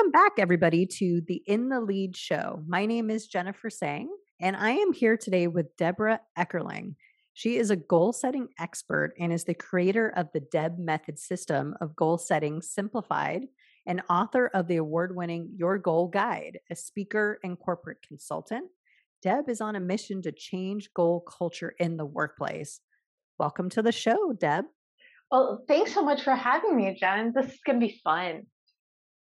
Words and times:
Welcome 0.00 0.12
back, 0.12 0.32
everybody, 0.38 0.86
to 0.86 1.20
the 1.26 1.42
In 1.46 1.68
the 1.68 1.78
Lead 1.78 2.16
show. 2.16 2.64
My 2.66 2.86
name 2.86 3.10
is 3.10 3.26
Jennifer 3.26 3.68
Sang, 3.68 4.08
and 4.40 4.56
I 4.56 4.70
am 4.70 4.94
here 4.94 5.18
today 5.18 5.46
with 5.46 5.76
Deborah 5.76 6.22
Eckerling. 6.38 6.94
She 7.34 7.58
is 7.58 7.68
a 7.68 7.76
goal 7.76 8.14
setting 8.14 8.48
expert 8.58 9.12
and 9.20 9.30
is 9.30 9.44
the 9.44 9.52
creator 9.52 10.08
of 10.16 10.28
the 10.32 10.40
DEB 10.40 10.78
method 10.78 11.18
system 11.18 11.74
of 11.82 11.94
goal 11.94 12.16
setting 12.16 12.62
simplified 12.62 13.42
and 13.86 14.00
author 14.08 14.46
of 14.54 14.68
the 14.68 14.78
award 14.78 15.14
winning 15.14 15.50
Your 15.54 15.76
Goal 15.76 16.08
Guide, 16.08 16.60
a 16.70 16.76
speaker 16.76 17.38
and 17.44 17.58
corporate 17.58 17.98
consultant. 18.00 18.70
Deb 19.22 19.50
is 19.50 19.60
on 19.60 19.76
a 19.76 19.80
mission 19.80 20.22
to 20.22 20.32
change 20.32 20.94
goal 20.94 21.20
culture 21.20 21.74
in 21.78 21.98
the 21.98 22.06
workplace. 22.06 22.80
Welcome 23.38 23.68
to 23.68 23.82
the 23.82 23.92
show, 23.92 24.32
Deb. 24.32 24.64
Well, 25.30 25.62
thanks 25.68 25.92
so 25.92 26.02
much 26.02 26.22
for 26.22 26.34
having 26.34 26.74
me, 26.74 26.96
Jen. 26.98 27.34
This 27.34 27.52
is 27.52 27.60
going 27.66 27.78
to 27.78 27.86
be 27.86 28.00
fun. 28.02 28.46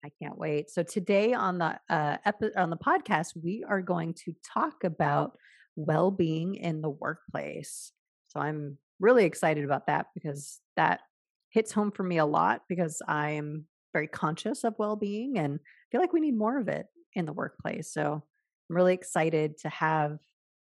I 0.05 0.09
can't 0.21 0.37
wait. 0.37 0.69
So 0.69 0.83
today 0.83 1.33
on 1.33 1.57
the 1.57 1.79
uh, 1.89 2.17
epi- 2.25 2.55
on 2.55 2.69
the 2.69 2.77
podcast, 2.77 3.33
we 3.41 3.65
are 3.67 3.81
going 3.81 4.13
to 4.25 4.33
talk 4.53 4.83
about 4.83 5.37
well-being 5.75 6.55
in 6.55 6.81
the 6.81 6.89
workplace. 6.89 7.91
So 8.27 8.39
I'm 8.39 8.77
really 8.99 9.25
excited 9.25 9.63
about 9.65 9.87
that 9.87 10.07
because 10.13 10.59
that 10.75 11.01
hits 11.49 11.71
home 11.71 11.91
for 11.91 12.03
me 12.03 12.17
a 12.17 12.25
lot 12.25 12.61
because 12.67 13.01
I'm 13.07 13.65
very 13.93 14.07
conscious 14.07 14.63
of 14.63 14.75
well-being 14.77 15.37
and 15.37 15.59
feel 15.91 16.01
like 16.01 16.13
we 16.13 16.19
need 16.19 16.37
more 16.37 16.59
of 16.59 16.67
it 16.67 16.85
in 17.13 17.25
the 17.25 17.33
workplace. 17.33 17.91
So 17.91 18.23
I'm 18.69 18.75
really 18.75 18.93
excited 18.93 19.57
to 19.59 19.69
have 19.69 20.17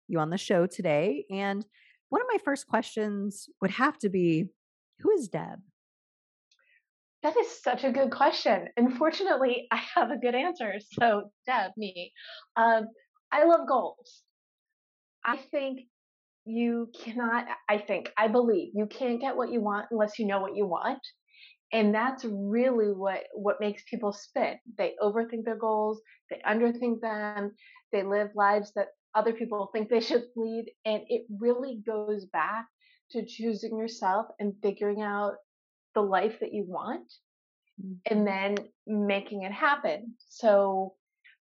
you 0.07 0.19
on 0.19 0.29
the 0.29 0.37
show 0.37 0.65
today. 0.65 1.25
And 1.29 1.65
one 2.09 2.21
of 2.21 2.27
my 2.31 2.39
first 2.43 2.67
questions 2.67 3.49
would 3.61 3.71
have 3.71 3.97
to 3.99 4.09
be, 4.09 4.45
who 4.99 5.11
is 5.11 5.27
Deb? 5.27 5.59
That 7.23 7.35
is 7.37 7.61
such 7.61 7.83
a 7.83 7.91
good 7.91 8.11
question. 8.11 8.69
Unfortunately, 8.77 9.67
I 9.71 9.81
have 9.95 10.11
a 10.11 10.17
good 10.17 10.35
answer. 10.35 10.75
So, 10.99 11.31
Deb, 11.45 11.71
me. 11.77 12.13
Um, 12.55 12.87
I 13.31 13.45
love 13.45 13.67
goals. 13.67 14.23
I 15.25 15.37
think 15.51 15.81
you 16.45 16.89
cannot, 16.97 17.45
I 17.67 17.77
think, 17.79 18.11
I 18.17 18.29
believe 18.29 18.71
you 18.73 18.85
can't 18.85 19.19
get 19.19 19.35
what 19.35 19.51
you 19.51 19.61
want 19.61 19.87
unless 19.91 20.17
you 20.17 20.25
know 20.25 20.39
what 20.39 20.55
you 20.55 20.65
want. 20.65 21.01
And 21.73 21.93
that's 21.93 22.23
really 22.23 22.93
what, 22.93 23.23
what 23.33 23.59
makes 23.59 23.83
people 23.89 24.13
spin. 24.13 24.55
They 24.77 24.93
overthink 25.01 25.43
their 25.43 25.57
goals, 25.57 26.01
they 26.29 26.41
underthink 26.47 27.01
them, 27.01 27.51
they 27.91 28.03
live 28.03 28.29
lives 28.35 28.71
that 28.75 28.87
other 29.15 29.33
people 29.33 29.69
think 29.73 29.89
they 29.89 29.99
should 29.99 30.23
lead. 30.37 30.71
And 30.85 31.01
it 31.09 31.23
really 31.39 31.81
goes 31.85 32.25
back 32.25 32.67
to 33.11 33.25
choosing 33.25 33.77
yourself 33.77 34.27
and 34.39 34.53
figuring 34.61 35.01
out 35.01 35.33
the 35.97 36.01
life 36.03 36.39
that 36.41 36.53
you 36.53 36.63
want 36.67 37.11
mm-hmm. 37.81 37.93
and 38.05 38.27
then 38.27 38.55
making 38.85 39.41
it 39.41 39.51
happen. 39.51 40.13
So 40.29 40.93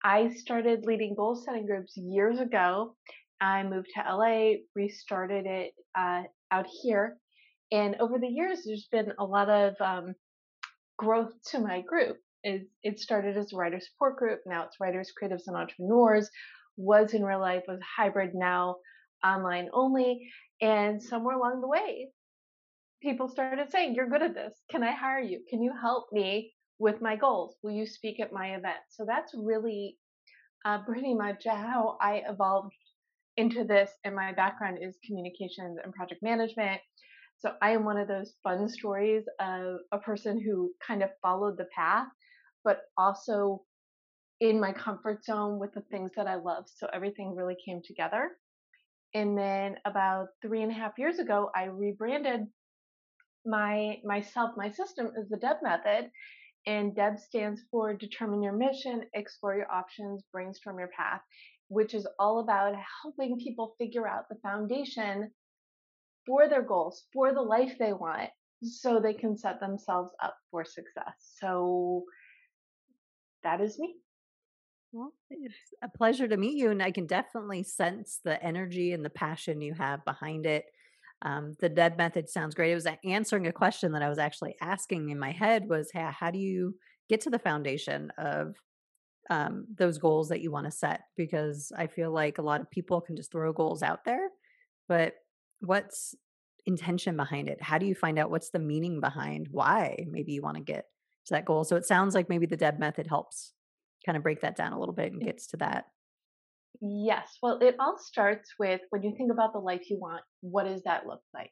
I 0.03 0.30
started 0.33 0.88
leading 0.88 1.14
goal 1.16 1.36
setting 1.36 1.67
groups 1.67 1.94
years 1.95 2.39
ago. 2.39 2.95
I 3.39 3.61
moved 3.61 3.89
to 3.94 4.16
LA, 4.16 4.53
restarted 4.75 5.45
it 5.45 5.73
uh, 5.95 6.23
out 6.50 6.66
here. 6.81 7.17
And 7.72 7.95
over 8.00 8.17
the 8.17 8.27
years, 8.27 8.64
there's 8.66 8.88
been 8.92 9.14
a 9.20 9.23
lot 9.23 9.50
of 9.50 9.75
um, 9.80 10.16
growth 10.97 11.31
to 11.52 11.59
my 11.59 11.81
group. 11.81 12.17
It, 12.44 12.64
it 12.81 13.00
started 13.00 13.38
as 13.38 13.53
a 13.53 13.55
writer 13.55 13.80
support 13.80 14.17
group. 14.17 14.39
Now 14.47 14.64
it's 14.64 14.80
writers, 14.81 15.11
creatives, 15.22 15.44
and 15.45 15.55
entrepreneurs. 15.55 16.27
Was 16.75 17.14
in 17.14 17.23
real 17.23 17.39
life, 17.42 17.64
was 17.67 17.80
hybrid, 17.97 18.31
now 18.33 18.77
online 19.23 19.70
only. 19.73 20.27
And 20.59 21.03
somewhere 21.03 21.36
along 21.36 21.61
the 21.61 21.67
way, 21.67 22.09
people 23.02 23.27
started 23.27 23.71
saying, 23.71 23.95
You're 23.95 24.10
good 24.10 24.21
at 24.21 24.33
this. 24.33 24.54
Can 24.70 24.83
I 24.83 24.92
hire 24.92 25.21
you? 25.21 25.42
Can 25.49 25.61
you 25.61 25.73
help 25.80 26.08
me 26.11 26.54
with 26.80 27.02
my 27.02 27.15
goals? 27.15 27.55
Will 27.64 27.71
you 27.71 27.86
speak 27.86 28.20
at 28.20 28.33
my 28.33 28.55
event? 28.55 28.80
So 28.89 29.05
that's 29.05 29.33
really 29.36 29.98
uh, 30.65 30.80
pretty 30.80 31.14
much 31.14 31.45
how 31.45 31.98
I 32.02 32.23
evolved 32.27 32.73
into 33.38 33.64
this. 33.64 33.92
And 34.04 34.15
my 34.15 34.33
background 34.33 34.80
is 34.82 34.98
communications 35.05 35.77
and 35.83 35.93
project 35.93 36.21
management. 36.21 36.82
So 37.39 37.54
I 37.61 37.71
am 37.71 37.86
one 37.86 37.98
of 37.98 38.08
those 38.08 38.33
fun 38.43 38.67
stories 38.67 39.23
of 39.39 39.77
a 39.93 39.98
person 39.99 40.42
who 40.42 40.71
kind 40.86 41.02
of 41.02 41.09
followed 41.21 41.58
the 41.58 41.67
path, 41.73 42.08
but 42.65 42.82
also 42.98 43.64
in 44.42 44.59
my 44.59 44.73
comfort 44.73 45.23
zone 45.23 45.58
with 45.58 45.73
the 45.73 45.82
things 45.89 46.11
that 46.17 46.27
I 46.27 46.36
love. 46.36 46.65
So 46.67 46.88
everything 46.93 47.36
really 47.36 47.55
came 47.65 47.82
together. 47.83 48.32
And 49.14 49.38
then 49.38 49.77
about 49.86 50.27
three 50.42 50.61
and 50.61 50.71
a 50.71 50.76
half 50.76 50.93
years 50.98 51.20
ago, 51.20 51.49
I 51.55 51.65
rebranded 51.65 52.42
my 53.49 53.98
myself, 54.04 54.52
my 54.58 54.70
system 54.71 55.11
is 55.17 55.30
the 55.30 55.37
DEB 55.37 55.58
method. 55.64 56.11
And 56.67 56.95
DEB 56.95 57.17
stands 57.17 57.61
for 57.71 57.93
determine 57.93 58.43
your 58.43 58.54
mission, 58.54 59.04
explore 59.14 59.55
your 59.55 59.71
options, 59.71 60.23
brainstorm 60.32 60.77
your 60.77 60.89
path, 60.89 61.21
which 61.70 61.93
is 61.93 62.08
all 62.20 62.39
about 62.39 62.76
helping 63.02 63.39
people 63.39 63.76
figure 63.77 64.08
out 64.08 64.27
the 64.30 64.36
foundation 64.43 65.32
for 66.27 66.49
their 66.49 66.61
goals, 66.61 67.05
for 67.14 67.33
the 67.33 67.42
life 67.42 67.76
they 67.80 67.93
want, 67.93 68.30
so 68.61 68.99
they 68.99 69.14
can 69.14 69.38
set 69.38 69.59
themselves 69.59 70.11
up 70.21 70.36
for 70.52 70.65
success. 70.65 71.33
So 71.39 72.04
that 73.43 73.61
is 73.61 73.80
me. 73.80 73.95
Well, 74.92 75.14
it's 75.30 75.55
a 75.82 75.89
pleasure 75.89 76.27
to 76.27 76.38
meet 76.38 76.58
you, 76.58 76.71
and 76.71 76.83
I 76.83 76.92
can 76.92 77.05
definitely 77.05 77.64
sense 77.64 78.20
the 78.23 78.43
energy 78.43 78.92
and 78.92 79.05
the 79.05 79.09
passion 79.09 79.61
you 79.61 79.73
have 79.76 80.04
behind 80.04 80.45
it 80.45 80.65
um, 81.21 81.53
the 81.59 81.69
DEB 81.69 81.97
method 81.97 82.30
sounds 82.30 82.55
great. 82.55 82.71
It 82.71 82.75
was 82.75 82.87
answering 83.03 83.47
a 83.47 83.52
question 83.52 83.91
that 83.91 84.02
I 84.02 84.09
was 84.09 84.19
actually 84.19 84.55
asking 84.61 85.09
in 85.09 85.19
my 85.19 85.31
head 85.31 85.67
was, 85.67 85.91
hey, 85.91 86.07
how 86.11 86.31
do 86.31 86.39
you 86.39 86.75
get 87.09 87.21
to 87.21 87.30
the 87.30 87.39
foundation 87.39 88.11
of 88.17 88.55
um, 89.29 89.65
those 89.77 89.97
goals 89.97 90.29
that 90.29 90.41
you 90.41 90.52
want 90.52 90.65
to 90.65 90.71
set? 90.71 91.02
Because 91.17 91.71
I 91.77 91.87
feel 91.87 92.11
like 92.11 92.37
a 92.37 92.43
lot 92.43 92.61
of 92.61 92.71
people 92.71 93.02
can 93.02 93.15
just 93.17 93.31
throw 93.31 93.52
goals 93.52 93.83
out 93.83 94.05
there, 94.05 94.29
but 94.87 95.15
what's 95.59 96.15
intention 96.65 97.17
behind 97.17 97.49
it? 97.49 97.61
How 97.61 97.77
do 97.77 97.85
you 97.85 97.95
find 97.95 98.17
out 98.17 98.31
what's 98.31 98.52
the 98.52 98.59
meaning 98.59 99.02
behind 99.02 99.47
why 99.52 100.05
maybe 100.09 100.31
you 100.31 100.41
want 100.41 100.55
to 100.55 100.63
get 100.63 100.85
to 101.25 101.33
that 101.33 101.45
goal? 101.45 101.65
So 101.65 101.75
it 101.75 101.85
sounds 101.85 102.15
like 102.15 102.29
maybe 102.29 102.45
the 102.45 102.58
DEB 102.58 102.79
method 102.79 103.08
helps 103.08 103.53
kind 104.05 104.15
of 104.15 104.23
break 104.23 104.41
that 104.41 104.55
down 104.55 104.71
a 104.71 104.79
little 104.79 104.95
bit 104.95 105.11
and 105.11 105.21
gets 105.21 105.47
to 105.47 105.58
that. 105.58 105.87
Yes. 106.81 107.37
Well, 107.41 107.59
it 107.61 107.75
all 107.80 107.97
starts 107.99 108.53
with 108.57 108.81
when 108.89 109.03
you 109.03 109.13
think 109.17 109.31
about 109.31 109.53
the 109.53 109.59
life 109.59 109.89
you 109.89 109.99
want, 109.99 110.21
what 110.41 110.65
does 110.65 110.83
that 110.83 111.05
look 111.05 111.21
like? 111.33 111.52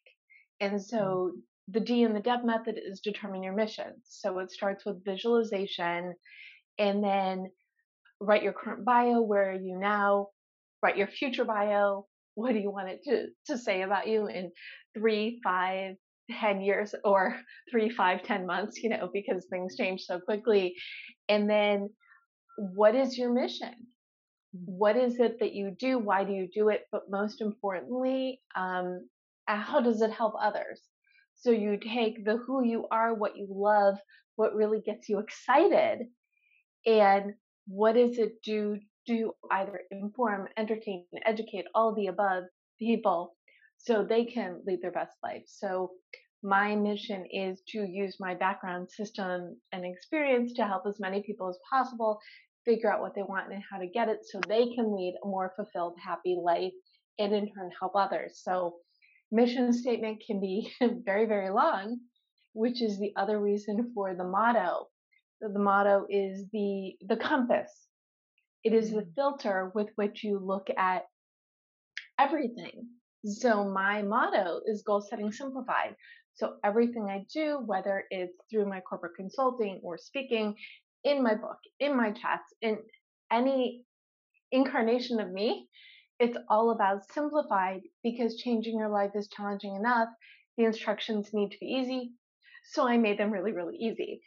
And 0.60 0.74
mm. 0.76 0.82
so 0.82 1.34
the 1.68 1.80
D 1.80 2.04
in 2.04 2.14
the 2.14 2.20
DEB 2.20 2.46
method 2.46 2.76
is 2.78 3.02
determine 3.02 3.44
your 3.44 3.54
mission. 3.56 3.94
So 4.04 4.40
it 4.40 4.52
starts 4.52 4.86
with 4.86 5.04
visualization 5.04 6.14
and 6.80 7.04
then 7.04 7.52
write 8.22 8.44
your 8.44 8.54
current 8.54 8.86
bio, 8.86 9.22
where 9.22 9.52
are 9.52 9.60
you 9.60 9.78
now? 9.80 10.28
Write 10.82 10.98
your 10.98 11.08
future 11.08 11.46
bio. 11.46 12.06
What 12.36 12.54
do 12.54 12.60
you 12.60 12.72
want 12.72 12.90
it 12.90 13.00
to, 13.06 13.26
to 13.48 13.58
say 13.58 13.82
about 13.82 14.08
you 14.08 14.28
in 14.28 14.52
three, 14.98 15.42
five, 15.44 15.96
ten 16.40 16.62
years 16.62 16.94
or 17.04 17.36
three, 17.72 17.90
five, 17.90 18.24
ten 18.24 18.46
months, 18.46 18.82
you 18.82 18.90
know, 18.90 19.10
because 19.14 19.46
things 19.50 19.76
change 19.76 20.02
so 20.02 20.20
quickly. 20.20 20.76
And 21.28 21.50
then 21.50 21.90
what 22.58 22.96
is 22.96 23.18
your 23.18 23.34
mission? 23.34 23.74
What 24.52 24.96
is 24.96 25.20
it 25.20 25.40
that 25.40 25.54
you 25.54 25.72
do? 25.72 26.00
Why 26.00 26.24
do 26.24 26.34
you 26.34 26.48
do 26.54 26.70
it? 26.70 26.88
But 26.92 27.10
most 27.10 27.42
importantly, 27.42 28.42
um, 28.56 29.08
how 29.46 29.82
does 29.82 30.02
it 30.02 30.12
help 30.12 30.34
others? 30.40 30.82
So 31.36 31.52
you 31.52 31.78
take 31.78 32.26
the 32.26 32.38
who 32.38 32.64
you 32.64 32.88
are, 32.92 33.14
what 33.14 33.38
you 33.38 33.48
love, 33.50 33.98
what 34.36 34.56
really 34.56 34.82
gets 34.82 35.10
you 35.10 35.20
excited, 35.20 36.08
and 36.86 37.34
what 37.68 37.94
does 37.94 38.18
it 38.18 38.42
do 38.44 38.80
to 39.08 39.34
either 39.52 39.82
inform, 39.92 40.48
entertain, 40.58 41.06
educate 41.26 41.66
all 41.76 41.94
the 41.94 42.08
above 42.08 42.46
people 42.80 43.36
so 43.78 44.04
they 44.04 44.26
can 44.26 44.62
lead 44.66 44.82
their 44.82 44.92
best 44.92 45.14
life. 45.24 45.44
So 45.46 45.92
my 46.44 46.76
mission 46.76 47.26
is 47.32 47.62
to 47.70 47.84
use 47.84 48.18
my 48.20 48.36
background 48.36 48.90
system 48.90 49.58
and 49.72 49.86
experience 49.86 50.54
to 50.54 50.66
help 50.66 50.84
as 50.88 51.00
many 51.00 51.22
people 51.22 51.50
as 51.50 51.58
possible 51.70 52.20
figure 52.68 52.92
out 52.92 53.02
what 53.02 53.16
they 53.16 53.24
want 53.24 53.52
and 53.52 53.64
how 53.72 53.78
to 53.78 53.88
get 53.88 54.10
it 54.10 54.20
so 54.24 54.42
they 54.48 54.66
can 54.76 54.96
lead 54.96 55.16
a 55.24 55.28
more 55.28 55.54
fulfilled, 55.56 55.96
happy 56.04 56.38
life 56.40 56.74
and 57.18 57.34
in 57.34 57.50
turn 57.54 57.72
help 57.80 57.94
others. 57.96 58.42
So, 58.44 58.76
mission 59.32 59.74
statement 59.74 60.22
can 60.26 60.40
be 60.40 60.72
very, 61.06 61.26
very 61.26 61.50
long, 61.50 62.00
which 62.54 62.82
is 62.82 63.00
the 63.00 63.14
other 63.16 63.40
reason 63.40 63.92
for 63.96 64.14
the 64.14 64.24
motto. 64.24 64.88
The 65.40 65.60
motto 65.60 66.06
is 66.10 66.46
the 66.52 66.96
the 67.08 67.18
compass. 67.18 67.72
It 68.64 68.74
is 68.74 68.92
the 68.92 69.02
mm. 69.02 69.16
filter 69.16 69.72
with 69.74 69.88
which 69.96 70.24
you 70.24 70.40
look 70.40 70.68
at 70.78 71.04
everything. 72.20 72.88
So 73.26 73.70
my 73.70 74.02
motto 74.02 74.62
is 74.66 74.84
goal 74.84 75.02
setting 75.02 75.32
simplified. 75.32 75.96
So 76.34 76.56
everything 76.64 77.08
I 77.10 77.26
do, 77.34 77.60
whether 77.66 78.06
it's 78.12 78.38
through 78.50 78.70
my 78.70 78.80
corporate 78.82 79.16
consulting 79.16 79.80
or 79.84 79.98
speaking, 79.98 80.56
in 81.08 81.24
my 81.24 81.36
book, 81.36 81.58
in 81.80 81.96
my 81.96 82.12
chats, 82.12 82.54
in 82.62 82.78
any 83.32 83.84
incarnation 84.52 85.20
of 85.20 85.32
me, 85.32 85.68
it's 86.20 86.38
all 86.50 86.72
about 86.72 87.10
simplified 87.14 87.82
because 88.04 88.36
changing 88.36 88.78
your 88.78 88.90
life 88.90 89.12
is 89.16 89.30
challenging 89.30 89.76
enough. 89.76 90.10
The 90.58 90.66
instructions 90.66 91.30
need 91.34 91.52
to 91.52 91.58
be 91.60 91.68
easy. 91.68 92.12
So 92.72 92.88
I 92.88 92.98
made 92.98 93.18
them 93.18 93.32
really, 93.32 93.54
really 93.54 93.78
easy. 93.78 94.22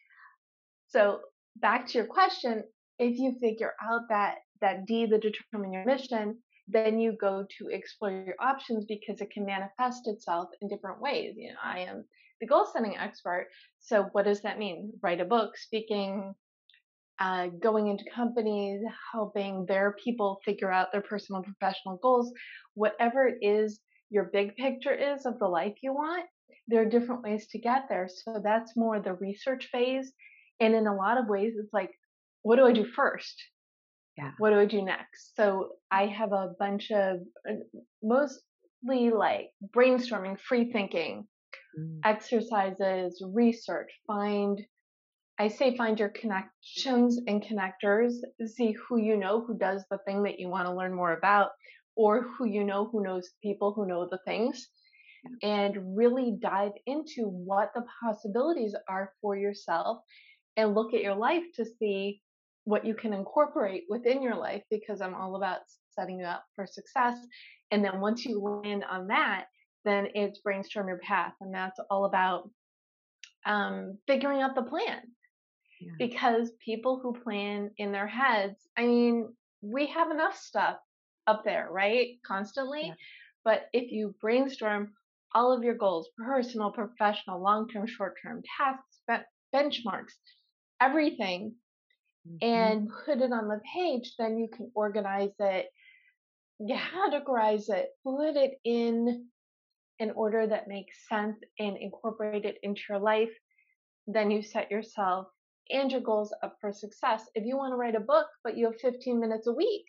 So 0.88 1.20
back 1.56 1.86
to 1.88 1.98
your 1.98 2.06
question, 2.06 2.64
if 2.98 3.18
you 3.18 3.36
figure 3.40 3.74
out 3.82 4.02
that 4.08 4.36
that 4.60 4.86
D, 4.86 5.06
the 5.06 5.18
determine 5.18 5.72
your 5.72 5.84
mission, 5.84 6.38
then 6.68 7.00
you 7.00 7.16
go 7.20 7.46
to 7.58 7.68
explore 7.68 8.10
your 8.10 8.34
options 8.40 8.84
because 8.86 9.20
it 9.20 9.30
can 9.30 9.44
manifest 9.44 10.06
itself 10.06 10.48
in 10.60 10.68
different 10.68 11.00
ways. 11.00 11.34
You 11.36 11.48
know, 11.48 11.58
I 11.62 11.80
am 11.80 12.04
the 12.40 12.46
goal 12.46 12.66
setting 12.72 12.96
expert. 12.96 13.48
So 13.80 14.04
what 14.12 14.24
does 14.26 14.42
that 14.42 14.58
mean? 14.58 14.92
Write 15.02 15.20
a 15.20 15.24
book, 15.24 15.56
speaking, 15.56 16.34
uh, 17.20 17.48
going 17.62 17.88
into 17.88 18.04
companies, 18.14 18.80
helping 19.12 19.66
their 19.66 19.94
people 20.02 20.40
figure 20.44 20.72
out 20.72 20.90
their 20.90 21.02
personal 21.02 21.42
professional 21.42 21.98
goals, 22.02 22.32
whatever 22.74 23.28
it 23.28 23.38
is 23.42 23.80
your 24.10 24.30
big 24.32 24.56
picture 24.56 24.92
is 24.92 25.26
of 25.26 25.38
the 25.38 25.46
life 25.46 25.74
you 25.82 25.92
want, 25.92 26.24
there 26.66 26.82
are 26.82 26.88
different 26.88 27.22
ways 27.22 27.46
to 27.48 27.58
get 27.58 27.84
there. 27.88 28.08
So 28.08 28.40
that's 28.42 28.76
more 28.76 29.00
the 29.00 29.14
research 29.14 29.68
phase. 29.70 30.12
And 30.58 30.74
in 30.74 30.86
a 30.86 30.94
lot 30.94 31.18
of 31.18 31.28
ways, 31.28 31.54
it's 31.56 31.72
like, 31.72 31.90
what 32.42 32.56
do 32.56 32.66
I 32.66 32.72
do 32.72 32.84
first? 32.84 33.34
Yeah. 34.16 34.32
What 34.38 34.50
do 34.50 34.58
I 34.58 34.66
do 34.66 34.82
next? 34.82 35.36
So 35.36 35.70
I 35.90 36.06
have 36.06 36.32
a 36.32 36.52
bunch 36.58 36.90
of 36.90 37.18
uh, 37.48 37.54
mostly 38.02 39.10
like 39.10 39.50
brainstorming, 39.76 40.38
free 40.40 40.72
thinking, 40.72 41.26
Mm. 41.78 42.00
exercises, 42.04 43.22
research, 43.32 43.90
find 44.06 44.60
I 45.40 45.48
say 45.48 45.74
find 45.74 45.98
your 45.98 46.10
connections 46.10 47.18
and 47.26 47.42
connectors, 47.42 48.12
see 48.44 48.72
who 48.72 48.98
you 48.98 49.16
know 49.16 49.42
who 49.42 49.56
does 49.56 49.82
the 49.90 49.96
thing 50.04 50.22
that 50.24 50.38
you 50.38 50.50
want 50.50 50.66
to 50.66 50.74
learn 50.74 50.92
more 50.92 51.16
about, 51.16 51.52
or 51.96 52.20
who 52.20 52.44
you 52.44 52.62
know 52.62 52.90
who 52.92 53.02
knows 53.02 53.30
people 53.42 53.72
who 53.72 53.86
know 53.86 54.06
the 54.10 54.18
things, 54.26 54.68
and 55.42 55.96
really 55.96 56.36
dive 56.42 56.72
into 56.84 57.22
what 57.22 57.70
the 57.74 57.82
possibilities 58.02 58.76
are 58.86 59.14
for 59.22 59.34
yourself 59.34 60.02
and 60.58 60.74
look 60.74 60.92
at 60.92 61.00
your 61.00 61.14
life 61.14 61.44
to 61.54 61.64
see 61.64 62.20
what 62.64 62.84
you 62.84 62.92
can 62.92 63.14
incorporate 63.14 63.84
within 63.88 64.20
your 64.20 64.36
life 64.36 64.62
because 64.70 65.00
I'm 65.00 65.14
all 65.14 65.36
about 65.36 65.60
setting 65.98 66.18
you 66.18 66.26
up 66.26 66.44
for 66.54 66.66
success. 66.66 67.16
And 67.70 67.82
then 67.82 68.02
once 68.02 68.26
you 68.26 68.42
land 68.62 68.84
on 68.84 69.06
that, 69.06 69.46
then 69.86 70.08
it's 70.14 70.40
brainstorm 70.40 70.88
your 70.88 70.98
path. 70.98 71.32
And 71.40 71.54
that's 71.54 71.80
all 71.88 72.04
about 72.04 72.50
um, 73.46 73.96
figuring 74.06 74.42
out 74.42 74.54
the 74.54 74.64
plan 74.64 75.00
Yeah. 75.80 75.92
because 75.98 76.52
people 76.64 77.00
who 77.02 77.14
plan 77.22 77.70
in 77.78 77.92
their 77.92 78.06
heads, 78.06 78.68
I 78.76 78.86
mean, 78.86 79.34
we 79.62 79.86
have 79.88 80.10
enough 80.10 80.36
stuff 80.36 80.78
up 81.26 81.44
there, 81.44 81.68
right? 81.70 82.18
Constantly. 82.26 82.86
Yeah. 82.86 82.94
But 83.44 83.68
if 83.72 83.90
you 83.90 84.14
brainstorm 84.20 84.94
all 85.34 85.52
of 85.52 85.62
your 85.64 85.74
goals, 85.76 86.10
personal, 86.18 86.72
professional, 86.72 87.42
long 87.42 87.68
term, 87.68 87.86
short 87.86 88.16
term, 88.22 88.42
tasks, 88.58 89.00
ben- 89.06 89.24
benchmarks, 89.54 90.14
everything, 90.80 91.54
Mhm. 92.28 92.38
and 92.42 92.88
put 93.06 93.20
it 93.20 93.32
on 93.32 93.48
the 93.48 93.60
page, 93.74 94.14
then 94.18 94.38
you 94.38 94.48
can 94.48 94.70
organize 94.74 95.34
it, 95.38 95.70
categorize 96.60 97.68
it, 97.70 97.90
put 98.04 98.36
it 98.36 98.58
in 98.64 99.30
an 100.00 100.10
order 100.12 100.46
that 100.46 100.68
makes 100.68 101.08
sense 101.08 101.38
and 101.58 101.76
incorporate 101.76 102.44
it 102.44 102.58
into 102.62 102.82
your 102.88 102.98
life. 102.98 103.32
Then 104.06 104.30
you 104.30 104.42
set 104.42 104.70
yourself 104.70 105.28
and 105.72 105.90
your 105.92 106.00
goals 106.00 106.34
up 106.42 106.56
for 106.60 106.72
success. 106.72 107.28
If 107.34 107.44
you 107.46 107.56
want 107.56 107.72
to 107.72 107.76
write 107.76 107.94
a 107.94 108.00
book, 108.00 108.28
but 108.44 108.56
you 108.56 108.66
have 108.66 108.80
15 108.80 109.20
minutes 109.20 109.46
a 109.46 109.52
week, 109.52 109.84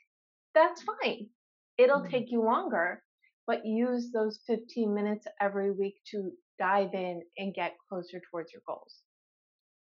that's 0.53 0.83
fine. 0.83 1.29
It'll 1.77 2.03
Mm. 2.03 2.05
take 2.05 2.31
you 2.31 2.43
longer, 2.43 3.03
but 3.47 3.65
use 3.65 4.11
those 4.11 4.41
15 4.47 4.93
minutes 4.93 5.27
every 5.39 5.71
week 5.71 6.01
to 6.11 6.31
dive 6.59 6.93
in 6.93 7.23
and 7.37 7.53
get 7.53 7.77
closer 7.89 8.21
towards 8.31 8.53
your 8.53 8.61
goals. 8.67 9.03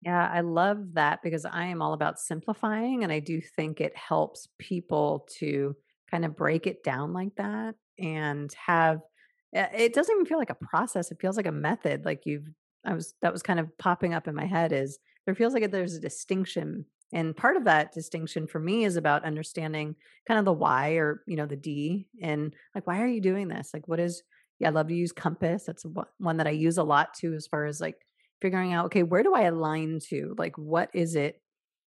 Yeah, 0.01 0.27
I 0.29 0.41
love 0.41 0.93
that 0.93 1.21
because 1.23 1.45
I 1.45 1.65
am 1.65 1.81
all 1.81 1.93
about 1.93 2.19
simplifying. 2.19 3.03
And 3.03 3.11
I 3.11 3.19
do 3.19 3.39
think 3.39 3.79
it 3.79 3.95
helps 3.95 4.49
people 4.59 5.27
to 5.37 5.75
kind 6.11 6.25
of 6.25 6.35
break 6.35 6.67
it 6.67 6.83
down 6.83 7.13
like 7.13 7.35
that 7.37 7.75
and 7.97 8.53
have 8.53 8.97
uh, 9.55 9.67
it 9.73 9.93
doesn't 9.93 10.13
even 10.13 10.25
feel 10.25 10.39
like 10.39 10.49
a 10.49 10.55
process. 10.55 11.11
It 11.11 11.19
feels 11.21 11.37
like 11.37 11.45
a 11.45 11.51
method. 11.51 12.05
Like 12.05 12.23
you've, 12.25 12.47
I 12.85 12.93
was, 12.93 13.13
that 13.21 13.31
was 13.31 13.43
kind 13.43 13.59
of 13.59 13.69
popping 13.77 14.13
up 14.13 14.27
in 14.27 14.35
my 14.35 14.45
head 14.45 14.71
is 14.73 14.97
there 15.25 15.35
feels 15.35 15.53
like 15.53 15.69
there's 15.71 15.95
a 15.95 16.01
distinction. 16.01 16.85
And 17.13 17.37
part 17.37 17.57
of 17.57 17.65
that 17.65 17.93
distinction 17.93 18.47
for 18.47 18.59
me 18.59 18.85
is 18.85 18.95
about 18.95 19.23
understanding 19.23 19.95
kind 20.27 20.39
of 20.39 20.45
the 20.45 20.53
why 20.53 20.93
or, 20.93 21.21
you 21.27 21.35
know, 21.35 21.45
the 21.45 21.55
D 21.55 22.07
and 22.21 22.53
like, 22.73 22.87
why 22.87 23.01
are 23.01 23.07
you 23.07 23.21
doing 23.21 23.47
this? 23.47 23.69
Like, 23.73 23.87
what 23.87 23.99
is, 23.99 24.23
yeah, 24.59 24.69
I 24.69 24.71
love 24.71 24.87
to 24.87 24.95
use 24.95 25.11
Compass. 25.11 25.65
That's 25.65 25.85
one 26.17 26.37
that 26.37 26.47
I 26.47 26.51
use 26.51 26.77
a 26.77 26.83
lot 26.83 27.13
too, 27.13 27.33
as 27.33 27.47
far 27.47 27.65
as 27.65 27.79
like 27.79 27.97
figuring 28.41 28.73
out, 28.73 28.85
okay, 28.85 29.03
where 29.03 29.23
do 29.23 29.33
I 29.33 29.43
align 29.43 29.99
to? 30.09 30.33
Like, 30.37 30.57
what 30.57 30.89
is 30.93 31.15
it 31.15 31.39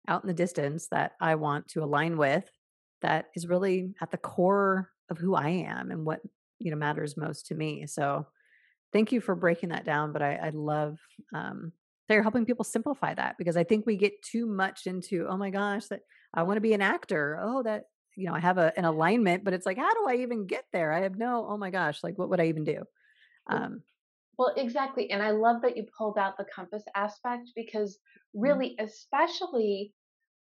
out 0.08 0.24
in 0.24 0.28
the 0.28 0.34
distance 0.34 0.88
that 0.92 1.14
I 1.22 1.36
want 1.36 1.70
to 1.70 1.84
align 1.84 2.18
with 2.18 2.50
that 3.02 3.28
is 3.36 3.48
really 3.48 3.94
at 4.02 4.12
the 4.12 4.18
core 4.18 4.90
of 5.10 5.18
who 5.18 5.36
I 5.36 5.50
am 5.50 5.92
and 5.92 6.06
what, 6.06 6.20
you 6.60 6.72
know, 6.72 6.78
matters 6.78 7.16
most 7.16 7.48
to 7.48 7.56
me. 7.56 7.88
So 7.88 8.28
thank 8.92 9.12
you 9.12 9.22
for 9.22 9.36
breaking 9.36 9.70
that 9.70 9.86
down. 9.86 10.12
But 10.12 10.22
I, 10.22 10.36
I 10.36 10.50
love 10.50 11.00
um, 11.34 11.72
that 12.08 12.14
you're 12.16 12.24
helping 12.24 12.46
people 12.46 12.66
simplify 12.66 13.14
that 13.14 13.38
because 13.38 13.58
I 13.58 13.64
think 13.64 13.86
we 13.86 13.98
get 13.98 14.22
too 14.22 14.46
much 14.46 14.88
into, 14.88 15.28
oh 15.30 15.38
my 15.38 15.50
gosh, 15.50 15.88
that 15.88 16.02
I 16.34 16.44
want 16.44 16.58
to 16.58 16.62
be 16.62 16.74
an 16.74 16.82
actor. 16.82 17.40
Oh, 17.42 17.64
that, 17.64 17.86
you 18.16 18.28
know, 18.28 18.34
I 18.34 18.40
have 18.40 18.58
a, 18.58 18.74
an 18.78 18.86
alignment, 18.86 19.44
but 19.44 19.54
it's 19.54 19.66
like, 19.66 19.78
how 19.78 19.94
do 19.94 20.06
I 20.08 20.16
even 20.18 20.46
get 20.48 20.66
there? 20.74 20.92
I 20.92 21.02
have 21.02 21.18
no, 21.18 21.46
oh 21.50 21.58
my 21.58 21.70
gosh, 21.72 22.04
like 22.04 22.18
what 22.18 22.30
would 22.30 22.40
I 22.42 22.48
even 22.48 22.64
do? 22.64 22.84
Um, 23.50 23.84
Well, 24.38 24.54
exactly. 24.58 25.12
And 25.12 25.22
I 25.22 25.32
love 25.32 25.62
that 25.62 25.78
you 25.78 25.86
pulled 25.98 26.18
out 26.18 26.38
the 26.38 26.46
compass 26.54 26.84
aspect 26.96 27.50
because 27.56 28.00
mm, 28.36 28.42
really, 28.44 28.76
especially 28.80 29.94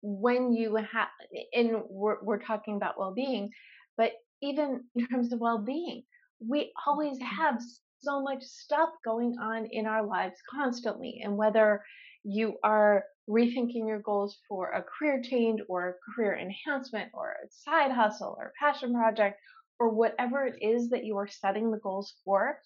when 0.01 0.51
you 0.53 0.75
have, 0.75 1.09
and 1.53 1.83
we're, 1.89 2.23
we're 2.23 2.39
talking 2.39 2.75
about 2.75 2.99
well 2.99 3.13
being, 3.13 3.49
but 3.97 4.13
even 4.41 4.83
in 4.95 5.07
terms 5.07 5.31
of 5.33 5.39
well 5.39 5.59
being, 5.59 6.03
we 6.39 6.71
always 6.85 7.19
mm, 7.19 7.25
have 7.25 7.61
so 7.99 8.21
much 8.21 8.43
stuff 8.43 8.89
going 9.03 9.35
on 9.41 9.67
in 9.71 9.85
our 9.85 10.05
lives 10.05 10.37
constantly. 10.51 11.21
And 11.23 11.37
whether 11.37 11.83
you 12.23 12.57
are 12.63 13.03
rethinking 13.29 13.87
your 13.87 13.99
goals 13.99 14.37
for 14.47 14.71
a 14.71 14.83
career 14.83 15.21
change 15.21 15.61
or 15.67 15.89
a 15.89 16.13
career 16.13 16.37
enhancement 16.37 17.09
or 17.13 17.31
a 17.31 17.47
side 17.49 17.91
hustle 17.91 18.35
or 18.37 18.53
passion 18.59 18.93
project 18.93 19.39
or 19.79 19.89
whatever 19.89 20.45
it 20.45 20.55
is 20.61 20.89
that 20.89 21.05
you 21.05 21.17
are 21.17 21.27
setting 21.27 21.71
the 21.71 21.79
goals 21.79 22.15
for, 22.25 22.59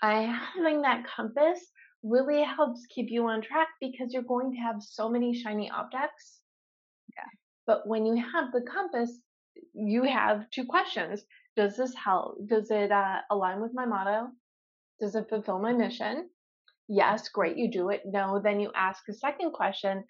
having 0.00 0.82
that 0.82 1.04
compass 1.16 1.58
really 2.02 2.42
helps 2.42 2.86
keep 2.86 3.10
you 3.10 3.26
on 3.26 3.42
track 3.42 3.68
because 3.80 4.12
you're 4.12 4.22
going 4.22 4.52
to 4.52 4.58
have 4.58 4.76
so 4.80 5.08
many 5.08 5.34
shiny 5.34 5.70
objects. 5.70 6.40
Yeah. 7.14 7.24
But 7.66 7.86
when 7.86 8.06
you 8.06 8.16
have 8.16 8.52
the 8.52 8.62
compass, 8.62 9.18
you 9.74 10.04
have 10.04 10.48
two 10.50 10.64
questions. 10.64 11.22
Does 11.56 11.76
this 11.76 11.94
help? 11.94 12.38
Does 12.46 12.70
it 12.70 12.90
uh, 12.90 13.18
align 13.30 13.60
with 13.60 13.72
my 13.74 13.84
motto? 13.84 14.28
Does 15.00 15.14
it 15.16 15.28
fulfill 15.28 15.58
my 15.58 15.72
mission? 15.72 16.30
Yes, 16.88 17.28
great, 17.28 17.56
you 17.56 17.70
do 17.70 17.90
it. 17.90 18.02
No, 18.06 18.40
then 18.42 18.60
you 18.60 18.70
ask 18.74 19.02
a 19.08 19.14
second 19.14 19.52
question 19.52 20.04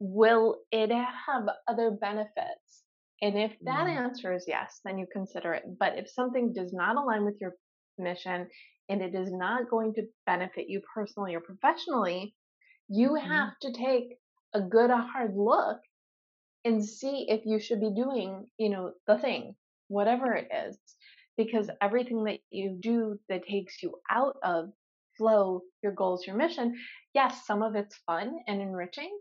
Will 0.00 0.58
it 0.72 0.90
have 0.90 1.48
other 1.68 1.90
benefits? 1.92 2.84
And 3.22 3.38
if 3.38 3.52
that 3.64 3.86
mm, 3.86 3.88
answer 3.88 4.32
is 4.34 4.44
yes, 4.48 4.80
then 4.84 4.98
you 4.98 5.06
consider 5.12 5.54
it. 5.54 5.64
But 5.78 5.98
if 5.98 6.10
something 6.10 6.52
does 6.52 6.72
not 6.72 6.96
align 6.96 7.24
with 7.24 7.40
your 7.40 7.54
mission 7.98 8.48
and 8.88 9.02
it 9.02 9.14
is 9.14 9.32
not 9.32 9.70
going 9.70 9.94
to 9.94 10.08
benefit 10.26 10.68
you 10.68 10.82
personally 10.94 11.34
or 11.34 11.40
professionally, 11.40 12.34
you 12.88 13.14
have 13.14 13.48
mhm, 13.48 13.54
to 13.62 13.72
take 13.72 14.18
a 14.54 14.60
good, 14.60 14.90
a 14.90 14.98
hard 14.98 15.36
look 15.36 15.80
and 16.64 16.84
see 16.84 17.26
if 17.28 17.42
you 17.46 17.58
should 17.60 17.80
be 17.80 17.94
doing, 17.94 18.46
you 18.58 18.70
know, 18.70 18.92
the 19.06 19.18
thing, 19.18 19.56
whatever 19.88 20.34
it 20.34 20.48
is. 20.66 20.78
Because 21.36 21.70
everything 21.82 22.24
that 22.24 22.38
you 22.50 22.78
do 22.80 23.18
that 23.28 23.46
takes 23.46 23.82
you 23.82 23.94
out 24.10 24.36
of 24.42 24.70
flow, 25.16 25.62
your 25.82 25.92
goals, 25.92 26.26
your 26.26 26.36
mission, 26.36 26.74
yes, 27.12 27.46
some 27.46 27.62
of 27.62 27.74
it's 27.74 27.96
fun 28.06 28.36
and 28.46 28.60
enriching, 28.60 29.16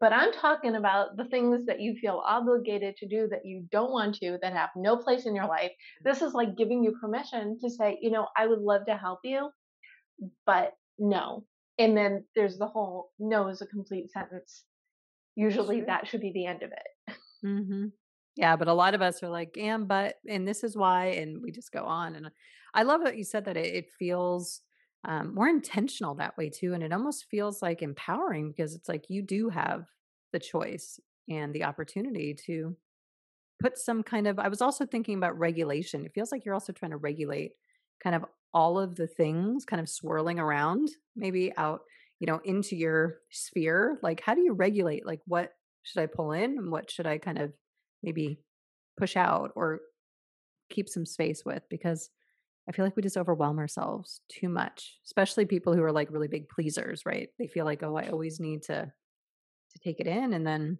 but 0.00 0.12
I'm 0.12 0.32
talking 0.32 0.74
about 0.76 1.16
the 1.16 1.24
things 1.26 1.66
that 1.66 1.80
you 1.80 1.96
feel 2.00 2.22
obligated 2.26 2.96
to 2.98 3.08
do 3.08 3.28
that 3.30 3.44
you 3.46 3.66
don't 3.70 3.92
want 3.92 4.16
to, 4.16 4.38
that 4.42 4.52
have 4.52 4.70
no 4.76 4.96
place 4.96 5.26
in 5.26 5.34
your 5.34 5.46
life. 5.46 5.70
This 6.04 6.22
is 6.22 6.34
like 6.34 6.56
giving 6.56 6.84
you 6.84 6.96
permission 7.00 7.58
to 7.62 7.70
say, 7.70 7.98
you 8.02 8.10
know, 8.10 8.26
I 8.36 8.46
would 8.46 8.60
love 8.60 8.86
to 8.86 8.96
help 8.96 9.20
you, 9.24 9.50
but 10.46 10.72
no. 10.98 11.44
And 11.78 11.96
then 11.96 12.24
there's 12.36 12.58
the 12.58 12.66
whole 12.66 13.10
no 13.18 13.48
is 13.48 13.62
a 13.62 13.66
complete 13.66 14.10
sentence. 14.12 14.64
Usually 15.36 15.78
sure. 15.78 15.86
that 15.86 16.06
should 16.06 16.20
be 16.20 16.32
the 16.32 16.46
end 16.46 16.62
of 16.62 16.70
it. 16.72 17.16
Mhm. 17.44 17.92
Yeah, 18.36 18.56
but 18.56 18.68
a 18.68 18.72
lot 18.74 18.94
of 18.94 19.02
us 19.02 19.22
are 19.22 19.28
like, 19.28 19.56
"And, 19.56 19.86
but, 19.86 20.16
and 20.28 20.46
this 20.46 20.64
is 20.64 20.76
why," 20.76 21.06
and 21.06 21.40
we 21.42 21.50
just 21.52 21.70
go 21.72 21.84
on, 21.84 22.16
and 22.16 22.30
I 22.74 22.82
love 22.82 23.02
that 23.04 23.16
you 23.16 23.24
said 23.24 23.44
that 23.44 23.56
it 23.56 23.74
it 23.74 23.90
feels, 23.98 24.60
um, 25.04 25.34
more 25.34 25.48
intentional 25.48 26.14
that 26.16 26.36
way 26.36 26.50
too, 26.50 26.72
and 26.74 26.82
it 26.82 26.92
almost 26.92 27.26
feels, 27.30 27.62
like, 27.62 27.82
empowering 27.82 28.50
because 28.50 28.74
it's 28.74 28.88
like 28.88 29.04
you 29.08 29.22
do 29.22 29.50
have 29.50 29.86
the 30.32 30.40
choice 30.40 30.98
and 31.28 31.54
the 31.54 31.64
opportunity 31.64 32.34
to 32.46 32.76
put 33.60 33.78
some 33.78 34.02
kind 34.02 34.26
of 34.28 34.38
I 34.38 34.48
was 34.48 34.62
also 34.62 34.86
thinking 34.86 35.16
about 35.18 35.38
regulation. 35.38 36.04
It 36.06 36.12
feels 36.14 36.32
like 36.32 36.44
you're 36.44 36.54
also 36.54 36.72
trying 36.72 36.92
to 36.92 36.96
regulate 36.98 37.52
kind 38.02 38.16
of 38.16 38.24
all 38.54 38.78
of 38.78 38.96
the 38.96 39.06
things 39.08 39.64
kind 39.66 39.80
of 39.80 39.88
swirling 39.88 40.38
around 40.40 40.88
maybe 41.16 41.56
out, 41.56 41.82
you 42.20 42.26
know, 42.26 42.40
into 42.44 42.76
your 42.76 43.20
sphere, 43.30 43.98
like 44.02 44.20
how 44.20 44.34
do 44.34 44.42
you 44.42 44.52
regulate 44.54 45.06
like 45.06 45.20
what 45.26 45.54
should 45.84 46.02
I 46.02 46.06
pull 46.06 46.32
in 46.32 46.58
and 46.58 46.70
what 46.72 46.90
should 46.90 47.06
I 47.06 47.18
kind 47.18 47.38
of 47.38 47.52
maybe 48.04 48.40
push 48.98 49.16
out 49.16 49.52
or 49.56 49.80
keep 50.70 50.88
some 50.88 51.06
space 51.06 51.44
with 51.44 51.62
because 51.68 52.10
I 52.68 52.72
feel 52.72 52.84
like 52.84 52.96
we 52.96 53.02
just 53.02 53.16
overwhelm 53.18 53.58
ourselves 53.58 54.22
too 54.30 54.48
much, 54.48 55.00
especially 55.06 55.46
people 55.46 55.74
who 55.74 55.82
are 55.82 55.92
like 55.92 56.10
really 56.10 56.28
big 56.28 56.48
pleasers, 56.48 57.06
right? 57.06 57.30
They 57.38 57.48
feel 57.48 57.64
like, 57.66 57.82
"Oh, 57.82 57.96
I 57.96 58.08
always 58.08 58.40
need 58.40 58.62
to 58.64 58.92
to 59.72 59.80
take 59.80 60.00
it 60.00 60.06
in." 60.08 60.32
And 60.34 60.46
then 60.46 60.78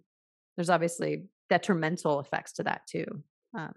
there's 0.57 0.69
obviously 0.71 1.29
detrimental 1.49 2.19
effects 2.21 2.53
to 2.53 2.63
that 2.63 2.87
too. 2.87 3.05
Um, 3.57 3.73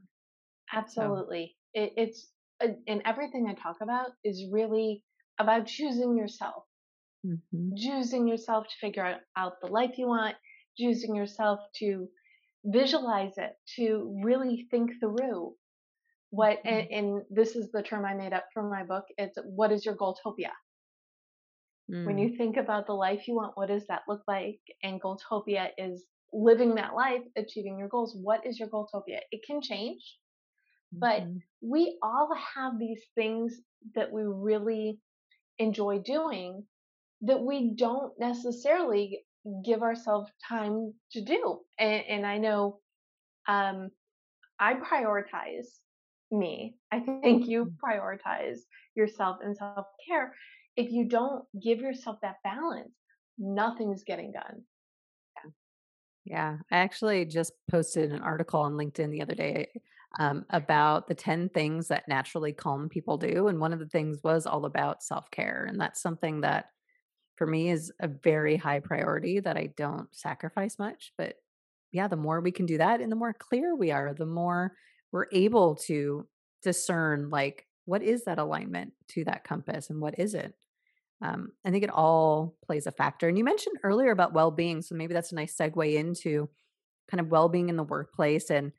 so 0.88 1.12
Absolutely. 1.12 1.58
It, 1.74 1.92
it's 1.96 2.32
and 2.60 2.82
and 2.86 3.02
everything 3.04 3.46
I 3.48 3.54
talk 3.54 3.80
about 3.82 4.12
is 4.24 4.46
really 4.50 5.04
about 5.38 5.66
choosing 5.66 6.16
yourself, 6.16 6.64
mhm, 7.22 7.76
choosing 7.76 8.26
yourself 8.28 8.66
to 8.68 8.74
figure 8.76 9.04
out, 9.04 9.20
out 9.36 9.60
the 9.60 9.68
life 9.68 9.96
you 9.98 10.06
want, 10.08 10.36
choosing 10.78 11.14
yourself 11.14 11.60
to 11.76 12.08
visualize 12.64 13.38
it, 13.38 13.56
to 13.76 14.20
really 14.24 14.66
think 14.70 14.92
through 15.00 15.56
what. 16.30 16.58
And, 16.66 16.86
mhm, 16.86 16.90
and 16.90 17.24
this 17.30 17.56
is 17.56 17.70
the 17.72 17.82
term 17.82 18.04
I 18.04 18.14
made 18.14 18.32
up 18.32 18.46
for 18.54 18.62
my 18.68 18.84
book. 18.84 19.04
It's 19.18 19.38
what 19.44 19.72
is 19.72 19.84
your 19.84 19.96
goaltopia? 19.96 20.52
When 22.02 22.18
mm, 22.18 22.18
you 22.18 22.36
think 22.36 22.56
about 22.56 22.86
the 22.86 22.94
life 22.94 23.28
you 23.28 23.34
want, 23.36 23.56
what 23.56 23.68
does 23.68 23.86
that 23.86 24.02
look 24.08 24.22
like? 24.26 24.60
And 24.82 25.00
goaltopia 25.00 25.70
is 25.78 26.06
living 26.32 26.74
that 26.74 26.94
life, 26.94 27.22
achieving 27.36 27.78
your 27.78 27.88
goals. 27.88 28.16
What 28.16 28.44
is 28.46 28.58
your 28.58 28.68
goaltopia? 28.68 29.20
It 29.30 29.42
can 29.46 29.60
change 29.62 30.18
but 30.92 31.24
mhm, 31.24 31.42
we 31.60 31.98
all 32.02 32.34
have 32.34 32.78
these 32.78 33.04
things 33.14 33.60
that 33.94 34.12
we 34.12 34.22
really 34.24 35.00
enjoy 35.58 35.98
doing 36.00 36.66
that 37.22 37.40
we 37.42 37.74
don't 37.74 38.18
necessarily 38.18 39.26
give 39.64 39.82
ourselves 39.82 40.30
time 40.46 40.92
to 41.12 41.22
do. 41.22 41.60
And, 41.78 42.04
and 42.08 42.26
I 42.26 42.38
know 42.38 42.80
um, 43.48 43.90
I 44.58 44.74
prioritize 44.74 45.66
me. 46.30 46.76
I 46.92 47.00
think 47.00 47.46
you 47.46 47.66
mm. 47.66 47.72
prioritize 47.82 48.58
yourself 48.94 49.38
and 49.42 49.56
self 49.56 49.86
care. 50.06 50.34
If 50.76 50.92
you 50.92 51.08
don't 51.08 51.44
give 51.60 51.80
yourself 51.80 52.18
that 52.22 52.36
balance, 52.44 52.94
nothing's 53.38 54.04
getting 54.04 54.32
done. 54.32 54.62
Yeah, 56.24 56.58
I 56.70 56.78
actually 56.78 57.24
just 57.24 57.52
posted 57.70 58.12
an 58.12 58.20
article 58.20 58.60
on 58.60 58.74
LinkedIn 58.74 59.10
the 59.10 59.22
other 59.22 59.34
day 59.34 59.68
um, 60.18 60.44
about 60.50 61.08
the 61.08 61.14
10 61.14 61.48
things 61.48 61.88
that 61.88 62.06
naturally 62.06 62.52
calm 62.52 62.88
people 62.90 63.16
do. 63.16 63.48
And 63.48 63.58
one 63.58 63.72
of 63.72 63.78
the 63.78 63.88
things 63.88 64.20
was 64.22 64.46
all 64.46 64.66
about 64.66 65.02
self 65.02 65.30
care. 65.30 65.66
And 65.68 65.80
that's 65.80 66.02
something 66.02 66.42
that 66.42 66.66
for 67.38 67.46
me 67.46 67.70
is 67.70 67.92
a 68.00 68.08
very 68.08 68.56
high 68.56 68.80
priority 68.80 69.40
that 69.40 69.56
I 69.56 69.70
don't 69.76 70.14
sacrifice 70.14 70.78
much. 70.78 71.12
But 71.16 71.36
yeah, 71.92 72.08
the 72.08 72.16
more 72.16 72.40
we 72.40 72.50
can 72.50 72.66
do 72.66 72.78
that 72.78 73.00
and 73.00 73.10
the 73.10 73.16
more 73.16 73.32
clear 73.32 73.74
we 73.74 73.90
are, 73.90 74.12
the 74.12 74.26
more 74.26 74.72
we're 75.12 75.26
able 75.32 75.76
to 75.86 76.26
discern 76.62 77.30
like 77.30 77.66
what 77.86 78.02
is 78.02 78.24
that 78.24 78.38
alignment 78.38 78.92
to 79.12 79.24
that 79.24 79.44
compass 79.44 79.88
and 79.88 80.00
what 80.00 80.18
isn't. 80.18 80.54
Um, 81.22 81.52
I 81.64 81.70
think 81.70 81.84
it 81.84 81.90
all 81.90 82.56
plays 82.66 82.86
a 82.86 82.92
factor. 82.92 83.28
And 83.28 83.38
you 83.38 83.44
mentioned 83.44 83.78
earlier 83.82 84.10
about 84.10 84.34
well 84.34 84.50
being. 84.50 84.82
So 84.82 84.94
maybe 84.94 85.14
that's 85.14 85.32
a 85.32 85.36
nice 85.36 85.56
segue 85.56 85.94
into 85.94 86.48
kind 87.10 87.20
of 87.20 87.30
well 87.30 87.48
being 87.48 87.70
in 87.70 87.76
the 87.76 87.82
workplace. 87.82 88.50
And 88.50 88.72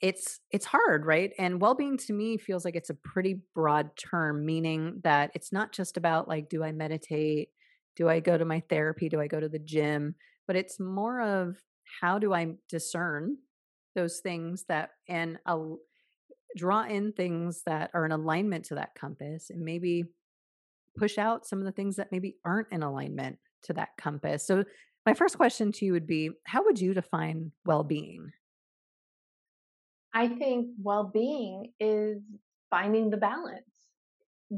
it's 0.00 0.40
it's 0.50 0.66
hard, 0.66 1.06
right? 1.06 1.32
And 1.38 1.60
well-being 1.60 1.96
to 1.98 2.12
me 2.12 2.36
feels 2.36 2.64
like 2.64 2.76
it's 2.76 2.90
a 2.90 2.94
pretty 2.94 3.40
broad 3.54 3.96
term, 3.96 4.44
meaning 4.44 5.00
that 5.02 5.30
it's 5.34 5.52
not 5.52 5.72
just 5.72 5.96
about 5.96 6.28
like, 6.28 6.48
do 6.48 6.62
I 6.62 6.72
meditate? 6.72 7.48
Do 7.96 8.08
I 8.08 8.20
go 8.20 8.36
to 8.36 8.44
my 8.44 8.60
therapy? 8.68 9.08
Do 9.08 9.20
I 9.20 9.26
go 9.26 9.40
to 9.40 9.48
the 9.48 9.58
gym? 9.58 10.14
But 10.46 10.56
it's 10.56 10.80
more 10.80 11.20
of 11.20 11.56
how 12.00 12.18
do 12.18 12.32
I 12.32 12.54
discern 12.68 13.36
those 13.94 14.20
things 14.20 14.64
that 14.68 14.90
and 15.08 15.38
al- 15.46 15.78
draw 16.56 16.84
in 16.84 17.12
things 17.12 17.62
that 17.66 17.90
are 17.94 18.04
in 18.04 18.12
alignment 18.12 18.66
to 18.66 18.74
that 18.76 18.94
compass 18.94 19.50
and 19.50 19.64
maybe 19.64 20.04
push 20.96 21.18
out 21.18 21.46
some 21.46 21.58
of 21.58 21.64
the 21.64 21.72
things 21.72 21.96
that 21.96 22.12
maybe 22.12 22.36
aren't 22.44 22.70
in 22.70 22.82
alignment 22.82 23.38
to 23.64 23.72
that 23.72 23.90
compass. 23.98 24.46
So 24.46 24.64
my 25.06 25.14
first 25.14 25.36
question 25.36 25.72
to 25.72 25.84
you 25.84 25.92
would 25.92 26.06
be, 26.06 26.30
how 26.46 26.64
would 26.64 26.80
you 26.80 26.94
define 26.94 27.52
well-being? 27.64 28.30
I 30.12 30.28
think 30.28 30.68
well 30.80 31.10
being 31.12 31.72
is 31.80 32.22
finding 32.70 33.10
the 33.10 33.16
balance, 33.16 33.64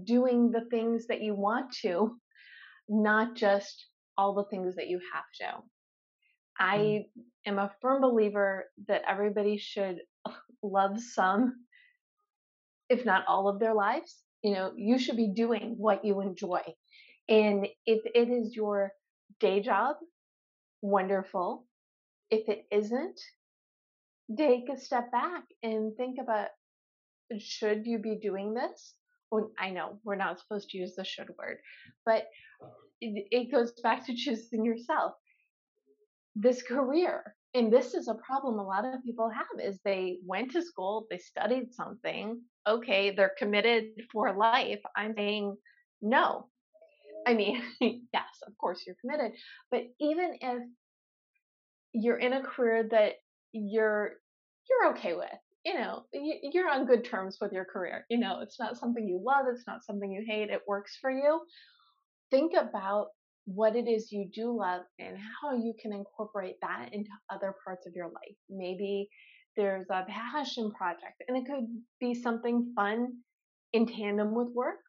doing 0.05 0.50
the 0.50 0.66
things 0.71 1.07
that 1.07 1.23
you 1.23 1.35
want 1.35 1.73
to 1.83 2.16
not 2.88 3.35
just 3.37 3.87
all 4.16 4.35
the 4.35 4.45
things 4.45 4.76
that 4.76 4.88
you 4.88 5.00
have 5.12 5.25
to. 5.40 5.57
Mm, 5.57 5.62
I 6.59 7.05
am 7.47 7.59
a 7.59 7.73
firm 7.81 8.00
believer 8.00 8.66
that 8.88 9.02
everybody 9.09 9.59
should 9.59 9.99
love 10.62 11.00
some, 11.00 11.55
if 12.88 13.05
not 13.05 13.25
all 13.26 13.49
of 13.49 13.59
their 13.61 13.75
lives. 13.75 14.16
You 14.43 14.55
know, 14.55 14.73
you 14.76 14.99
should 14.99 15.16
be 15.16 15.33
doing 15.35 15.75
what 15.78 16.05
you 16.05 16.21
enjoy. 16.21 16.61
And 17.28 17.66
if 17.87 18.02
it 18.05 18.28
is 18.28 18.55
your 18.55 18.93
day 19.40 19.61
job, 19.61 19.97
wonderful. 20.83 21.66
If 22.31 22.49
it 22.49 22.66
isn't, 22.71 23.21
take 24.37 24.69
a 24.69 24.78
step 24.78 25.11
back 25.11 25.45
and 25.62 25.97
think 25.97 26.19
about 26.21 26.49
should 27.38 27.87
you 27.87 27.99
be 27.99 28.19
doing 28.21 28.55
this? 28.55 28.95
Well, 29.30 29.52
I 29.59 29.71
know 29.71 29.99
we're 30.04 30.16
not 30.16 30.38
supposed 30.40 30.71
to 30.71 30.78
use 30.78 30.95
the 30.97 31.04
should 31.04 31.30
word, 31.38 31.59
but 32.04 32.26
it, 33.00 33.26
it 33.30 33.52
goes 33.52 33.73
back 33.83 34.06
to 34.06 34.14
choosing 34.14 34.64
yourself. 34.64 35.14
this 36.35 36.62
career 36.62 37.35
and 37.54 37.73
this 37.73 37.95
is 37.95 38.09
a 38.09 38.14
problem 38.14 38.59
a 38.59 38.64
lot 38.64 38.85
of 38.85 39.02
people 39.04 39.30
have 39.30 39.47
is 39.62 39.80
they 39.85 40.18
went 40.25 40.52
to 40.52 40.62
school 40.62 41.06
they 41.11 41.18
studied 41.18 41.73
something 41.73 42.40
okay 42.66 43.11
they're 43.14 43.33
committed 43.38 43.85
for 44.12 44.35
life 44.37 44.80
i'm 44.97 45.14
saying 45.16 45.56
no 46.02 46.47
i 47.26 47.35
mean 47.35 47.62
yes 47.80 48.35
of 48.47 48.56
course 48.59 48.83
you're 48.87 48.97
committed 49.00 49.33
but 49.71 49.83
even 50.00 50.37
if 50.40 50.59
you're 51.92 52.18
in 52.18 52.33
a 52.33 52.42
career 52.42 52.87
that 52.90 53.14
you're 53.52 54.12
you're 54.68 54.90
okay 54.92 55.14
with 55.14 55.28
you 55.67 55.75
know 55.75 56.05
you're 56.13 56.71
on 56.71 56.87
good 56.87 57.05
terms 57.05 57.37
with 57.41 57.53
your 57.53 57.65
career 57.65 58.07
you 58.09 58.19
know 58.19 58.41
it's 58.41 58.59
not 58.59 58.79
something 58.79 59.07
you 59.07 59.21
love 59.23 59.47
it's 59.53 59.67
not 59.67 59.85
something 59.85 60.11
you 60.11 60.25
hate 60.27 60.49
it 60.49 60.63
works 60.67 60.97
for 61.01 61.11
you 61.11 61.41
think 62.31 62.53
about 62.59 63.09
what 63.47 63.77
it 63.77 63.89
is 63.89 64.11
you 64.11 64.29
do 64.35 64.57
love 64.57 64.83
and 64.99 65.17
how 65.41 65.55
you 65.55 65.73
can 65.81 65.93
incorporate 65.93 66.57
that 66.61 66.89
into 66.93 67.11
other 67.31 67.55
parts 67.65 67.87
of 67.87 67.95
your 67.95 68.07
life. 68.07 68.37
Maybe 68.51 69.09
there's 69.57 69.87
a 69.91 70.05
passion 70.09 70.73
project, 70.73 71.23
and 71.27 71.37
it 71.37 71.47
could 71.47 71.67
be 72.01 72.13
something 72.13 72.73
fun 72.75 73.13
in 73.73 73.87
tandem 73.87 74.35
with 74.35 74.49
work, 74.53 74.81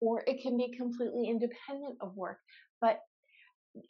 or 0.00 0.24
it 0.26 0.42
can 0.42 0.56
be 0.56 0.74
completely 0.76 1.28
independent 1.28 1.98
of 2.00 2.16
work. 2.16 2.38
But 2.80 2.98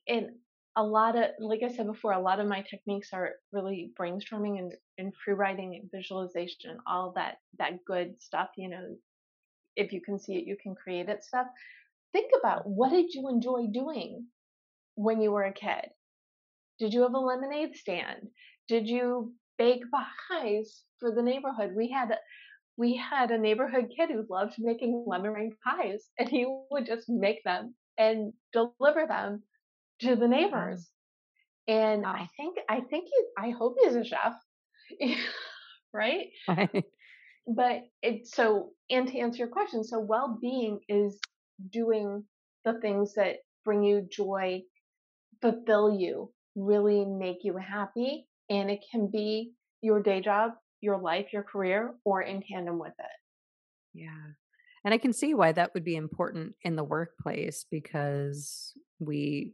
in 0.07 0.35
a 0.79 0.83
lot 0.83 1.17
of, 1.17 1.25
like 1.41 1.61
I 1.63 1.69
said 1.69 1.87
before, 1.87 2.13
a 2.13 2.21
lot 2.21 2.41
of 2.41 2.47
my 2.47 2.63
techniques 2.63 3.11
are 3.13 3.33
really 3.53 3.91
brainstorming 4.01 4.59
and, 4.59 4.73
and 4.97 5.13
free 5.23 5.35
writing 5.35 5.75
and 5.75 5.91
visualization, 5.91 6.79
all 6.87 7.13
that 7.17 7.37
that 7.59 7.85
good 7.85 8.21
stuff. 8.23 8.49
You 8.57 8.71
know, 8.71 8.97
if 9.77 9.93
you 9.93 10.01
can 10.01 10.19
see 10.19 10.37
it, 10.37 10.47
you 10.47 10.57
can 10.63 10.75
create 10.75 11.09
it 11.09 11.23
stuff 11.23 11.49
think 12.13 12.33
about 12.39 12.67
what 12.67 12.91
did 12.91 13.15
you 13.15 13.29
enjoy 13.29 13.67
doing 13.73 14.27
when 14.95 15.21
you 15.21 15.31
were 15.31 15.45
a 15.45 15.53
kid? 15.53 15.91
Did 16.79 16.95
you 16.95 17.03
have 17.03 17.15
a 17.15 17.19
lemonade 17.19 17.77
stand? 17.77 18.29
Did 18.69 18.89
you 18.89 19.33
bake 19.59 19.83
pies 20.29 20.83
for 21.01 21.15
the 21.15 21.23
neighborhood? 21.23 21.73
We 21.75 21.91
had 21.91 22.17
we 22.77 22.95
had 22.95 23.33
a 23.33 23.39
neighborhood 23.39 23.91
kid 23.95 24.11
who 24.11 24.25
loved 24.31 24.55
making 24.59 25.05
lemonade 25.07 25.55
pies, 25.65 26.09
and 26.19 26.29
he 26.29 26.47
would 26.71 26.87
just 26.87 27.09
make 27.09 27.43
them 27.43 27.75
and 27.99 28.33
deliver 28.53 29.07
them 29.07 29.43
to 30.01 30.17
the 30.17 30.29
neighbors. 30.29 30.89
And 31.67 32.07
I 32.07 32.29
think 32.37 32.57
I 32.69 32.81
think 32.81 33.05
he 33.07 33.25
I 33.37 33.51
hope 33.51 33.77
he's 33.83 33.95
a 33.95 34.05
chef, 34.05 34.35
right? 35.93 36.29
Right. 36.49 36.85
But 37.47 37.83
it's 38.03 38.35
so 38.35 38.71
and 38.91 39.09
to 39.09 39.19
answer 39.19 39.39
your 39.39 39.49
question, 39.49 39.85
so 39.85 40.01
well-being 40.01 40.81
is 40.89 41.19
doing 41.73 42.25
the 42.65 42.81
things 42.81 43.15
that 43.15 43.37
bring 43.65 43.83
you 43.83 44.07
joy, 44.11 44.63
fulfill 45.41 45.99
you, 45.99 46.33
really 46.55 47.05
make 47.05 47.39
you 47.43 47.57
happy, 47.57 48.27
and 48.51 48.71
it 48.71 48.81
can 48.91 49.11
be 49.11 49.53
your 49.81 50.03
day 50.03 50.21
job, 50.21 50.53
your 50.81 50.99
life, 50.99 51.27
your 51.33 51.43
career, 51.43 51.95
or 52.05 52.23
in 52.23 52.43
tandem 52.43 52.79
with 52.79 52.95
it. 52.99 53.99
Yeah. 53.99 54.33
And 54.85 54.95
I 54.95 54.99
can 54.99 55.13
see 55.13 55.35
why 55.35 55.53
that 55.53 55.75
would 55.75 55.85
be 55.85 55.97
important 55.97 56.55
in 56.63 56.77
the 56.77 56.85
workplace 56.85 57.67
because 57.71 58.73
we, 58.99 59.53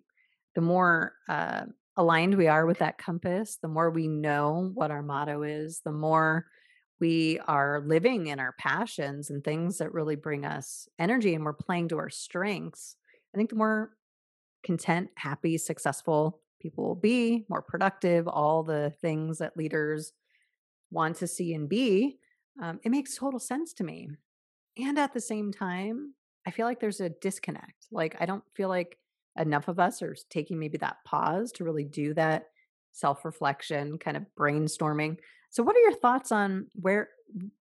the 0.55 0.61
more 0.61 1.15
uh, 1.29 1.65
aligned 1.97 2.35
we 2.35 2.49
are 2.49 2.67
with 2.67 2.79
that 2.79 2.99
compass, 2.99 3.59
the 3.61 3.69
more 3.69 3.91
we 3.91 4.09
know 4.09 4.71
what 4.75 4.91
our 4.91 5.03
motto 5.03 5.43
is, 5.43 5.81
the 5.85 5.93
more 5.93 6.47
we 7.01 7.41
are 7.47 7.83
living 7.87 8.29
in 8.29 8.39
our 8.39 8.55
passions 8.59 9.31
and 9.31 9.43
things 9.43 9.79
that 9.79 9.93
really 9.93 10.17
bring 10.17 10.45
us 10.45 10.89
energy 10.99 11.35
and 11.35 11.45
we're 11.45 11.53
playing 11.53 11.89
to 11.89 11.99
our 11.99 12.11
strengths. 12.11 12.97
I 13.35 13.37
think 13.37 13.51
the 13.51 13.57
more 13.57 13.91
content, 14.65 15.11
happy, 15.17 15.59
successful 15.59 16.41
people 16.61 16.85
will 16.85 16.95
be, 16.95 17.45
more 17.49 17.63
productive, 17.63 18.27
all 18.27 18.63
the 18.63 18.93
things 19.03 19.39
that 19.39 19.57
leaders 19.57 20.13
want 20.91 21.17
to 21.17 21.27
see 21.27 21.53
and 21.53 21.69
be, 21.69 22.19
um, 22.63 22.81
it 22.85 22.91
makes 22.91 23.17
total 23.17 23.41
sense 23.41 23.73
to 23.75 23.85
me. 23.85 24.09
And 24.79 24.99
at 24.99 25.13
the 25.13 25.21
same 25.21 25.53
time, 25.53 26.15
I 26.47 26.51
feel 26.51 26.67
like 26.67 26.81
there's 26.81 27.01
a 27.01 27.11
disconnect. 27.11 27.87
Like, 27.91 28.17
I 28.21 28.27
don't 28.27 28.45
feel 28.55 28.69
like 28.69 28.97
enough 29.39 29.69
of 29.69 29.79
us 29.79 30.03
are 30.03 30.17
taking 30.31 30.59
maybe 30.59 30.79
that 30.79 30.97
pause 31.05 31.53
to 31.53 31.65
really 31.65 31.85
do 31.85 32.15
that 32.15 32.45
self 32.93 33.25
reflection, 33.25 33.99
kind 33.99 34.17
of 34.17 34.25
brainstorming. 34.39 35.17
So, 35.51 35.63
what 35.63 35.77
are 35.77 35.81
your 35.81 35.95
thoughts 35.95 36.33
on 36.33 36.67
where 36.75 37.09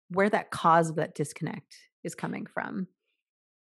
where 0.08 0.30
that 0.30 0.50
cause 0.50 0.90
of 0.90 0.96
that 0.96 1.14
disconnect 1.14 1.76
is 2.04 2.14
coming 2.14 2.46
from? 2.46 2.86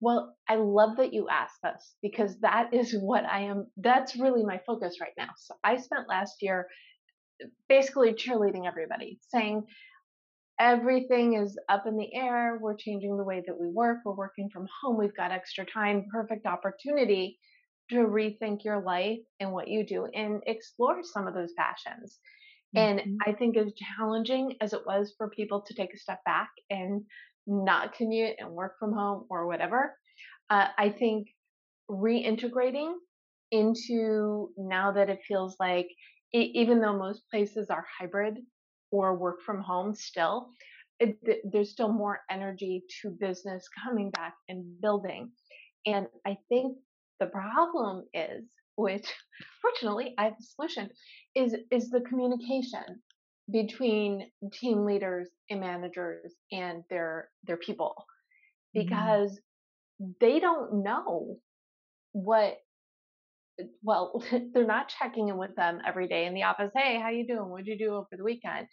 Well, 0.00 0.34
I 0.48 0.56
love 0.56 0.96
that 0.96 1.12
you 1.12 1.28
asked 1.28 1.64
us 1.64 1.94
because 2.02 2.36
that 2.40 2.74
is 2.74 2.92
what 2.98 3.24
I 3.24 3.42
am. 3.42 3.68
That's 3.76 4.16
really 4.16 4.42
my 4.42 4.60
focus 4.66 4.96
right 5.00 5.12
now. 5.16 5.28
So 5.36 5.54
I 5.62 5.76
spent 5.76 6.08
last 6.08 6.36
year 6.40 6.66
uh, 7.42 7.46
basically 7.68 8.12
cheerleading 8.14 8.66
everybody, 8.66 9.20
saying 9.28 9.62
everything 10.58 11.34
is 11.34 11.56
up 11.68 11.86
in 11.86 11.96
the 11.96 12.12
air. 12.14 12.58
We're 12.60 12.74
changing 12.74 13.16
the 13.16 13.22
way 13.22 13.42
that 13.46 13.60
we 13.60 13.68
work. 13.68 13.98
We're 14.04 14.14
working 14.14 14.48
from 14.52 14.66
home. 14.82 14.98
We've 14.98 15.16
got 15.16 15.30
extra 15.30 15.64
time, 15.64 16.06
perfect 16.10 16.46
opportunity 16.46 17.38
to 17.92 17.98
rethink 18.08 18.64
your 18.64 18.82
life 18.82 19.20
and 19.40 19.52
what 19.52 19.68
you 19.68 19.86
do 19.86 20.06
and 20.06 20.42
explore 20.46 21.02
some 21.04 21.28
of 21.28 21.34
those 21.34 21.52
passions. 21.54 22.20
And 22.76 23.02
Mhm. 23.04 23.24
I 23.26 23.32
think 23.34 23.56
as 23.56 23.74
challenging 23.74 24.56
as 24.60 24.72
it 24.72 24.86
was 24.86 25.14
for 25.18 25.30
people 25.30 25.62
to 25.62 25.74
take 25.74 25.94
a 25.94 25.98
step 25.98 26.24
back 26.24 26.50
and 26.70 27.06
not 27.46 27.94
commute 27.94 28.36
and 28.38 28.52
work 28.52 28.76
from 28.78 28.92
home 28.94 29.26
or 29.30 29.46
whatever, 29.46 29.96
uh, 30.50 30.68
I 30.78 30.90
think 30.90 31.28
reintegrating 31.90 32.94
into 33.50 34.52
now 34.56 34.92
that 34.92 35.10
it 35.10 35.20
feels 35.26 35.56
like, 35.60 35.88
e- 36.34 36.52
even 36.54 36.80
though 36.80 36.96
most 36.96 37.28
places 37.30 37.68
are 37.70 37.86
hybrid 37.98 38.38
or 38.90 39.16
work 39.16 39.40
from 39.42 39.62
home 39.62 39.94
still, 39.94 40.50
it, 40.98 41.22
th- 41.24 41.42
there's 41.50 41.70
still 41.72 41.92
more 41.92 42.20
energy 42.30 42.84
to 43.02 43.10
business 43.10 43.68
coming 43.84 44.10
back 44.10 44.34
and 44.48 44.80
building. 44.80 45.32
And 45.86 46.08
I 46.26 46.38
think 46.48 46.78
the 47.22 47.30
problem 47.30 48.04
is, 48.12 48.44
which 48.76 49.06
fortunately 49.62 50.14
I 50.18 50.24
have 50.24 50.34
a 50.40 50.42
solution, 50.42 50.90
is 51.34 51.54
is 51.70 51.90
the 51.90 52.00
communication 52.00 52.84
between 53.50 54.30
team 54.52 54.84
leaders 54.84 55.28
and 55.50 55.60
managers 55.60 56.32
and 56.50 56.82
their 56.90 57.28
their 57.46 57.58
people. 57.58 57.94
Mm. 58.76 58.84
because 58.84 59.40
they 60.20 60.40
don't 60.40 60.82
know 60.82 61.36
what 62.12 62.58
well 63.82 64.22
they're 64.54 64.66
not 64.66 64.88
checking 64.88 65.28
in 65.28 65.36
with 65.36 65.54
them 65.56 65.80
every 65.86 66.08
day 66.08 66.26
in 66.26 66.34
the 66.34 66.42
office 66.44 66.70
hey 66.74 66.98
how 67.00 67.10
you 67.10 67.26
doing? 67.26 67.48
What'd 67.48 67.66
you 67.66 67.78
do 67.78 67.94
over 67.94 68.08
the 68.16 68.24
weekend? 68.24 68.66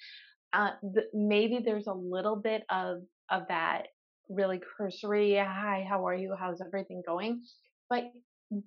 Uh, 0.54 0.72
th- 0.94 1.08
maybe 1.14 1.60
there's 1.64 1.88
a 1.88 1.94
little 1.94 2.36
bit 2.36 2.64
of 2.70 3.00
of 3.30 3.44
that 3.50 3.84
really 4.30 4.60
cursory 4.78 5.36
hi 5.36 5.86
how 5.88 6.08
are 6.08 6.16
you? 6.16 6.36
How's 6.40 6.62
everything 6.62 7.02
going? 7.06 7.42
But 7.90 8.06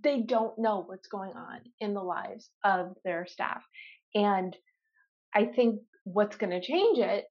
they 0.03 0.21
don't 0.21 0.59
know 0.59 0.83
what's 0.87 1.09
going 1.09 1.33
on 1.33 1.61
in 1.81 1.95
the 1.95 2.03
lives 2.03 2.49
of 2.65 2.95
their 3.05 3.27
staff 3.27 3.62
and 4.15 4.57
i 5.35 5.45
think 5.45 5.81
what's 6.05 6.37
going 6.37 6.51
to 6.51 6.61
change 6.61 6.99
it 6.99 7.25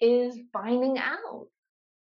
is 0.00 0.38
finding 0.52 0.98
out 0.98 1.46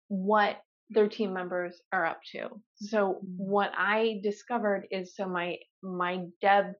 what 0.08 0.56
their 0.90 1.08
team 1.08 1.32
members 1.32 1.80
are 1.92 2.06
up 2.06 2.20
to. 2.32 2.48
So 2.76 3.14
Mm. 3.14 3.36
what 3.38 3.72
I 3.76 4.20
discovered 4.22 4.86
is 4.90 5.14
so 5.14 5.26
my 5.28 5.58
my 5.82 6.26
DEB 6.40 6.74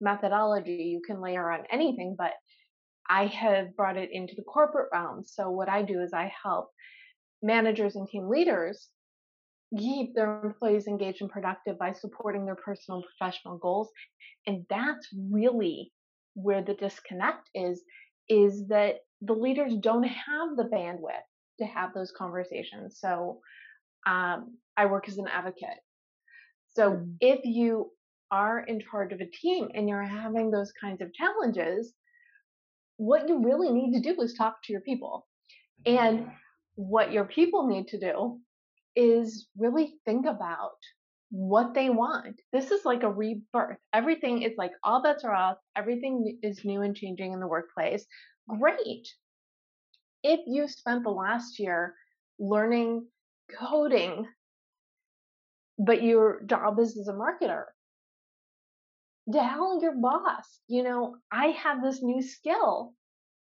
methodology 0.00 0.84
you 0.84 1.02
can 1.06 1.20
layer 1.20 1.50
on 1.50 1.66
anything, 1.70 2.14
but 2.16 2.32
I 3.08 3.26
have 3.26 3.76
brought 3.76 3.96
it 3.96 4.10
into 4.12 4.34
the 4.34 4.42
corporate 4.42 4.90
realm. 4.92 5.24
So 5.24 5.50
what 5.50 5.68
I 5.68 5.82
do 5.82 6.00
is 6.00 6.12
I 6.12 6.32
help 6.42 6.70
managers 7.42 7.96
and 7.96 8.08
team 8.08 8.28
leaders 8.28 8.88
keep 9.78 10.14
their 10.14 10.42
employees 10.42 10.86
engaged 10.86 11.22
and 11.22 11.30
productive 11.30 11.78
by 11.78 11.92
supporting 11.92 12.44
their 12.46 12.56
personal 12.56 12.98
and 12.98 13.06
professional 13.18 13.58
goals. 13.58 13.90
And 14.46 14.64
that's 14.68 15.08
really 15.30 15.92
where 16.34 16.62
the 16.62 16.74
disconnect 16.74 17.48
is, 17.54 17.82
is 18.28 18.66
that 18.68 18.96
the 19.20 19.34
leaders 19.34 19.74
don't 19.80 20.04
have 20.04 20.56
the 20.56 20.64
bandwidth 20.64 21.26
to 21.58 21.66
have 21.66 21.92
those 21.94 22.12
conversations. 22.16 22.98
So 23.00 23.40
um, 24.06 24.56
I 24.76 24.86
work 24.86 25.08
as 25.08 25.18
an 25.18 25.28
advocate. 25.28 25.78
So 26.68 26.92
Mm. 26.92 27.16
if 27.20 27.40
you 27.44 27.90
are 28.30 28.60
in 28.60 28.80
charge 28.80 29.12
of 29.12 29.20
a 29.20 29.26
team 29.26 29.68
and 29.74 29.88
you're 29.88 30.02
having 30.02 30.50
those 30.50 30.72
kinds 30.72 31.02
of 31.02 31.12
challenges, 31.12 31.92
what 32.96 33.28
you 33.28 33.42
really 33.44 33.70
need 33.70 33.92
to 33.94 34.14
do 34.14 34.20
is 34.20 34.34
talk 34.34 34.62
to 34.64 34.72
your 34.72 34.82
people. 34.82 35.26
And 35.86 36.30
what 36.74 37.12
your 37.12 37.24
people 37.24 37.66
need 37.66 37.88
to 37.88 37.98
do 37.98 38.40
is 38.96 39.48
really 39.56 39.94
think 40.04 40.26
about 40.26 40.78
what 41.30 41.74
they 41.74 41.90
want. 41.90 42.40
This 42.52 42.70
is 42.70 42.84
like 42.84 43.02
a 43.02 43.10
rebirth. 43.10 43.78
Everything 43.92 44.42
is 44.42 44.52
like 44.58 44.72
all 44.82 45.02
bets 45.02 45.24
are 45.24 45.34
off, 45.34 45.56
everything 45.76 46.38
is 46.42 46.64
new 46.64 46.82
and 46.82 46.96
changing 46.96 47.32
in 47.32 47.40
the 47.40 47.46
workplace. 47.46 48.04
Great. 48.48 49.08
If 50.22 50.40
you 50.46 50.68
spent 50.68 51.04
the 51.04 51.10
last 51.10 51.58
year 51.58 51.94
learning 52.38 53.06
coding, 53.58 54.26
but 55.78 56.02
your 56.02 56.42
job 56.46 56.78
is 56.78 56.98
as 56.98 57.08
a 57.08 57.12
marketer, 57.12 57.64
tell 59.32 59.80
your 59.80 59.94
boss, 59.94 60.60
you 60.68 60.82
know, 60.82 61.16
I 61.32 61.46
have 61.46 61.82
this 61.82 62.02
new 62.02 62.22
skill 62.22 62.94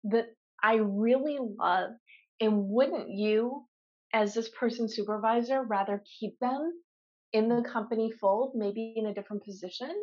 that 0.06 0.28
I 0.62 0.76
really 0.76 1.38
love. 1.40 1.92
And 2.40 2.70
wouldn't 2.70 3.10
you, 3.10 3.66
as 4.13 4.34
this 4.34 4.49
person's 4.49 4.95
supervisor, 4.95 5.63
rather 5.63 6.04
keep 6.19 6.38
them 6.39 6.71
in 7.34 7.49
the 7.49 7.63
company 7.63 8.12
fold, 8.12 8.54
maybe 8.56 8.93
in 8.95 9.08
a 9.08 9.13
different 9.13 9.43
position, 9.43 9.93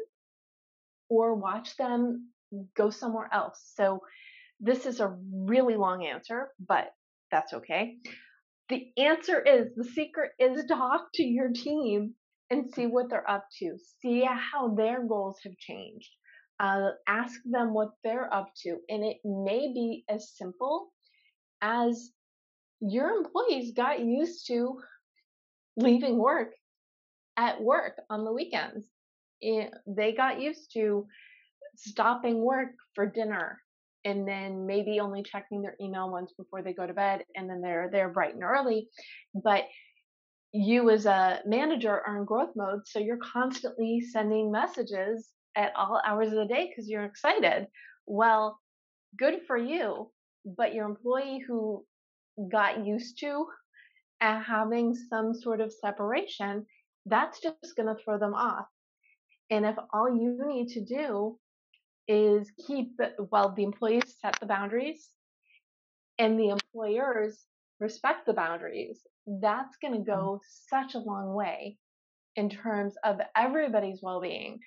or 1.08 1.34
watch 1.34 1.76
them 1.76 2.30
go 2.76 2.90
somewhere 2.90 3.28
else? 3.32 3.72
So, 3.74 4.00
this 4.60 4.84
is 4.84 5.00
a 5.00 5.16
really 5.32 5.76
long 5.76 6.04
answer, 6.04 6.50
but 6.66 6.92
that's 7.30 7.54
okay. 7.54 7.96
The 8.68 8.92
answer 8.98 9.40
is 9.40 9.74
the 9.74 9.84
secret 9.84 10.32
is 10.38 10.66
talk 10.66 11.08
to 11.14 11.22
your 11.22 11.50
team 11.50 12.14
and 12.50 12.70
see 12.74 12.86
what 12.86 13.08
they're 13.08 13.28
up 13.28 13.46
to, 13.58 13.76
see 14.02 14.24
how 14.24 14.74
their 14.74 15.06
goals 15.06 15.38
have 15.44 15.56
changed. 15.56 16.10
Uh, 16.58 16.90
ask 17.08 17.40
them 17.46 17.72
what 17.72 17.88
they're 18.04 18.32
up 18.32 18.48
to. 18.62 18.76
And 18.88 19.02
it 19.04 19.16
may 19.24 19.72
be 19.72 20.04
as 20.08 20.36
simple 20.36 20.92
as 21.62 22.10
your 22.80 23.10
employees 23.10 23.72
got 23.76 24.00
used 24.00 24.46
to 24.48 24.80
leaving 25.76 26.18
work 26.18 26.52
at 27.36 27.60
work 27.60 28.00
on 28.08 28.24
the 28.24 28.32
weekends. 28.32 28.86
Eh, 29.42 29.68
They 29.86 30.12
got 30.12 30.40
used 30.40 30.72
to 30.74 31.06
stopping 31.76 32.42
work 32.42 32.70
for 32.94 33.06
dinner 33.06 33.60
and 34.04 34.26
then 34.26 34.66
maybe 34.66 35.00
only 35.00 35.22
checking 35.22 35.62
their 35.62 35.76
email 35.80 36.10
once 36.10 36.32
before 36.36 36.62
they 36.62 36.72
go 36.72 36.86
to 36.86 36.94
bed 36.94 37.24
and 37.36 37.48
then 37.48 37.60
they're 37.60 37.90
there 37.92 38.08
bright 38.08 38.34
and 38.34 38.42
early. 38.42 38.88
But 39.34 39.64
you 40.52 40.90
as 40.90 41.06
a 41.06 41.40
manager 41.46 42.00
are 42.06 42.18
in 42.18 42.24
growth 42.24 42.50
mode, 42.56 42.80
so 42.86 42.98
you're 42.98 43.18
constantly 43.18 44.00
sending 44.00 44.50
messages 44.50 45.28
at 45.56 45.72
all 45.76 46.00
hours 46.04 46.28
of 46.28 46.34
the 46.34 46.46
day 46.46 46.68
because 46.68 46.88
you're 46.88 47.04
excited. 47.04 47.66
Well, 48.06 48.58
good 49.16 49.40
for 49.46 49.56
you, 49.56 50.10
but 50.44 50.74
your 50.74 50.86
employee 50.86 51.42
who 51.46 51.84
got 52.48 52.86
used 52.86 53.18
to 53.20 53.46
uh, 54.20 54.40
having 54.40 54.94
some 54.94 55.34
sort 55.34 55.60
of 55.60 55.72
separation, 55.72 56.66
that's 57.06 57.40
just 57.40 57.76
going 57.76 57.94
to 57.94 58.02
throw 58.02 58.18
them 58.18 58.34
off. 58.34 58.66
And 59.50 59.64
if 59.66 59.76
all 59.92 60.08
you 60.08 60.46
need 60.46 60.68
to 60.74 60.84
do 60.84 61.38
is 62.06 62.50
keep 62.66 62.98
well, 63.30 63.54
the 63.54 63.64
employees 63.64 64.16
set 64.20 64.38
the 64.40 64.46
boundaries 64.46 65.08
and 66.18 66.38
the 66.38 66.50
employers 66.50 67.46
respect 67.78 68.26
the 68.26 68.32
boundaries, 68.34 69.00
that's 69.26 69.76
going 69.78 69.94
to 69.94 70.00
Mm. 70.00 70.06
go 70.06 70.40
such 70.68 70.94
a 70.94 70.98
long 70.98 71.34
way 71.34 71.78
in 72.36 72.50
terms 72.50 72.94
of 73.04 73.20
everybody's 73.34 74.00
well-being. 74.02 74.60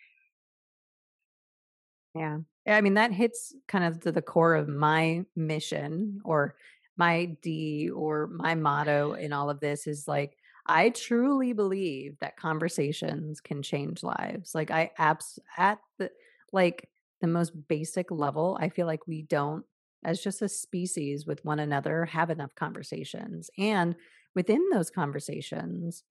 Yeah. 2.16 2.40
Yeah, 2.66 2.78
I 2.78 2.82
mean, 2.82 2.94
that 2.94 3.12
hits 3.12 3.54
kind 3.68 3.84
of 3.84 4.00
to 4.02 4.12
the 4.12 4.22
core 4.22 4.56
of 4.56 4.68
my 4.70 5.26
mission 5.36 6.22
or 6.24 6.56
my 6.98 7.38
D 7.42 7.90
or 7.90 8.28
my 8.28 8.56
motto 8.56 9.14
in 9.14 9.34
all 9.34 9.50
of 9.50 9.60
this 9.60 9.88
is 9.88 10.08
like, 10.08 10.38
I 10.66 10.90
truly 10.90 11.54
believe 11.54 12.18
that 12.22 12.38
conversations 12.38 13.42
can 13.42 13.62
change 13.62 14.04
lives. 14.04 14.56
Like, 14.56 14.72
I 14.72 14.92
abs 14.98 15.40
at 15.58 15.80
the 15.98 16.10
like 16.52 16.90
the 17.22 17.28
most 17.28 17.52
basic 17.68 18.12
level, 18.12 18.58
I 18.62 18.70
feel 18.70 18.86
like 18.86 19.08
we 19.08 19.24
don't, 19.24 19.66
as 20.06 20.22
just 20.22 20.42
a 20.42 20.50
species 20.50 21.26
with 21.26 21.44
one 21.44 21.60
another, 21.60 22.06
have 22.06 22.30
enough 22.30 22.54
conversations. 22.56 23.50
And 23.58 23.96
within 24.36 24.62
those 24.72 24.90
conversations, 24.90 26.04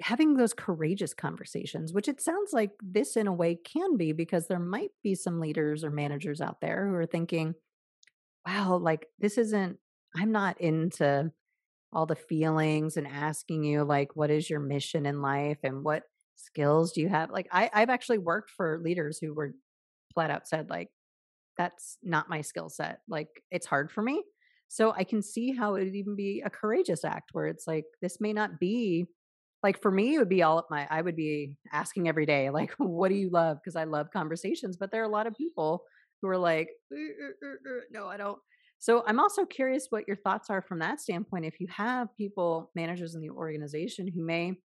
having 0.00 0.34
those 0.34 0.54
courageous 0.54 1.14
conversations, 1.14 1.92
which 1.92 2.08
it 2.08 2.20
sounds 2.20 2.52
like 2.52 2.70
this 2.82 3.16
in 3.16 3.26
a 3.26 3.32
way 3.32 3.56
can 3.56 3.96
be 3.96 4.12
because 4.12 4.46
there 4.46 4.58
might 4.58 4.90
be 5.02 5.14
some 5.14 5.40
leaders 5.40 5.84
or 5.84 5.90
managers 5.90 6.40
out 6.40 6.60
there 6.60 6.88
who 6.88 6.94
are 6.94 7.06
thinking, 7.06 7.54
wow, 8.46 8.76
like 8.76 9.06
this 9.18 9.38
isn't, 9.38 9.78
I'm 10.16 10.32
not 10.32 10.60
into 10.60 11.32
all 11.92 12.06
the 12.06 12.16
feelings 12.16 12.96
and 12.96 13.06
asking 13.06 13.64
you 13.64 13.84
like 13.84 14.16
what 14.16 14.30
is 14.30 14.48
your 14.48 14.60
mission 14.60 15.06
in 15.06 15.22
life 15.22 15.58
and 15.62 15.84
what 15.84 16.04
skills 16.36 16.92
do 16.92 17.00
you 17.00 17.08
have? 17.08 17.30
Like 17.30 17.48
I, 17.52 17.70
i've 17.72 17.90
actually 17.90 18.18
worked 18.18 18.50
for 18.50 18.80
leaders 18.82 19.18
who 19.18 19.34
were 19.34 19.54
flat 20.14 20.30
out 20.30 20.48
said 20.48 20.70
like 20.70 20.90
that's 21.58 21.98
not 22.02 22.30
my 22.30 22.40
skill 22.40 22.68
set. 22.70 23.00
Like 23.08 23.28
it's 23.50 23.66
hard 23.66 23.90
for 23.92 24.02
me. 24.02 24.22
So 24.68 24.92
i 24.96 25.04
can 25.04 25.22
see 25.22 25.52
how 25.52 25.74
it 25.76 25.84
would 25.84 25.94
even 25.96 26.16
be 26.16 26.42
a 26.44 26.50
courageous 26.50 27.04
act 27.04 27.30
where 27.32 27.46
it's 27.46 27.66
like 27.66 27.84
this 28.00 28.20
may 28.20 28.32
not 28.32 28.58
be 28.58 29.06
like 29.62 29.80
for 29.80 29.90
me 29.90 30.14
it 30.14 30.18
would 30.18 30.28
be 30.28 30.42
all 30.42 30.58
up 30.58 30.68
my 30.70 30.86
i 30.90 31.00
would 31.02 31.16
be 31.16 31.56
asking 31.72 32.08
every 32.08 32.26
day 32.26 32.50
like 32.50 32.72
what 32.78 33.08
do 33.10 33.14
you 33.14 33.30
love? 33.30 33.58
Because 33.62 33.76
i 33.76 33.84
love 33.84 34.10
conversations 34.12 34.76
but 34.76 34.90
there 34.90 35.02
are 35.02 35.06
a 35.06 35.08
lot 35.08 35.26
of 35.26 35.34
people 35.34 35.84
who 36.20 36.28
are 36.28 36.38
like 36.38 36.70
"Uh, 36.92 36.96
uh, 36.96 37.48
uh, 37.48 37.76
uh, 37.76 37.80
no 37.90 38.06
i 38.06 38.16
don't 38.16 38.38
so 38.82 39.04
I'm 39.06 39.20
also 39.20 39.46
curious 39.46 39.86
what 39.90 40.08
your 40.08 40.16
thoughts 40.16 40.50
are 40.50 40.60
from 40.60 40.80
that 40.80 41.00
standpoint. 41.00 41.44
If 41.44 41.60
you 41.60 41.68
have 41.68 42.16
people, 42.16 42.72
managers 42.74 43.14
in 43.14 43.20
the 43.20 43.30
organization 43.30 44.08
who 44.08 44.24
may 44.24 44.60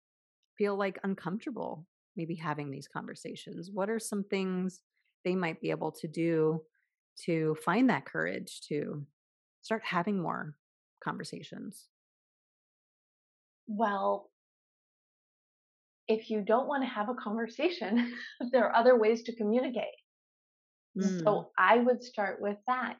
feel 0.56 0.76
like 0.76 0.98
uncomfortable 1.04 1.88
maybe 2.16 2.36
having 2.36 2.70
these 2.70 2.88
conversations, 2.88 3.70
what 3.72 3.90
are 3.90 3.98
some 3.98 4.24
things 4.24 4.82
they 5.24 5.34
might 5.34 5.60
be 5.60 5.70
able 5.70 5.90
to 5.90 6.06
do 6.08 6.62
to 7.24 7.56
find 7.64 7.90
that 7.90 8.06
courage 8.06 8.60
to 8.68 9.04
start 9.62 9.82
having 9.84 10.22
more 10.22 10.56
conversations? 11.02 11.88
Well, 13.66 14.30
if 16.08 16.30
you 16.30 16.42
don't 16.42 16.66
want 16.66 16.82
to 16.82 16.88
have 16.88 17.08
a 17.08 17.14
conversation, 17.14 18.14
there 18.52 18.64
are 18.66 18.76
other 18.76 18.98
ways 18.98 19.22
to 19.24 19.36
communicate. 19.36 19.94
Mm, 20.96 21.18
So 21.24 21.50
I 21.58 21.78
would 21.78 22.02
start 22.02 22.40
with 22.40 22.58
that. 22.66 22.98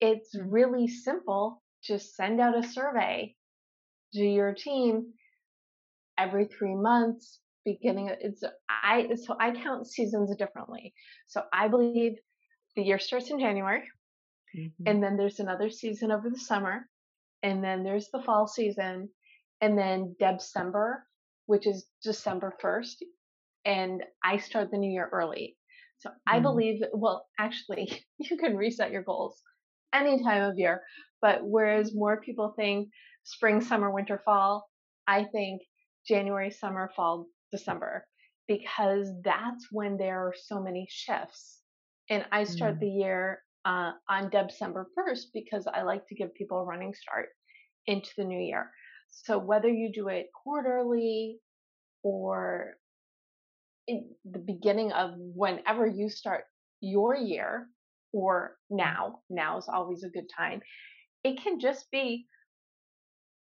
It's 0.00 0.34
really 0.34 0.88
simple. 0.88 1.62
Just 1.82 2.14
send 2.16 2.40
out 2.40 2.58
a 2.58 2.62
survey 2.66 3.36
to 4.14 4.20
your 4.24 4.54
team 4.54 5.14
every 6.18 6.46
three 6.46 6.74
months. 6.74 7.40
Beginning, 7.64 8.08
it's 8.20 8.42
I 8.68 9.08
so 9.16 9.36
I 9.38 9.50
count 9.52 9.86
seasons 9.86 10.34
differently. 10.36 10.94
So 11.26 11.42
I 11.52 11.68
believe 11.68 12.12
the 12.76 12.82
year 12.82 12.98
starts 12.98 13.30
in 13.30 13.38
January, 13.38 13.82
mhm, 14.54 14.86
and 14.86 15.02
then 15.02 15.16
there's 15.16 15.40
another 15.40 15.70
season 15.70 16.10
over 16.10 16.30
the 16.30 16.38
summer, 16.38 16.88
and 17.42 17.62
then 17.62 17.82
there's 17.84 18.08
the 18.10 18.22
fall 18.22 18.46
season, 18.46 19.10
and 19.60 19.78
then 19.78 20.16
December, 20.18 21.06
which 21.46 21.66
is 21.66 21.86
December 22.02 22.54
1st, 22.60 23.04
and 23.64 24.02
I 24.24 24.38
start 24.38 24.70
the 24.70 24.78
new 24.78 24.90
year 24.92 25.08
early. 25.12 25.56
So 25.98 26.10
I 26.26 26.40
mm, 26.40 26.40
believe, 26.40 26.82
well, 26.94 27.26
actually, 27.38 28.04
you 28.18 28.36
can 28.38 28.56
reset 28.56 28.90
your 28.92 29.02
goals 29.02 29.42
any 29.94 30.22
time 30.22 30.42
of 30.42 30.58
year, 30.58 30.82
but 31.20 31.40
whereas 31.42 31.94
more 31.94 32.20
people 32.20 32.54
think 32.56 32.88
spring, 33.24 33.60
summer, 33.60 33.90
winter, 33.90 34.20
fall, 34.24 34.68
I 35.06 35.24
think 35.24 35.62
January, 36.06 36.50
summer, 36.50 36.90
fall, 36.94 37.26
December, 37.52 38.06
because 38.48 39.08
that's 39.24 39.66
when 39.70 39.96
there 39.96 40.26
are 40.26 40.34
so 40.36 40.60
many 40.60 40.86
shifts. 40.90 41.60
And 42.08 42.24
I 42.32 42.44
start 42.44 42.76
mm, 42.76 42.80
the 42.80 42.88
year 42.88 43.42
uh, 43.64 43.92
on 44.08 44.30
December 44.30 44.88
1st 44.98 45.26
because 45.32 45.66
I 45.72 45.82
like 45.82 46.06
to 46.08 46.14
give 46.14 46.34
people 46.34 46.58
a 46.58 46.64
running 46.64 46.94
start 46.94 47.28
into 47.86 48.10
the 48.16 48.24
new 48.24 48.40
year. 48.40 48.70
So 49.10 49.38
whether 49.38 49.68
you 49.68 49.92
do 49.92 50.08
it 50.08 50.26
quarterly 50.32 51.38
or 52.02 52.76
in 53.86 54.10
the 54.24 54.38
beginning 54.38 54.92
of 54.92 55.12
whenever 55.16 55.86
you 55.86 56.08
start 56.08 56.44
your 56.80 57.14
year 57.14 57.68
or 58.12 58.56
now, 58.68 59.20
now 59.28 59.58
is 59.58 59.68
always 59.68 60.02
a 60.04 60.10
good 60.10 60.28
time. 60.36 60.60
It 61.24 61.42
can 61.42 61.60
just 61.60 61.90
be 61.90 62.26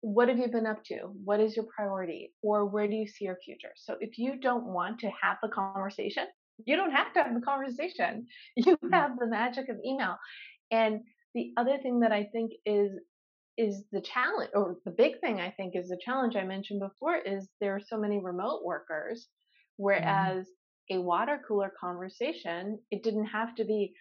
what 0.01 0.29
have 0.29 0.39
you 0.39 0.49
been 0.49 0.67
up 0.67 0.85
to? 0.85 0.99
What 1.25 1.41
is 1.41 1.57
your 1.57 1.67
priority? 1.75 2.33
Or 2.43 2.65
where 2.67 2.87
do 2.87 2.95
you 2.95 3.09
see 3.09 3.25
your 3.25 3.39
future? 3.45 3.73
So 3.77 3.97
if 4.01 4.19
you 4.19 4.39
don't 4.39 4.67
want 4.67 5.01
to 5.01 5.11
have 5.21 5.39
the 5.43 5.49
conversation, 5.49 6.27
you 6.65 6.77
don't 6.77 6.93
have 6.93 7.13
to 7.15 7.23
have 7.23 7.35
the 7.35 7.41
conversation. 7.41 8.27
You 8.57 8.77
mm, 8.85 8.93
have 8.93 9.19
the 9.19 9.27
magic 9.27 9.69
of 9.69 9.77
email. 9.85 10.17
And 10.71 11.01
the 11.35 11.53
other 11.57 11.79
thing 11.83 12.01
that 12.01 12.13
I 12.13 12.25
think 12.33 12.53
is 12.65 12.93
is 13.59 13.85
the 13.91 14.03
challenge 14.03 14.51
or 14.55 14.77
the 14.85 14.91
big 14.91 15.19
thing 15.21 15.41
I 15.41 15.51
think 15.51 15.75
is 15.75 15.89
the 15.89 15.99
challenge 16.05 16.37
I 16.37 16.45
mentioned 16.45 16.81
before 16.81 17.17
is 17.17 17.49
there 17.61 17.75
are 17.75 17.81
so 17.81 17.99
many 17.99 18.21
remote 18.23 18.63
workers 18.65 19.29
mm, 19.99 20.37
whereas 20.37 20.47
a 20.91 20.99
water 20.99 21.41
cooler 21.49 21.73
conversation 21.81 22.79
it 22.91 23.03
didn't 23.03 23.27
have 23.27 23.55
to 23.55 23.65
be 23.65 23.95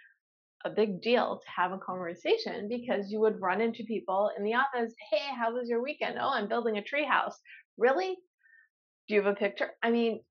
a 0.66 0.70
big 0.70 1.02
deal 1.02 1.40
to 1.44 1.62
have 1.62 1.72
a 1.72 1.78
conversation 1.78 2.68
because 2.68 3.12
you 3.12 3.20
would 3.20 3.40
run 3.40 3.62
into 3.62 3.84
people 3.84 4.32
in 4.36 4.44
the 4.44 4.56
office 4.56 4.94
hey 5.12 5.34
how 5.38 5.54
was 5.54 5.70
your 5.70 5.82
weekend? 5.82 6.18
Oh 6.20 6.30
i'm 6.30 6.50
building 6.50 6.78
a 6.78 6.84
tree 6.84 7.06
house 7.06 7.40
really? 7.78 8.18
Do 9.08 9.14
you 9.14 9.22
have 9.22 9.32
a 9.32 9.36
picture? 9.36 9.72
I 9.84 9.92
mean 9.92 10.22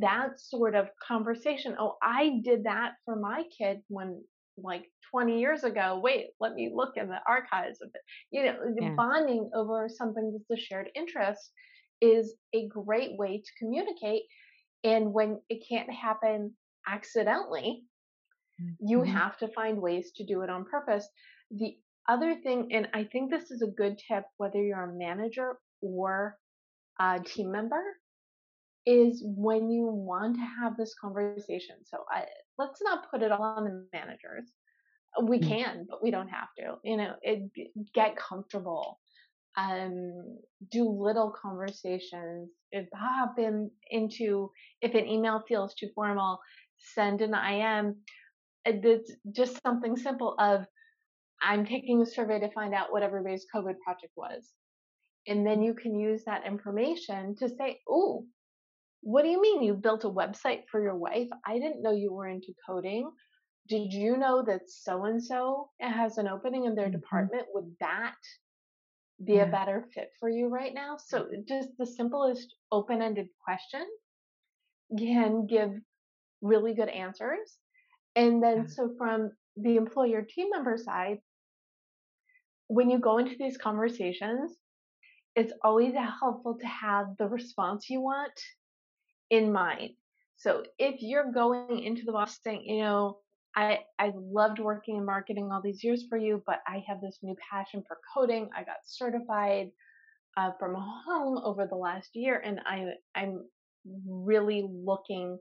that 0.00 0.40
sort 0.40 0.74
of 0.74 0.88
conversation. 1.06 1.76
Oh 1.78 1.96
i 2.02 2.40
did 2.42 2.64
that 2.64 2.92
for 3.04 3.16
my 3.16 3.44
kid 3.56 3.80
when 3.88 4.22
like 4.56 4.84
20 5.10 5.40
years 5.40 5.64
ago. 5.64 6.00
Wait 6.02 6.26
let 6.40 6.54
me 6.54 6.70
look 6.74 6.96
in 6.96 7.08
the 7.08 7.20
archives 7.28 7.78
of 7.80 7.90
it. 7.94 8.00
You 8.30 8.44
know 8.44 8.56
yeah. 8.80 8.90
bonding 8.96 9.50
over 9.54 9.88
something 9.88 10.32
that's 10.32 10.60
a 10.60 10.62
shared 10.62 10.88
interest 10.94 11.52
is 12.00 12.34
a 12.52 12.66
great 12.68 13.16
way 13.16 13.38
to 13.38 13.50
communicate 13.58 14.24
and 14.82 15.12
when 15.12 15.40
it 15.48 15.64
can't 15.68 15.90
happen 15.90 16.52
accidentally 16.86 17.84
mm, 18.60 18.74
you 18.80 19.02
have 19.02 19.36
to 19.38 19.48
find 19.48 19.80
ways 19.80 20.12
to 20.16 20.24
do 20.24 20.42
it 20.42 20.50
on 20.50 20.64
purpose. 20.64 21.08
The 21.50 21.76
other 22.08 22.34
thing, 22.42 22.68
and 22.72 22.88
I 22.92 23.04
think 23.04 23.30
this 23.30 23.50
is 23.50 23.62
a 23.62 23.66
good 23.66 23.98
tip, 23.98 24.24
whether 24.36 24.62
you're 24.62 24.82
a 24.82 24.92
manager 24.92 25.58
or 25.80 26.36
a 27.00 27.20
team 27.20 27.50
member, 27.50 27.82
is 28.86 29.22
when 29.24 29.70
you 29.70 29.86
want 29.86 30.36
to 30.36 30.46
have 30.60 30.76
this 30.76 30.94
conversation. 31.00 31.76
So 31.84 31.98
I, 32.10 32.24
let's 32.58 32.82
not 32.82 33.10
put 33.10 33.22
it 33.22 33.32
all 33.32 33.42
on 33.42 33.64
the 33.64 33.86
managers. 33.92 34.52
We 35.22 35.38
mm, 35.38 35.48
can, 35.48 35.86
but 35.88 36.02
we 36.02 36.10
don't 36.10 36.28
have 36.28 36.48
to. 36.58 36.76
You 36.84 36.96
know, 36.96 37.14
it, 37.22 37.50
get 37.94 38.16
comfortable. 38.16 38.98
Um, 39.56 40.38
do 40.72 40.88
little 40.88 41.32
conversations. 41.40 42.50
If 42.72 42.88
hop 42.92 43.38
in 43.38 43.70
into 43.90 44.50
if 44.82 44.94
an 44.94 45.06
email 45.06 45.44
feels 45.46 45.74
too 45.74 45.88
formal, 45.94 46.40
send 46.94 47.22
an 47.22 47.34
IM 47.34 47.96
it's 48.64 49.12
just 49.32 49.60
something 49.62 49.96
simple 49.96 50.34
of 50.38 50.66
I'm 51.42 51.66
taking 51.66 52.00
a 52.02 52.06
survey 52.06 52.40
to 52.40 52.50
find 52.52 52.74
out 52.74 52.92
what 52.92 53.02
everybody's 53.02 53.46
COVID 53.54 53.78
project 53.84 54.12
was. 54.16 54.52
And 55.26 55.46
then 55.46 55.62
you 55.62 55.74
can 55.74 55.98
use 55.98 56.24
that 56.24 56.46
information 56.46 57.36
to 57.36 57.48
say, 57.48 57.80
oh, 57.88 58.26
what 59.02 59.22
do 59.22 59.28
you 59.28 59.40
mean 59.40 59.62
you 59.62 59.74
built 59.74 60.04
a 60.04 60.10
website 60.10 60.62
for 60.70 60.82
your 60.82 60.96
wife? 60.96 61.28
I 61.46 61.58
didn't 61.58 61.82
know 61.82 61.92
you 61.92 62.12
were 62.12 62.28
into 62.28 62.54
coding. 62.66 63.10
Did 63.68 63.92
you 63.92 64.16
know 64.16 64.42
that 64.46 64.68
so 64.68 65.04
and 65.04 65.22
so 65.22 65.70
has 65.80 66.18
an 66.18 66.28
opening 66.28 66.64
in 66.64 66.74
their 66.74 66.88
mhm, 66.88 66.92
department? 66.92 67.46
Would 67.54 67.76
that 67.80 68.16
be 69.24 69.38
a 69.38 69.46
better 69.46 69.86
fit 69.94 70.10
for 70.20 70.28
you 70.28 70.48
right 70.48 70.74
now? 70.74 70.96
So 70.98 71.28
just 71.48 71.70
the 71.78 71.86
simplest 71.86 72.54
open 72.72 73.02
ended 73.02 73.28
question 73.44 73.86
can 74.98 75.46
give 75.46 75.70
really 76.42 76.74
good 76.74 76.88
answers. 76.88 77.58
And 78.16 78.42
then 78.42 78.68
so 78.68 78.94
from 78.96 79.32
the 79.56 79.76
employer 79.76 80.22
team 80.22 80.50
member 80.50 80.76
side, 80.76 81.18
when 82.68 82.90
you 82.90 82.98
go 82.98 83.18
into 83.18 83.36
these 83.38 83.56
conversations, 83.56 84.52
it's 85.36 85.52
always 85.62 85.94
helpful 85.94 86.56
to 86.60 86.66
have 86.66 87.16
the 87.18 87.26
response 87.26 87.90
you 87.90 88.00
want 88.00 88.40
in 89.30 89.52
mind. 89.52 89.90
So 90.36 90.64
if 90.78 91.00
you're 91.00 91.32
going 91.32 91.82
into 91.82 92.04
the 92.04 92.12
boss 92.12 92.38
saying, 92.42 92.64
you 92.64 92.82
know, 92.82 93.18
I, 93.56 93.80
I 93.98 94.12
loved 94.16 94.58
working 94.58 94.96
in 94.96 95.04
marketing 95.04 95.50
all 95.52 95.62
these 95.62 95.84
years 95.84 96.04
for 96.08 96.18
you, 96.18 96.42
but 96.46 96.60
I 96.66 96.84
have 96.88 97.00
this 97.00 97.18
new 97.22 97.36
passion 97.50 97.84
for 97.86 97.98
coding. 98.12 98.50
I 98.56 98.64
got 98.64 98.76
certified 98.84 99.70
uh, 100.36 100.50
from 100.58 100.74
home 100.74 101.38
over 101.38 101.66
the 101.66 101.76
last 101.76 102.10
year, 102.14 102.42
and 102.44 102.60
I, 102.66 102.94
I'm 103.14 103.44
really 104.08 104.66
looking 104.68 105.38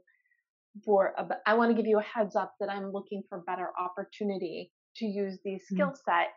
for. 0.86 1.14
A, 1.18 1.28
I 1.46 1.54
want 1.56 1.72
to 1.72 1.76
give 1.76 1.88
you 1.88 2.00
a 2.00 2.04
heads 2.04 2.36
up 2.36 2.54
that 2.60 2.70
I'm 2.70 2.92
looking 2.92 3.24
for 3.30 3.44
better 3.46 3.70
opportunity 3.80 4.72
to 4.98 5.06
use 5.06 5.40
these 5.44 5.64
Mm, 5.72 5.76
skill 5.76 5.94
set. 6.06 6.30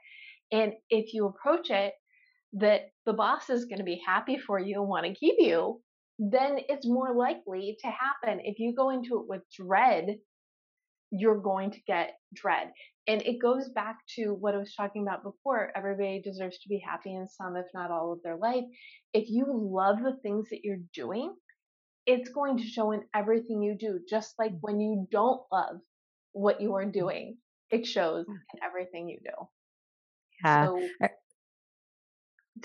And 0.53 0.72
if 0.90 1.12
you 1.12 1.27
approach 1.27 1.70
it 1.70 1.94
that 2.55 2.90
the 3.05 3.12
boss 3.12 3.51
is 3.51 3.64
going 3.64 3.79
to 3.79 3.85
be 3.85 4.03
happy 4.07 4.38
for 4.38 4.59
you 4.59 4.81
and 4.81 4.88
want 4.88 5.07
to 5.07 5.14
keep 5.14 5.37
you, 5.38 5.81
then 6.18 6.59
it's 6.68 6.87
more 6.87 7.14
likely 7.14 7.77
to 7.81 7.88
happen. 7.88 8.40
If 8.44 8.59
you 8.59 8.75
go 8.75 8.90
into 8.90 9.20
it 9.20 9.29
with 9.29 9.42
dread, 9.55 10.16
you're 11.11 11.40
going 11.40 11.70
to 11.72 11.81
get 11.87 12.14
dread. 12.35 12.72
And 13.07 13.22
it 13.22 13.40
goes 13.40 13.68
back 13.68 13.99
to 14.16 14.31
what 14.33 14.55
I 14.55 14.59
was 14.59 14.75
talking 14.75 15.03
about 15.03 15.22
before. 15.22 15.70
Everybody 15.77 16.20
deserves 16.22 16.59
to 16.59 16.68
be 16.68 16.83
happy 16.85 17.14
in 17.14 17.29
some, 17.29 17.57
if 17.57 17.66
not 17.75 17.90
all, 17.90 18.12
of 18.12 18.22
their 18.22 18.37
life. 18.37 18.64
If 19.12 19.29
you 19.29 19.46
love 19.49 19.99
the 20.03 20.16
things 20.22 20.49
that 20.51 20.61
you're 20.64 20.83
doing, 20.94 21.35
it's 22.07 22.31
going 22.31 22.59
to 22.59 22.64
show 22.64 22.92
in 22.92 23.05
everything 23.14 23.62
you 23.62 23.77
do, 23.79 24.01
just 24.09 24.35
like 24.38 24.53
Mm. 24.53 24.61
when 24.61 24.81
you 24.81 25.07
don't 25.11 25.42
love 25.53 25.81
what 26.33 26.61
you 26.61 26.75
are 26.77 26.87
Mm. 26.87 26.92
doing, 26.92 27.38
it 27.71 27.87
shows 27.87 28.27
in 28.55 28.62
everything 28.62 29.09
you 29.09 29.21
do. 29.25 29.49
Yeah. 30.42 30.69
So 30.69 30.95
Uh 31.01 31.09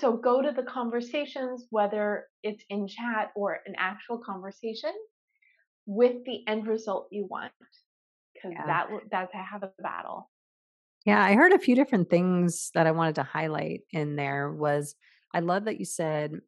so 0.00 0.16
go 0.16 0.40
to 0.40 0.52
the 0.52 0.62
conversations, 0.62 1.66
whether 1.70 2.28
it's 2.42 2.64
in 2.70 2.88
chat 2.88 3.30
or 3.36 3.60
an 3.66 3.74
actual 3.76 4.18
conversation, 4.18 4.92
with 5.86 6.24
the 6.26 6.46
end 6.48 6.66
result 6.66 7.08
you 7.10 7.26
want, 7.26 7.52
because 8.34 8.56
Yeah. 8.56 8.66
that 8.66 8.88
that's 9.10 9.32
of 9.54 9.60
the 9.62 9.72
battle. 9.82 10.30
Yeah, 11.04 11.22
I 11.22 11.34
heard 11.34 11.52
a 11.52 11.58
few 11.58 11.74
different 11.74 12.10
things 12.10 12.70
that 12.74 12.86
I 12.86 12.92
wanted 12.92 13.16
to 13.16 13.22
highlight 13.24 13.82
in 13.90 14.16
there 14.16 14.52
was 14.52 14.94
I 15.34 15.40
love 15.40 15.64
that 15.64 15.78
you 15.78 15.84
said 15.84 16.40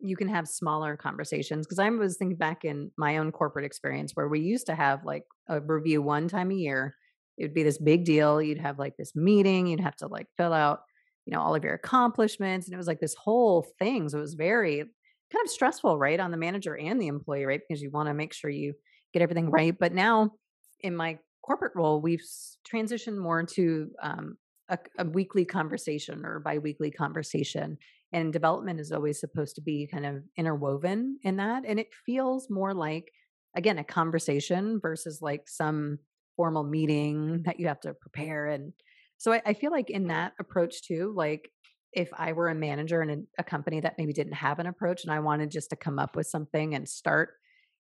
you 0.00 0.16
can 0.16 0.28
have 0.28 0.48
smaller 0.48 0.96
conversations 0.96 1.66
because 1.66 1.78
I 1.78 1.88
was 1.90 2.16
thinking 2.16 2.36
back 2.36 2.64
in 2.64 2.90
my 2.96 3.18
own 3.18 3.32
corporate 3.32 3.64
experience 3.64 4.12
where 4.14 4.28
we 4.28 4.40
used 4.40 4.66
to 4.66 4.74
have 4.74 5.04
like 5.04 5.24
a 5.48 5.60
review 5.60 6.02
one 6.02 6.28
time 6.28 6.50
a 6.50 6.54
year. 6.54 6.94
It 7.38 7.44
would 7.44 7.54
be 7.54 7.62
this 7.62 7.78
big 7.78 8.04
deal. 8.04 8.40
You'd 8.40 8.60
have 8.60 8.78
like 8.78 8.96
this 8.96 9.14
meeting, 9.14 9.66
you'd 9.66 9.80
have 9.80 9.96
to 9.96 10.08
like 10.08 10.26
fill 10.36 10.52
out, 10.52 10.80
you 11.26 11.32
know, 11.32 11.40
all 11.40 11.54
of 11.54 11.64
your 11.64 11.74
accomplishments. 11.74 12.66
And 12.66 12.74
it 12.74 12.78
was 12.78 12.86
like 12.86 13.00
this 13.00 13.14
whole 13.14 13.66
thing. 13.78 14.08
So 14.08 14.18
it 14.18 14.22
was 14.22 14.34
very 14.34 14.78
kind 14.78 15.44
of 15.44 15.50
stressful, 15.50 15.98
right? 15.98 16.20
On 16.20 16.30
the 16.30 16.36
manager 16.36 16.76
and 16.76 17.00
the 17.00 17.06
employee, 17.06 17.44
right? 17.44 17.60
Because 17.66 17.82
you 17.82 17.90
want 17.90 18.08
to 18.08 18.14
make 18.14 18.32
sure 18.32 18.50
you 18.50 18.74
get 19.12 19.22
everything 19.22 19.50
right. 19.50 19.76
But 19.78 19.92
now 19.92 20.32
in 20.80 20.96
my 20.96 21.18
corporate 21.42 21.72
role, 21.74 22.00
we've 22.00 22.24
transitioned 22.70 23.16
more 23.16 23.42
to 23.44 23.90
um, 24.02 24.36
a, 24.68 24.78
a 24.98 25.04
weekly 25.04 25.44
conversation 25.44 26.24
or 26.24 26.40
biweekly 26.40 26.90
conversation. 26.90 27.78
And 28.12 28.32
development 28.32 28.80
is 28.80 28.92
always 28.92 29.20
supposed 29.20 29.54
to 29.56 29.62
be 29.62 29.86
kind 29.86 30.04
of 30.04 30.22
interwoven 30.36 31.18
in 31.22 31.36
that. 31.36 31.64
And 31.66 31.78
it 31.78 31.88
feels 32.04 32.50
more 32.50 32.74
like, 32.74 33.12
again, 33.56 33.78
a 33.78 33.84
conversation 33.84 34.80
versus 34.80 35.20
like 35.22 35.48
some 35.48 35.98
formal 36.36 36.64
meeting 36.64 37.42
that 37.44 37.60
you 37.60 37.68
have 37.68 37.80
to 37.80 37.94
prepare. 37.94 38.46
And 38.46 38.72
so 39.18 39.32
I, 39.32 39.42
I 39.46 39.54
feel 39.54 39.70
like 39.70 39.90
in 39.90 40.08
that 40.08 40.32
approach 40.40 40.82
too, 40.82 41.12
like 41.14 41.50
if 41.92 42.08
I 42.16 42.32
were 42.32 42.48
a 42.48 42.54
manager 42.54 43.02
in 43.02 43.10
a, 43.10 43.16
a 43.38 43.44
company 43.44 43.80
that 43.80 43.96
maybe 43.98 44.12
didn't 44.12 44.34
have 44.34 44.58
an 44.58 44.66
approach 44.66 45.04
and 45.04 45.12
I 45.12 45.20
wanted 45.20 45.50
just 45.50 45.70
to 45.70 45.76
come 45.76 45.98
up 45.98 46.16
with 46.16 46.26
something 46.26 46.74
and 46.74 46.88
start 46.88 47.30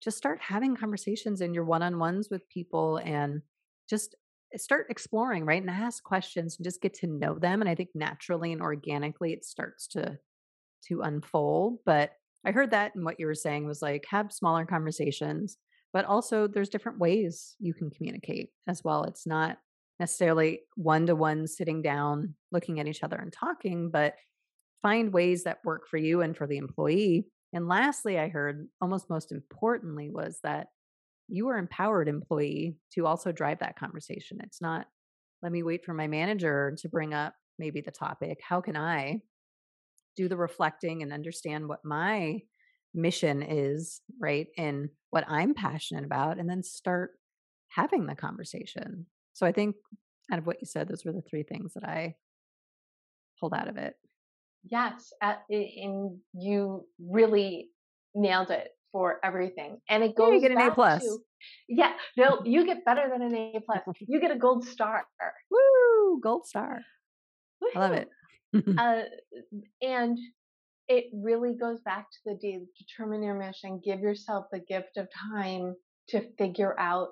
just 0.03 0.17
start 0.17 0.39
having 0.41 0.75
conversations 0.75 1.41
in 1.41 1.53
your 1.53 1.63
one-on-ones 1.63 2.27
with 2.29 2.47
people 2.49 2.97
and 2.97 3.41
just 3.89 4.15
Eh, 4.53 4.57
start 4.57 4.87
exploring 4.89 5.45
right 5.45 5.61
and 5.61 5.69
ask 5.69 6.03
questions 6.03 6.57
and 6.57 6.63
just 6.63 6.81
get 6.81 6.93
to 6.93 7.07
know 7.07 7.37
them 7.37 7.61
and 7.61 7.69
i 7.69 7.75
think 7.75 7.89
naturally 7.95 8.51
and 8.51 8.61
organically 8.61 9.33
it 9.33 9.45
starts 9.45 9.87
to 9.87 10.17
to 10.87 11.01
unfold 11.01 11.79
but 11.85 12.11
i 12.45 12.51
heard 12.51 12.71
that 12.71 12.93
and 12.95 13.05
what 13.05 13.19
you 13.19 13.25
were 13.25 13.35
saying 13.35 13.65
was 13.65 13.81
like 13.81 14.05
have 14.09 14.31
smaller 14.31 14.65
conversations 14.65 15.57
but 15.95 16.03
also 16.03 16.45
there's 16.45 16.67
different 16.67 16.99
ways 16.99 17.55
you 17.57 17.73
can 17.73 17.89
communicate 17.89 18.49
as 18.67 18.83
well. 18.83 19.05
It's 19.05 19.25
not 19.25 19.59
necessarily 19.97 20.59
one 20.75 21.05
to 21.05 21.15
one 21.15 21.47
sitting 21.47 21.81
down 21.81 22.35
looking 22.51 22.81
at 22.81 22.87
each 22.89 23.01
other 23.01 23.15
and 23.15 23.31
talking 23.31 23.91
but 23.91 24.15
find 24.81 25.13
ways 25.13 25.45
that 25.45 25.63
work 25.63 25.87
for 25.87 25.95
you 25.95 26.19
and 26.19 26.35
for 26.35 26.47
the 26.47 26.57
employee. 26.57 27.27
And 27.53 27.69
lastly, 27.69 28.19
I 28.19 28.27
heard 28.27 28.67
almost 28.81 29.09
most 29.09 29.31
importantly 29.31 30.09
was 30.09 30.37
that 30.43 30.67
you 31.27 31.47
are 31.49 31.57
empowered 31.57 32.07
employee 32.07 32.77
to 32.93 33.05
also 33.05 33.31
drive 33.31 33.59
that 33.59 33.77
conversation. 33.77 34.37
It's 34.43 34.61
not 34.61 34.87
let 35.41 35.51
me 35.51 35.63
wait 35.63 35.83
for 35.85 35.93
my 35.93 36.07
manager 36.07 36.75
to 36.79 36.89
bring 36.89 37.13
up 37.13 37.33
maybe 37.59 37.81
the 37.81 37.91
topic. 37.91 38.39
How 38.47 38.61
can 38.61 38.75
I 38.75 39.21
do 40.15 40.27
the 40.27 40.37
reflecting 40.37 41.03
and 41.03 41.11
understand 41.11 41.67
what 41.67 41.83
my 41.83 42.39
mission 42.93 43.43
is, 43.43 44.01
right? 44.19 44.47
And 44.57 44.89
what 45.09 45.25
I'm 45.27 45.53
passionate 45.53 46.05
about 46.05 46.39
and 46.39 46.49
then 46.49 46.63
start 46.63 47.11
having 47.67 48.05
the 48.05 48.15
conversation. 48.15 49.05
So 49.33 49.45
I 49.45 49.51
think 49.51 49.75
out 50.31 50.39
of 50.39 50.47
what 50.47 50.57
you 50.61 50.65
said, 50.65 50.87
those 50.87 51.03
were 51.05 51.11
the 51.11 51.21
three 51.29 51.43
things 51.43 51.73
that 51.73 51.83
I 51.83 52.15
pulled 53.39 53.53
out 53.53 53.67
of 53.67 53.77
it. 53.77 53.93
Yes, 54.63 55.11
and 55.21 56.17
you 56.33 56.87
really 56.99 57.69
nailed 58.15 58.49
it 58.49 58.69
for 58.91 59.19
everything. 59.23 59.79
And 59.89 60.03
it 60.03 60.13
Yeah, 60.17 60.25
you 60.25 60.31
goes 60.33 60.41
get 60.41 60.51
an 60.51 60.57
A 60.57 60.67
back 60.67 60.75
plus. 60.75 61.03
to 61.03 61.19
yeah, 61.67 61.93
no, 62.17 62.41
you 62.43 62.65
get 62.65 62.83
better 62.85 63.07
than 63.11 63.21
an 63.21 63.35
A 63.35 63.59
plus. 63.65 63.81
You 63.99 64.19
get 64.19 64.31
a 64.31 64.37
gold 64.37 64.65
star. 64.65 65.05
Woo! 65.51 66.19
Gold 66.21 66.47
star. 66.47 66.81
I 67.75 67.79
love 67.79 67.93
it. 67.93 68.09
Uh, 68.77 69.01
and 69.81 70.17
it 70.87 71.05
really 71.13 71.55
goes 71.55 71.81
back 71.81 72.05
to 72.09 72.17
the 72.25 72.35
de- 72.35 72.65
determine 72.79 73.21
your 73.21 73.35
mission. 73.37 73.81
Give 73.83 73.99
yourself 73.99 74.45
the 74.49 74.59
gift 74.61 74.95
of 74.95 75.09
time 75.33 75.75
to 76.09 76.21
figure 76.37 76.73
out 76.79 77.09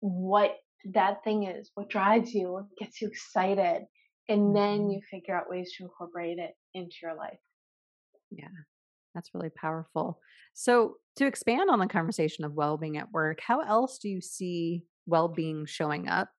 what 0.00 0.56
that 0.92 1.22
thing 1.22 1.44
is, 1.44 1.70
what 1.74 1.88
drives 1.88 2.34
you, 2.34 2.50
what 2.52 2.64
gets 2.76 3.00
you 3.00 3.06
excited, 3.06 3.84
and 4.28 4.54
then 4.56 4.88
Mhm. 4.88 4.94
you 4.94 5.00
figure 5.10 5.36
out 5.36 5.48
ways 5.48 5.72
to 5.76 5.84
incorporate 5.84 6.38
it 6.38 6.56
into 6.74 6.96
your 7.02 7.14
life. 7.14 7.38
Yeah, 8.30 8.48
that's 9.14 9.30
really 9.34 9.50
powerful. 9.50 10.18
So, 10.52 10.96
to 11.16 11.26
expand 11.26 11.70
on 11.70 11.78
the 11.78 11.86
conversation 11.86 12.44
of 12.44 12.54
well 12.54 12.76
being 12.76 12.96
at 12.96 13.12
work, 13.12 13.38
how 13.40 13.60
else 13.60 13.98
do 13.98 14.08
you 14.08 14.20
see 14.20 14.84
well 15.06 15.28
being 15.28 15.66
showing 15.66 16.08
up 16.08 16.30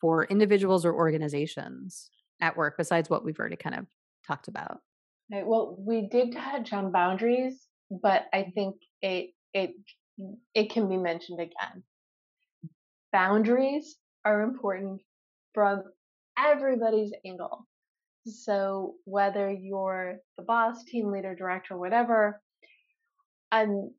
for 0.00 0.24
individuals 0.24 0.84
or 0.84 0.94
organizations 0.94 2.10
at 2.40 2.56
work 2.56 2.76
besides 2.76 3.10
what 3.10 3.24
we've 3.24 3.38
already 3.38 3.56
kind 3.56 3.76
of 3.76 3.86
talked 4.26 4.48
about? 4.48 4.80
Right, 5.32 5.46
well, 5.46 5.76
we 5.78 6.08
did 6.08 6.32
touch 6.32 6.72
on 6.72 6.92
boundaries, 6.92 7.66
but 7.90 8.26
I 8.32 8.52
think 8.54 8.76
it 9.02 9.30
it 9.52 9.74
it 10.54 10.70
can 10.70 10.88
be 10.88 10.96
mentioned 10.96 11.40
again. 11.40 11.82
Boundaries 13.12 13.96
are 14.24 14.42
important 14.42 15.02
from 15.54 15.82
everybody's 16.38 17.12
angle. 17.24 17.66
So 18.26 18.94
whether 19.04 19.50
you're 19.50 20.16
the 20.36 20.42
boss, 20.42 20.84
team 20.84 21.10
leader, 21.12 21.34
director, 21.34 21.78
whatever, 21.78 22.40
and 23.52 23.90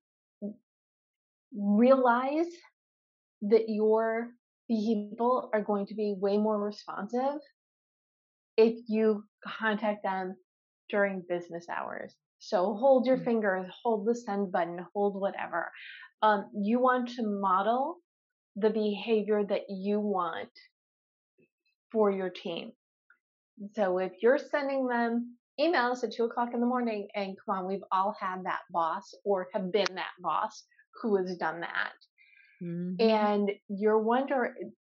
realize 1.55 2.47
that 3.43 3.69
your 3.69 4.29
people 4.69 5.49
are 5.53 5.61
going 5.61 5.85
to 5.87 5.95
be 5.95 6.13
way 6.17 6.37
more 6.37 6.59
responsive 6.61 7.39
if 8.57 8.77
you 8.87 9.23
contact 9.45 10.03
them 10.03 10.35
during 10.89 11.23
business 11.29 11.67
hours. 11.69 12.13
So 12.39 12.75
hold 12.75 13.05
your 13.05 13.17
Mm. 13.17 13.23
fingers, 13.25 13.71
hold 13.81 14.05
the 14.05 14.15
send 14.15 14.51
button, 14.51 14.85
hold 14.93 15.19
whatever. 15.19 15.71
Um, 16.21 16.49
you 16.53 16.79
want 16.79 17.09
to 17.09 17.23
model 17.25 17.97
the 18.55 18.69
behavior 18.69 19.43
that 19.45 19.69
you 19.69 19.99
want 19.99 20.51
for 21.91 22.11
your 22.11 22.29
team. 22.29 22.73
So 23.73 23.97
if 23.97 24.13
you're 24.21 24.37
sending 24.37 24.87
them 24.87 25.35
emails 25.59 26.03
at 26.03 26.11
two 26.13 26.25
o'clock 26.25 26.49
in 26.53 26.59
the 26.59 26.65
morning, 26.65 27.07
and 27.15 27.35
come 27.45 27.57
on, 27.57 27.67
we've 27.67 27.83
all 27.91 28.15
had 28.19 28.43
that 28.45 28.59
boss 28.71 29.13
or 29.23 29.47
have 29.53 29.71
been 29.71 29.87
that 29.95 30.11
boss 30.19 30.63
who 31.01 31.15
has 31.17 31.35
done 31.37 31.61
that, 31.61 31.93
Mhm. 32.61 33.01
and 33.01 33.51
you're 33.67 33.99
wondering, 33.99 34.73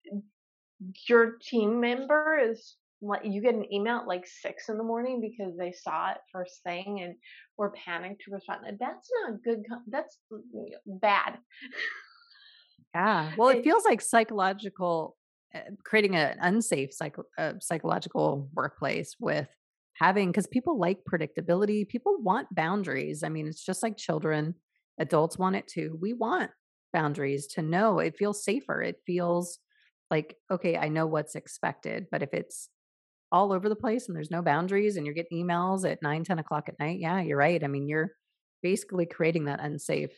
your 1.08 1.38
team 1.42 1.80
member 1.80 2.38
is 2.38 2.76
like, 3.02 3.24
you 3.26 3.42
get 3.42 3.54
an 3.56 3.72
email 3.74 3.98
at 4.00 4.08
like 4.08 4.26
six 4.26 4.68
in 4.70 4.78
the 4.78 4.84
morning 4.84 5.22
because 5.22 5.56
they 5.58 5.72
saw 5.72 6.12
it 6.12 6.18
first 6.32 6.64
thing 6.64 7.02
and 7.02 7.16
were 7.58 7.72
panicked 7.72 8.22
to 8.24 8.32
respond. 8.32 8.66
That's 8.80 9.10
not 9.22 9.42
good. 9.44 9.64
That's 9.88 10.18
bad. 10.86 11.38
Yeah. 12.94 13.34
Well, 13.38 13.50
it 13.50 13.58
It- 13.60 13.64
feels 13.64 13.86
like 13.86 14.02
psychological, 14.02 15.18
creating 15.84 16.16
an 16.16 16.38
unsafe 16.40 16.94
psycho, 16.94 17.24
uh, 17.38 17.54
psychological 17.60 18.50
workplace 18.54 19.16
with 19.20 19.48
having, 19.94 20.30
because 20.32 20.48
people 20.48 20.78
like 20.80 21.00
predictability. 21.10 21.88
People 21.88 22.18
want 22.22 22.54
boundaries. 22.54 23.24
I 23.24 23.30
mean, 23.30 23.48
it's 23.48 23.64
just 23.64 23.84
like 23.84 23.98
children, 23.98 24.56
adults 25.00 25.38
want 25.38 25.56
it 25.56 25.68
too. 25.68 25.98
We 26.02 26.14
want 26.14 26.52
boundaries 26.94 27.48
to 27.48 27.62
know 27.62 28.00
it 28.00 28.18
feels 28.18 28.44
safer. 28.44 28.82
It 28.82 28.98
feels 29.06 29.60
like, 30.12 30.38
okay, 30.52 30.78
I 30.78 30.90
know 30.90 31.08
what's 31.08 31.36
expected. 31.36 32.08
But 32.12 32.24
if 32.24 32.34
it's 32.34 32.70
all 33.32 33.52
over 33.52 33.70
the 33.70 33.76
place 33.76 34.08
and 34.08 34.16
there's 34.16 34.32
no 34.32 34.42
boundaries 34.42 34.98
and 34.98 35.06
you're 35.06 35.16
getting 35.16 35.46
emails 35.46 35.90
at 35.90 36.02
nine, 36.02 36.24
10 36.24 36.40
o'clock 36.40 36.70
at 36.70 36.80
night, 36.80 37.00
yeah, 37.00 37.22
you're 37.22 37.38
right. 37.38 37.64
I 37.64 37.68
mean, 37.68 37.88
you're 37.88 38.12
basically 38.62 39.06
creating 39.06 39.46
that 39.46 39.60
unsafe 39.60 40.12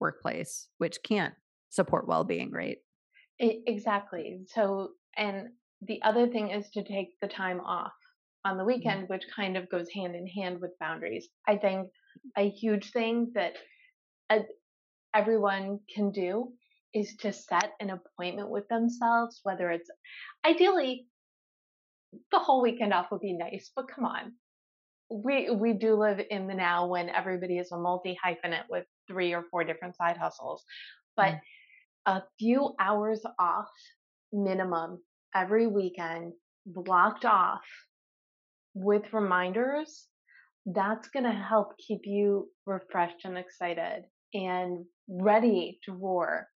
workplace, 0.00 0.68
which 0.78 1.02
can't 1.02 1.34
support 1.70 2.08
well 2.08 2.24
being, 2.24 2.50
right? 2.50 2.78
E- 3.40 3.62
exactly. 3.66 4.40
So, 4.48 4.90
and 5.16 5.50
the 5.82 6.02
other 6.02 6.28
thing 6.28 6.50
is 6.50 6.70
to 6.70 6.84
take 6.84 7.10
the 7.20 7.28
time 7.28 7.60
off 7.60 7.92
on 8.44 8.58
the 8.58 8.64
weekend, 8.64 9.08
which 9.08 9.24
kind 9.34 9.56
of 9.56 9.68
goes 9.70 9.90
hand 9.90 10.14
in 10.16 10.26
hand 10.26 10.60
with 10.60 10.78
boundaries. 10.80 11.28
I 11.48 11.56
think 11.56 11.90
a 12.36 12.48
huge 12.50 12.90
thing 12.92 13.32
that 13.34 13.54
everyone 15.14 15.80
can 15.94 16.10
do 16.12 16.52
is 16.94 17.16
to 17.18 17.32
set 17.32 17.72
an 17.80 17.90
appointment 17.90 18.50
with 18.50 18.68
themselves, 18.68 19.40
whether 19.42 19.70
it's 19.70 19.90
ideally 20.46 21.06
the 22.32 22.38
whole 22.38 22.62
weekend 22.62 22.92
off 22.92 23.10
would 23.10 23.20
be 23.20 23.32
nice, 23.34 23.70
but 23.74 23.88
come 23.88 24.04
on. 24.06 24.34
we 25.10 25.50
we 25.50 25.74
do 25.74 25.96
live 25.96 26.20
in 26.30 26.46
the 26.48 26.54
now 26.54 26.86
when 26.88 27.08
everybody 27.10 27.58
is 27.58 27.72
a 27.72 27.78
multi 27.78 28.18
hyphenate 28.24 28.64
with 28.70 28.86
three 29.08 29.34
or 29.34 29.44
four 29.50 29.64
different 29.64 29.96
side 29.96 30.16
hustles. 30.16 30.64
But 31.16 31.34
Mm. 31.34 31.40
A 32.06 32.22
few 32.38 32.74
hours 32.80 33.22
off 33.38 33.70
minimum 34.32 35.02
every 35.34 35.66
weekend 35.66 36.34
blocked 36.66 37.24
off 37.24 37.64
with 38.74 39.12
reminders, 39.12 40.08
that's 40.66 41.08
going 41.08 41.24
to 41.24 41.32
help 41.32 41.76
keep 41.78 42.00
you 42.04 42.50
refreshed 42.66 43.24
and 43.24 43.38
excited 43.38 44.04
and 44.34 44.84
ready 45.08 45.78
to 45.84 45.92
roar 45.92 46.48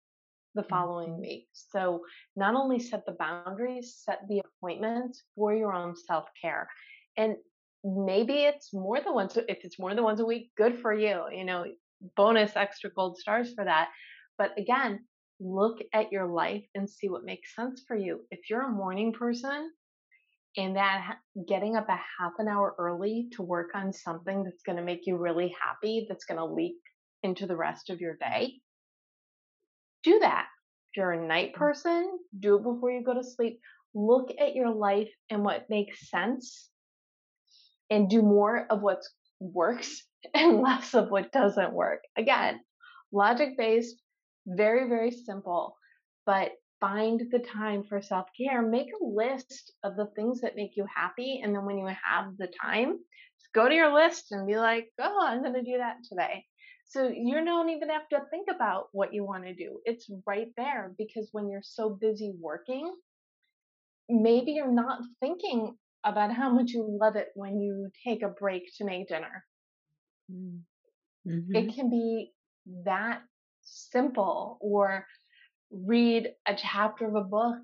the 0.55 0.63
following 0.63 1.17
Mhm. 1.17 1.19
week. 1.19 1.47
So, 1.53 2.01
not 2.35 2.55
only 2.55 2.79
set 2.79 3.05
the 3.05 3.13
boundaries, 3.13 4.01
set 4.03 4.19
the 4.27 4.41
appointments 4.41 5.23
for 5.35 5.53
your 5.55 5.73
own 5.73 5.95
self 5.95 6.25
care. 6.41 6.69
And 7.17 7.37
maybe 7.83 8.43
it's 8.43 8.73
more 8.73 8.99
than 9.01 9.13
once, 9.13 9.37
if 9.37 9.59
it's 9.63 9.79
more 9.79 9.93
than 9.95 10.03
once 10.03 10.19
a 10.19 10.25
week, 10.25 10.51
good 10.57 10.79
for 10.79 10.93
you. 10.93 11.23
You 11.31 11.45
know, 11.45 11.65
bonus 12.15 12.55
extra 12.55 12.91
gold 12.91 13.17
stars 13.17 13.53
for 13.53 13.65
that. 13.65 13.89
But 14.37 14.57
again, 14.57 15.05
look 15.39 15.79
at 15.93 16.11
your 16.11 16.25
life 16.25 16.65
and 16.75 16.89
see 16.89 17.09
what 17.09 17.25
makes 17.25 17.55
sense 17.55 17.83
for 17.87 17.95
you. 17.95 18.21
If 18.31 18.49
you're 18.49 18.65
a 18.65 18.69
morning 18.69 19.13
person, 19.13 19.71
and 20.57 20.75
that 20.75 21.17
getting 21.47 21.75
up 21.75 21.87
a 21.87 21.99
half 22.19 22.33
an 22.39 22.47
hour 22.47 22.75
early 22.79 23.27
to 23.33 23.43
work 23.43 23.69
on 23.75 23.93
something 23.93 24.43
that's 24.43 24.63
going 24.63 24.77
to 24.77 24.83
make 24.83 25.01
you 25.05 25.15
really 25.15 25.55
happy, 25.61 26.07
that's 26.09 26.25
going 26.25 26.39
to 26.39 26.45
leak 26.45 26.77
into 27.21 27.45
the 27.45 27.55
rest 27.55 27.91
of 27.91 28.01
your 28.01 28.15
day, 28.15 28.53
do 30.03 30.19
that. 30.19 30.47
If 30.91 30.97
you're 30.97 31.11
a 31.11 31.27
night 31.27 31.53
mm. 31.53 31.57
person, 31.57 32.17
do 32.39 32.55
it 32.55 32.63
before 32.63 32.91
you 32.91 33.03
go 33.03 33.13
to 33.13 33.23
sleep. 33.23 33.59
Look 33.93 34.31
at 34.39 34.55
your 34.55 34.73
life 34.73 35.09
and 35.29 35.43
what 35.43 35.69
makes 35.69 36.09
sense 36.09 36.69
and 37.89 38.09
do 38.09 38.21
more 38.21 38.65
of 38.69 38.81
what 38.81 39.01
works 39.39 40.03
and 40.33 40.61
less 40.61 40.95
of 40.95 41.09
what 41.09 41.31
doesn't 41.31 41.73
work. 41.73 42.01
Again, 42.17 42.59
logic 43.11 43.57
based, 43.57 44.01
very, 44.47 44.89
very 44.89 45.11
simple, 45.11 45.77
but 46.25 46.53
find 46.79 47.21
the 47.31 47.39
time 47.39 47.83
for 47.83 48.01
self 48.01 48.27
care. 48.37 48.61
Make 48.61 48.89
a 48.93 49.05
list 49.05 49.73
of 49.83 49.95
the 49.95 50.07
things 50.15 50.41
that 50.41 50.55
make 50.55 50.77
you 50.77 50.85
happy. 50.93 51.41
And 51.43 51.55
then 51.55 51.65
when 51.65 51.77
you 51.77 51.87
have 51.87 52.37
the 52.37 52.47
time, 52.61 52.99
just 53.39 53.53
go 53.53 53.67
to 53.69 53.75
your 53.75 53.93
list 53.93 54.31
and 54.31 54.47
be 54.47 54.57
like, 54.57 54.89
oh, 54.99 55.25
I'm 55.25 55.41
going 55.41 55.53
to 55.53 55.63
do 55.63 55.77
that 55.77 55.97
today. 56.09 56.45
So 56.85 57.09
you 57.09 57.43
don't 57.43 57.69
even 57.69 57.89
have 57.89 58.07
to 58.09 58.21
think 58.29 58.47
about 58.53 58.87
what 58.93 59.13
you 59.13 59.25
want 59.25 59.43
to 59.45 59.53
do. 59.53 59.81
It's 59.85 60.09
right 60.25 60.47
there 60.55 60.93
because 60.97 61.29
when 61.33 61.49
you're 61.49 61.61
so 61.63 61.89
busy 61.89 62.33
working, 62.39 62.95
maybe 64.09 64.53
you're 64.53 64.71
not 64.71 65.01
thinking 65.19 65.77
about 66.05 66.33
how 66.33 66.49
much 66.49 66.71
you 66.71 66.97
love 67.01 67.15
it 67.17 67.29
when 67.35 67.59
you 67.59 67.89
take 68.05 68.23
a 68.23 68.29
break 68.29 68.63
to 68.77 68.85
make 68.85 69.09
dinner. 69.09 69.45
Mm. 70.31 70.63
Mhm. 71.25 71.55
It 71.55 71.73
can 71.75 71.89
be 71.89 72.33
that 72.85 73.23
simple 73.67 74.57
or 74.61 75.05
read 75.71 76.29
a 76.47 76.55
chapter 76.55 77.07
of 77.07 77.15
a 77.15 77.23
book 77.23 77.59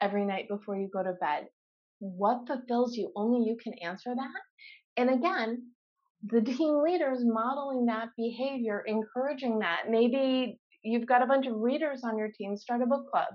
every 0.00 0.24
night 0.24 0.48
before 0.48 0.76
you 0.76 0.88
go 0.92 1.02
to 1.02 1.12
bed. 1.14 1.46
What 1.98 2.46
fulfills 2.46 2.96
you? 2.96 3.12
Only 3.16 3.48
you 3.48 3.56
can 3.62 3.74
answer 3.74 4.14
that. 4.14 4.42
And 4.96 5.10
again, 5.10 5.72
the 6.22 6.42
team 6.42 6.82
leaders 6.82 7.20
modeling 7.22 7.86
that 7.86 8.08
behavior, 8.16 8.82
encouraging 8.86 9.60
that. 9.60 9.84
Maybe 9.90 10.58
you've 10.82 11.06
got 11.06 11.22
a 11.22 11.26
bunch 11.26 11.46
of 11.46 11.56
readers 11.56 12.02
on 12.04 12.18
your 12.18 12.30
team, 12.30 12.56
start 12.56 12.82
a 12.82 12.86
book 12.86 13.10
club. 13.10 13.28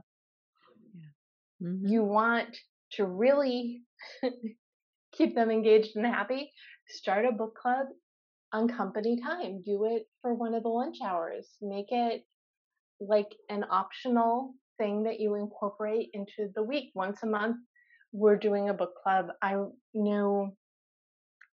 Mhm. 1.62 1.90
You 1.90 2.04
want 2.04 2.58
to 2.94 3.06
really 3.06 3.84
keep 5.12 5.36
them 5.36 5.52
engaged 5.52 5.96
and 5.96 6.06
happy, 6.06 6.52
start 6.88 7.26
a 7.26 7.32
book 7.32 7.56
club 7.56 7.88
on 8.54 8.68
company 8.68 9.20
time. 9.22 9.62
Do 9.64 9.86
it 9.86 10.08
for 10.22 10.34
one 10.34 10.54
of 10.54 10.64
the 10.64 10.70
lunch 10.70 10.98
hours. 11.04 11.48
Make 11.62 11.92
it 11.92 12.24
like 13.00 13.34
an 13.50 13.66
optional 13.70 14.54
thing 14.78 15.04
that 15.04 15.20
you 15.20 15.36
incorporate 15.36 16.10
into 16.14 16.52
the 16.56 16.64
week. 16.64 16.92
Once 16.96 17.24
a 17.24 17.28
month, 17.28 17.58
we're 18.12 18.36
doing 18.36 18.70
a 18.70 18.74
book 18.74 18.94
club. 19.02 19.28
I 19.42 19.56
know 19.94 20.56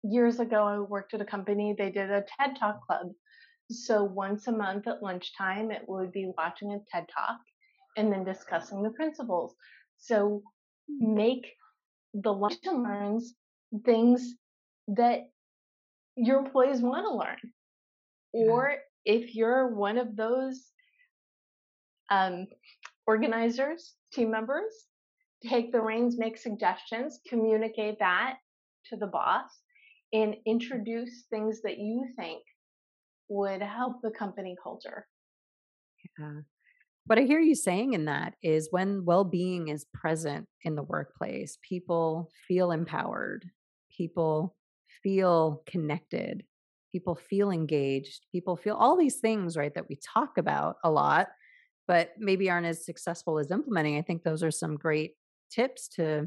years 0.03 0.41
ago, 0.41 0.65
I 0.65 0.79
worked 0.79 1.15
at 1.15 1.21
a 1.21 1.25
company, 1.25 1.75
they 1.77 1.91
did 1.91 2.11
a 2.11 2.25
TED 2.39 2.57
Talk 2.59 2.87
club. 2.87 3.09
So 3.71 4.05
once 4.05 4.47
a 4.47 4.53
month 4.53 4.87
at 4.87 5.03
lunchtime, 5.03 5.71
it 5.71 5.83
would 5.89 6.13
be 6.13 6.33
watching 6.37 6.73
a 6.73 6.79
TED 6.91 7.07
Talk 7.15 7.39
and 7.97 8.13
then 8.13 8.25
discussing 8.25 8.83
the 8.83 8.91
principles. 8.91 9.55
So 9.99 10.43
hmm. 10.89 11.15
make 11.15 11.53
the 12.15 12.33
lunch 12.33 12.65
and 12.65 12.83
learns 12.83 13.35
things 13.85 14.35
that 14.89 15.29
your 16.17 16.39
employees 16.39 16.81
want 16.81 17.07
to 17.07 17.15
learn. 17.15 17.53
Yeah. 18.33 18.51
Or 18.51 18.77
if 19.05 19.35
you're 19.35 19.69
one 19.69 19.99
of 19.99 20.17
those 20.17 20.67
um, 22.11 22.47
organizers, 23.07 23.95
team 24.13 24.31
members, 24.31 24.87
take 25.47 25.73
the 25.73 25.81
reins, 25.81 26.17
make 26.19 26.39
suggestions, 26.39 27.21
communicate 27.29 27.99
that 28.01 28.37
to 28.87 28.97
the 28.97 29.07
boss, 29.07 29.51
and 30.13 30.37
introduce 30.47 31.27
things 31.31 31.61
that 31.63 31.79
you 31.79 32.07
think 32.17 32.43
would 33.29 33.61
help 33.61 33.97
the 34.03 34.11
company 34.11 34.57
culture. 34.63 35.07
Yeah. 36.19 36.41
What 37.07 37.19
I 37.19 37.23
hear 37.23 37.39
you 37.39 37.55
saying 37.55 37.93
in 37.93 38.07
that 38.07 38.35
is 38.43 38.69
when 38.71 39.05
well 39.05 39.25
being 39.25 39.69
is 39.69 39.87
present 39.95 40.47
in 40.63 40.75
the 40.75 40.83
workplace, 40.83 41.59
people 41.63 42.31
feel 42.49 42.73
empowered, 42.73 43.45
people 43.97 44.57
feel 45.07 45.63
connected, 45.67 46.43
people 46.91 47.15
feel 47.15 47.53
engaged, 47.53 48.27
people 48.33 48.57
feel 48.57 48.75
all 48.75 48.97
these 48.97 49.21
things, 49.21 49.57
right, 49.57 49.73
that 49.73 49.89
we 49.89 49.97
talk 50.03 50.37
about 50.37 50.79
a 50.83 50.91
lot, 50.91 51.29
but 51.87 52.11
maybe 52.19 52.51
aren't 52.51 52.67
as 52.67 52.85
successful 52.85 53.39
as 53.39 53.53
implementing. 53.53 53.97
I 53.97 54.03
think 54.03 54.25
those 54.25 54.43
are 54.43 54.51
some 54.51 54.75
great 54.75 55.13
tips 55.49 55.87
to, 55.91 56.27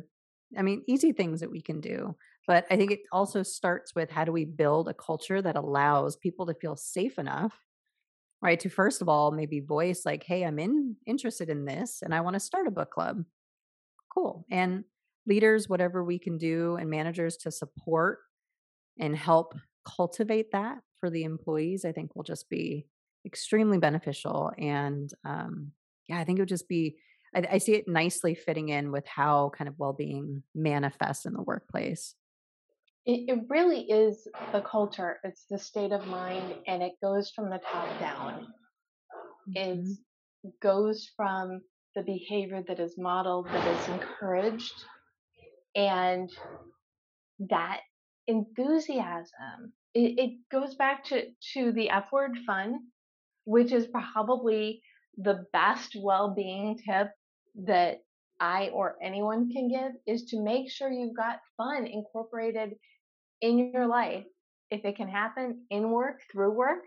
I 0.57 0.61
mean, 0.61 0.83
easy 0.87 1.11
things 1.11 1.41
that 1.41 1.51
we 1.51 1.61
can 1.61 1.81
do. 1.81 2.15
But 2.47 2.67
I 2.71 2.77
think 2.77 2.91
it 2.91 3.01
also 3.11 3.43
starts 3.43 3.93
with 3.95 4.09
how 4.09 4.23
do 4.23 4.31
we 4.31 4.45
build 4.45 4.87
a 4.87 4.93
culture 4.93 5.41
that 5.41 5.57
allows 5.57 6.15
people 6.15 6.45
to 6.45 6.53
feel 6.53 6.77
safe 6.77 7.19
enough 7.19 7.53
right 8.41 8.61
to 8.61 8.69
first 8.69 9.01
of 9.01 9.09
all 9.09 9.31
maybe 9.31 9.59
voice 9.59 10.03
like 10.05 10.23
hey 10.23 10.45
i'm 10.45 10.59
in 10.59 10.95
interested 11.05 11.49
in 11.49 11.65
this 11.65 11.99
and 12.01 12.15
i 12.15 12.21
want 12.21 12.35
to 12.35 12.39
start 12.39 12.67
a 12.67 12.71
book 12.71 12.89
club 12.89 13.25
cool 14.13 14.45
and 14.49 14.85
leaders 15.27 15.67
whatever 15.67 16.05
we 16.05 16.17
can 16.17 16.37
do 16.37 16.77
and 16.77 16.89
managers 16.89 17.35
to 17.35 17.51
support 17.51 18.19
and 18.99 19.15
help 19.15 19.53
cultivate 19.85 20.51
that 20.51 20.79
for 20.99 21.09
the 21.09 21.23
employees 21.23 21.85
i 21.85 21.91
think 21.91 22.15
will 22.15 22.23
just 22.23 22.49
be 22.49 22.85
extremely 23.25 23.77
beneficial 23.77 24.51
and 24.57 25.13
um, 25.25 25.71
yeah 26.07 26.19
i 26.19 26.23
think 26.23 26.37
it 26.39 26.41
would 26.41 26.49
just 26.49 26.67
be 26.67 26.97
I, 27.35 27.43
I 27.51 27.57
see 27.59 27.75
it 27.75 27.87
nicely 27.87 28.35
fitting 28.35 28.69
in 28.69 28.91
with 28.91 29.05
how 29.07 29.51
kind 29.57 29.67
of 29.67 29.77
well-being 29.77 30.43
manifests 30.55 31.25
in 31.25 31.33
the 31.33 31.41
workplace 31.41 32.15
It, 33.05 33.29
it 33.29 33.43
really 33.49 33.89
is 33.89 34.27
the 34.53 34.61
culture, 34.61 35.19
it's 35.23 35.45
the 35.49 35.57
state 35.57 35.91
of 35.91 36.07
mind, 36.07 36.55
and 36.67 36.83
it 36.83 36.93
goes 37.01 37.31
from 37.31 37.49
the 37.49 37.59
top 37.59 37.99
down. 37.99 38.53
It 39.53 39.79
Mhm. 39.79 39.97
goes 40.61 41.09
from 41.15 41.61
the 41.95 42.03
behavior 42.03 42.63
that 42.67 42.79
is 42.79 42.97
modeled, 42.97 43.47
that 43.47 43.67
is 43.67 43.87
encouraged, 43.87 44.85
and 45.75 46.29
that 47.39 47.81
enthusiasm. 48.29 49.73
It, 49.93 50.19
it 50.19 50.31
goes 50.51 50.75
back 50.75 51.03
to, 51.05 51.25
to 51.53 51.71
the 51.71 51.89
F 51.89 52.05
word 52.11 52.37
fun, 52.45 52.79
which 53.45 53.71
is 53.71 53.87
probably 53.87 54.81
the 55.17 55.45
best 55.51 55.95
well 55.99 56.33
being 56.33 56.77
tip 56.77 57.09
that 57.65 58.01
I 58.39 58.69
or 58.69 58.95
anyone 59.01 59.51
can 59.51 59.67
give 59.67 59.91
is 60.07 60.25
to 60.25 60.41
make 60.41 60.71
sure 60.71 60.89
you've 60.89 61.17
got 61.17 61.41
fun 61.57 61.87
incorporated 61.87 62.75
in 63.41 63.71
your 63.73 63.87
life. 63.87 64.23
If 64.71 64.85
it 64.85 64.95
can 64.95 65.09
happen 65.09 65.65
in 65.71 65.89
work, 65.89 66.21
through 66.31 66.51
work, 66.51 66.85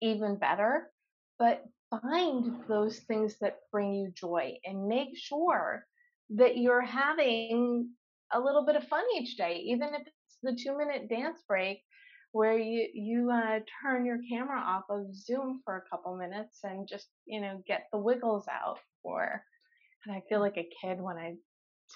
even 0.00 0.38
better. 0.38 0.90
But 1.38 1.64
find 1.90 2.60
those 2.68 3.00
things 3.00 3.36
that 3.40 3.58
bring 3.72 3.92
you 3.94 4.12
joy 4.14 4.58
and 4.64 4.86
make 4.86 5.16
sure 5.16 5.84
that 6.30 6.56
you're 6.56 6.82
having 6.82 7.90
a 8.32 8.38
little 8.38 8.64
bit 8.64 8.76
of 8.76 8.84
fun 8.84 9.04
each 9.16 9.36
day, 9.36 9.64
even 9.66 9.88
if 9.94 10.02
the 10.42 10.56
two 10.60 10.76
minute 10.76 11.08
dance 11.08 11.42
break 11.46 11.78
where 12.32 12.56
you 12.56 12.88
you 12.94 13.30
uh, 13.30 13.58
turn 13.82 14.04
your 14.04 14.18
camera 14.30 14.60
off 14.60 14.84
of 14.88 15.14
Zoom 15.14 15.60
for 15.64 15.76
a 15.76 15.90
couple 15.90 16.16
minutes 16.16 16.58
and 16.62 16.88
just 16.88 17.08
you 17.26 17.40
know 17.40 17.62
get 17.66 17.86
the 17.92 17.98
wiggles 17.98 18.46
out. 18.48 18.78
Or 19.02 19.42
and 20.06 20.14
I 20.14 20.22
feel 20.28 20.40
like 20.40 20.56
a 20.56 20.68
kid 20.82 21.00
when 21.00 21.16
I 21.16 21.34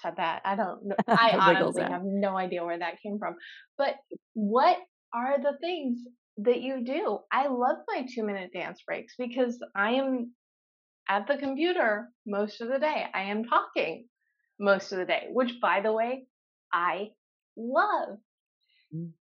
said 0.01 0.15
that. 0.17 0.41
I 0.45 0.55
don't 0.55 0.85
know. 0.85 0.95
I 1.07 1.31
honestly 1.37 1.83
out 1.83 1.91
have 1.91 2.03
no 2.03 2.37
idea 2.37 2.65
where 2.65 2.79
that 2.79 3.01
came 3.01 3.17
from. 3.19 3.35
But 3.77 3.95
what 4.33 4.77
are 5.13 5.37
the 5.37 5.57
things 5.61 5.99
that 6.37 6.61
you 6.61 6.83
do? 6.83 7.19
I 7.31 7.47
love 7.47 7.77
my 7.87 8.05
two 8.13 8.23
minute 8.23 8.51
dance 8.53 8.81
breaks 8.85 9.13
because 9.17 9.57
I 9.75 9.91
am 9.91 10.33
at 11.07 11.27
the 11.27 11.37
computer 11.37 12.09
most 12.25 12.61
of 12.61 12.67
the 12.67 12.79
day. 12.79 13.05
I 13.13 13.23
am 13.23 13.45
talking 13.45 14.07
most 14.59 14.91
of 14.91 14.99
the 14.99 15.05
day, 15.05 15.27
which 15.31 15.53
by 15.61 15.81
the 15.81 15.93
way, 15.93 16.25
I 16.73 17.09
love. 17.57 18.17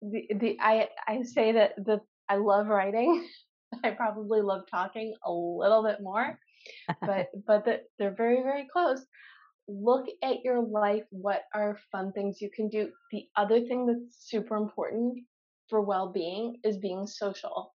The 0.01 0.27
the 0.35 0.57
I 0.59 0.89
I 1.07 1.21
say 1.23 1.53
that 1.53 1.75
the 1.77 2.01
I 2.27 2.35
love 2.35 2.67
writing. 2.67 3.27
I 3.83 3.91
probably 3.91 4.41
love 4.41 4.63
talking 4.69 5.13
a 5.23 5.31
little 5.31 5.83
bit 5.83 6.01
more, 6.01 6.39
but 7.01 7.29
but 7.47 7.65
the, 7.65 7.81
they're 7.97 8.15
very 8.15 8.41
very 8.41 8.67
close. 8.71 9.05
Look 9.67 10.07
at 10.23 10.43
your 10.43 10.61
life. 10.61 11.03
What 11.11 11.43
are 11.53 11.77
fun 11.91 12.11
things 12.11 12.41
you 12.41 12.49
can 12.49 12.69
do? 12.69 12.89
The 13.11 13.27
other 13.35 13.61
thing 13.61 13.85
that's 13.85 14.27
super 14.27 14.55
important 14.55 15.19
for 15.69 15.81
well-being 15.81 16.57
is 16.63 16.77
being 16.77 17.05
social, 17.05 17.75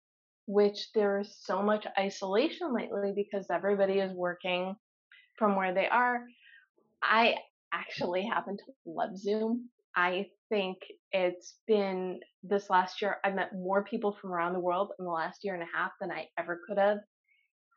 which 0.46 0.92
there 0.94 1.18
is 1.18 1.36
so 1.42 1.60
much 1.60 1.86
isolation 1.98 2.72
lately 2.72 3.12
because 3.14 3.46
everybody 3.50 3.98
is 3.98 4.12
working 4.12 4.76
from 5.36 5.56
where 5.56 5.74
they 5.74 5.88
are. 5.88 6.24
I 7.02 7.34
actually 7.72 8.24
happen 8.24 8.56
to 8.56 8.64
love 8.86 9.16
Zoom. 9.16 9.68
I 9.96 10.26
think 10.48 10.78
it's 11.12 11.56
been 11.66 12.20
this 12.42 12.70
last 12.70 13.02
year, 13.02 13.16
I 13.24 13.30
met 13.30 13.54
more 13.54 13.84
people 13.84 14.16
from 14.20 14.32
around 14.32 14.52
the 14.52 14.60
world 14.60 14.92
in 14.98 15.04
the 15.04 15.10
last 15.10 15.40
year 15.42 15.54
and 15.54 15.62
a 15.62 15.76
half 15.76 15.92
than 16.00 16.10
I 16.10 16.28
ever 16.38 16.60
could 16.66 16.78
have 16.78 16.98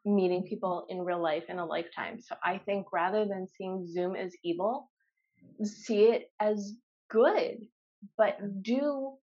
meeting 0.05 0.39
mm-hmm. 0.39 0.49
people 0.49 0.85
in 0.89 1.01
real 1.01 1.21
life 1.21 1.43
in 1.49 1.59
a 1.59 1.65
lifetime. 1.65 2.19
So 2.21 2.35
I 2.43 2.59
think 2.59 2.87
rather 2.91 3.25
than 3.25 3.47
seeing 3.57 3.87
Zoom 3.87 4.15
as 4.15 4.33
evil, 4.43 4.89
see 5.63 6.05
it 6.05 6.31
as 6.39 6.73
good, 7.09 7.57
but 8.17 8.37
do 8.61 9.13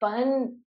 fun 0.00 0.58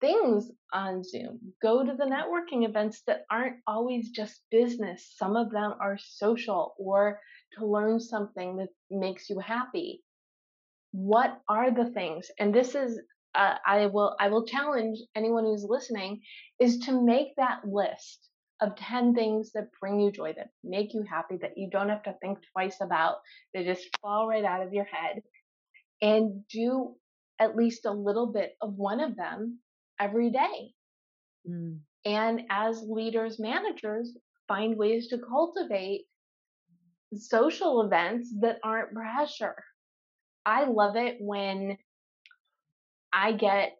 things 0.00 0.50
on 0.72 1.02
Zoom. 1.02 1.40
Go 1.62 1.84
to 1.84 1.92
the 1.92 2.04
networking 2.04 2.68
events 2.68 3.02
that 3.06 3.24
aren't 3.30 3.56
always 3.66 4.10
just 4.10 4.42
business. 4.50 5.12
Some 5.16 5.36
of 5.36 5.50
them 5.50 5.74
are 5.80 5.98
social 5.98 6.74
or 6.78 7.20
to 7.58 7.66
learn 7.66 7.98
something 7.98 8.56
that 8.56 8.68
makes 8.90 9.28
you 9.28 9.38
happy. 9.38 10.02
What 10.92 11.40
are 11.48 11.70
the 11.70 11.90
things? 11.90 12.30
And 12.38 12.54
this 12.54 12.74
is 12.74 13.00
uh, 13.34 13.56
I 13.66 13.86
will 13.86 14.16
I 14.18 14.28
will 14.28 14.46
challenge 14.46 14.98
anyone 15.14 15.44
who's 15.44 15.66
listening 15.68 16.20
is 16.60 16.78
to 16.80 17.04
make 17.04 17.28
that 17.36 17.60
list 17.64 18.28
of 18.60 18.74
10 18.74 19.14
things 19.14 19.52
that 19.52 19.68
bring 19.80 20.00
you 20.00 20.10
joy 20.10 20.32
that 20.36 20.48
make 20.64 20.92
you 20.92 21.04
happy 21.08 21.36
that 21.40 21.56
you 21.56 21.68
don't 21.70 21.90
have 21.90 22.02
to 22.02 22.14
think 22.20 22.38
twice 22.52 22.78
about 22.80 23.18
they 23.54 23.64
just 23.64 23.86
fall 24.02 24.26
right 24.26 24.44
out 24.44 24.66
of 24.66 24.72
your 24.72 24.86
head 24.86 25.22
and 26.02 26.42
do 26.48 26.96
at 27.38 27.56
least 27.56 27.84
a 27.84 27.92
little 27.92 28.26
bit 28.26 28.56
of 28.60 28.74
one 28.74 29.00
of 29.00 29.16
them 29.16 29.58
every 30.00 30.30
day. 30.30 30.72
Mm. 31.48 31.78
And 32.04 32.42
as 32.50 32.82
leaders, 32.82 33.38
managers, 33.38 34.16
find 34.46 34.76
ways 34.76 35.08
to 35.08 35.18
cultivate 35.18 36.06
social 37.14 37.82
events 37.82 38.32
that 38.40 38.58
aren't 38.62 38.92
pressure. 38.94 39.56
I 40.48 40.64
love 40.64 40.96
it 40.96 41.18
when 41.20 41.76
I 43.12 43.32
get 43.32 43.76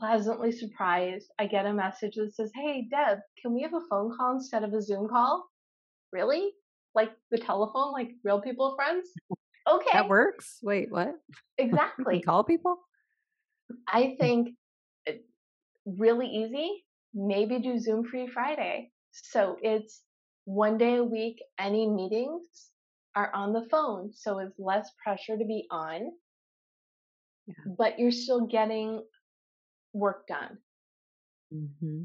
pleasantly 0.00 0.50
surprised. 0.50 1.30
I 1.38 1.46
get 1.46 1.64
a 1.64 1.72
message 1.72 2.16
that 2.16 2.34
says, 2.34 2.50
Hey, 2.56 2.88
Deb, 2.90 3.18
can 3.40 3.54
we 3.54 3.62
have 3.62 3.72
a 3.72 3.86
phone 3.88 4.12
call 4.16 4.34
instead 4.34 4.64
of 4.64 4.74
a 4.74 4.82
Zoom 4.82 5.08
call? 5.08 5.46
Really? 6.10 6.50
Like 6.92 7.12
the 7.30 7.38
telephone, 7.38 7.92
like 7.92 8.10
real 8.24 8.40
people 8.40 8.74
friends? 8.74 9.10
Okay. 9.70 9.90
That 9.92 10.08
works. 10.08 10.58
Wait, 10.60 10.90
what? 10.90 11.14
Exactly. 11.58 12.20
call 12.20 12.42
people? 12.42 12.78
I 13.86 14.16
think 14.18 14.56
really 15.86 16.26
easy, 16.26 16.84
maybe 17.14 17.60
do 17.60 17.78
Zoom 17.78 18.04
free 18.04 18.26
Friday. 18.26 18.90
So 19.12 19.56
it's 19.62 20.02
one 20.46 20.78
day 20.78 20.96
a 20.96 21.04
week, 21.04 21.38
any 21.60 21.88
meetings 21.88 22.71
are 23.14 23.30
on 23.34 23.52
the 23.52 23.66
phone. 23.70 24.12
So 24.14 24.38
it's 24.38 24.58
less 24.58 24.90
pressure 25.02 25.36
to 25.36 25.44
be 25.44 25.66
on, 25.70 26.12
yeah. 27.46 27.74
but 27.78 27.98
you're 27.98 28.10
still 28.10 28.46
getting 28.46 29.02
work 29.92 30.26
done. 30.26 30.58
Mm-hmm. 31.54 32.04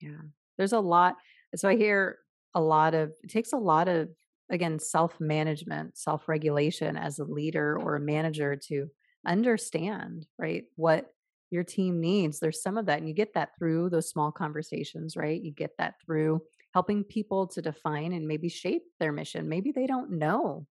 Yeah. 0.00 0.22
There's 0.56 0.72
a 0.72 0.80
lot. 0.80 1.16
So 1.56 1.68
I 1.68 1.76
hear 1.76 2.18
a 2.54 2.60
lot 2.60 2.94
of, 2.94 3.12
it 3.22 3.30
takes 3.30 3.52
a 3.52 3.58
lot 3.58 3.88
of, 3.88 4.08
again, 4.50 4.78
self 4.78 5.20
management, 5.20 5.96
self 5.96 6.28
regulation 6.28 6.96
as 6.96 7.18
a 7.18 7.24
leader 7.24 7.78
or 7.78 7.96
a 7.96 8.00
manager 8.00 8.56
to 8.68 8.88
understand, 9.26 10.26
right? 10.38 10.64
What 10.76 11.10
your 11.50 11.64
team 11.64 12.00
needs. 12.00 12.38
There's 12.38 12.62
some 12.62 12.78
of 12.78 12.86
that, 12.86 12.98
and 12.98 13.08
you 13.08 13.14
get 13.14 13.34
that 13.34 13.50
through 13.58 13.90
those 13.90 14.08
small 14.08 14.30
conversations, 14.30 15.16
right? 15.16 15.40
You 15.40 15.50
get 15.50 15.72
that 15.78 15.94
through 16.04 16.42
helping 16.72 17.04
people 17.04 17.46
to 17.48 17.62
define 17.62 18.12
and 18.12 18.28
maybe 18.28 18.48
shape 18.48 18.82
their 18.98 19.12
mission. 19.12 19.48
Maybe 19.48 19.72
they 19.72 19.86
don't 19.86 20.12
know 20.12 20.66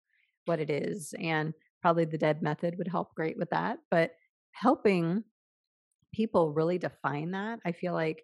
what 0.45 0.59
it 0.59 0.69
is. 0.69 1.13
And 1.19 1.53
probably 1.81 2.05
the 2.05 2.17
Deb 2.17 2.41
method 2.41 2.77
would 2.77 2.87
help 2.87 3.13
great 3.15 3.37
with 3.37 3.49
that. 3.51 3.79
But 3.91 4.11
helping 4.51 5.23
people 6.13 6.53
really 6.53 6.77
define 6.77 7.31
that, 7.31 7.59
I 7.65 7.71
feel 7.71 7.93
like 7.93 8.23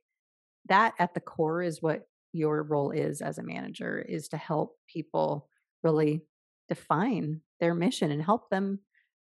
that 0.67 0.93
at 0.99 1.13
the 1.13 1.19
core 1.19 1.61
is 1.61 1.81
what 1.81 2.07
your 2.33 2.63
role 2.63 2.91
is 2.91 3.21
as 3.21 3.37
a 3.37 3.43
manager 3.43 3.99
is 3.99 4.27
to 4.29 4.37
help 4.37 4.75
people 4.87 5.47
really 5.83 6.23
define 6.67 7.41
their 7.59 7.75
mission 7.75 8.11
and 8.11 8.21
help 8.21 8.49
them 8.49 8.79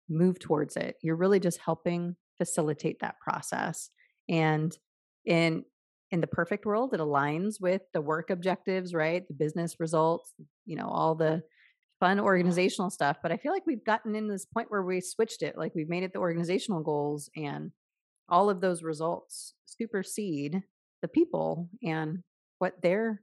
move 0.09 0.39
towards 0.39 0.75
it. 0.75 0.95
You're 1.01 1.15
really 1.15 1.39
just 1.39 1.59
helping 1.59 2.15
facilitate 2.37 2.99
that 2.99 3.19
process. 3.19 3.89
And 4.27 4.75
in 5.25 5.63
in 6.11 6.21
the 6.21 6.27
perfect 6.27 6.65
world, 6.65 6.93
it 6.93 6.99
aligns 6.99 7.61
with 7.61 7.81
the 7.93 8.01
work 8.01 8.29
objectives, 8.29 8.93
right? 8.93 9.27
The 9.27 9.33
business 9.33 9.79
results, 9.79 10.33
you 10.65 10.75
know, 10.75 10.87
all 10.87 11.15
the 11.15 11.43
fun 11.99 12.19
organizational 12.19 12.89
stuff. 12.89 13.17
But 13.21 13.31
I 13.31 13.37
feel 13.37 13.51
like 13.51 13.65
we've 13.67 13.83
gotten 13.83 14.15
in 14.15 14.27
this 14.27 14.45
point 14.45 14.71
where 14.71 14.83
we 14.83 15.01
switched 15.01 15.43
it. 15.43 15.57
Like 15.57 15.73
we've 15.75 15.89
made 15.89 16.03
it 16.03 16.13
the 16.13 16.19
organizational 16.19 16.81
goals 16.81 17.29
and 17.35 17.71
all 18.27 18.49
of 18.49 18.61
those 18.61 18.83
results 18.83 19.53
supersede 19.65 20.63
the 21.01 21.07
people 21.07 21.69
and 21.83 22.19
what 22.59 22.81
their 22.81 23.21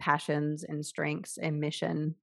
passions 0.00 0.64
and 0.64 0.84
strengths 0.84 1.38
and 1.38 1.60
mission 1.60 2.14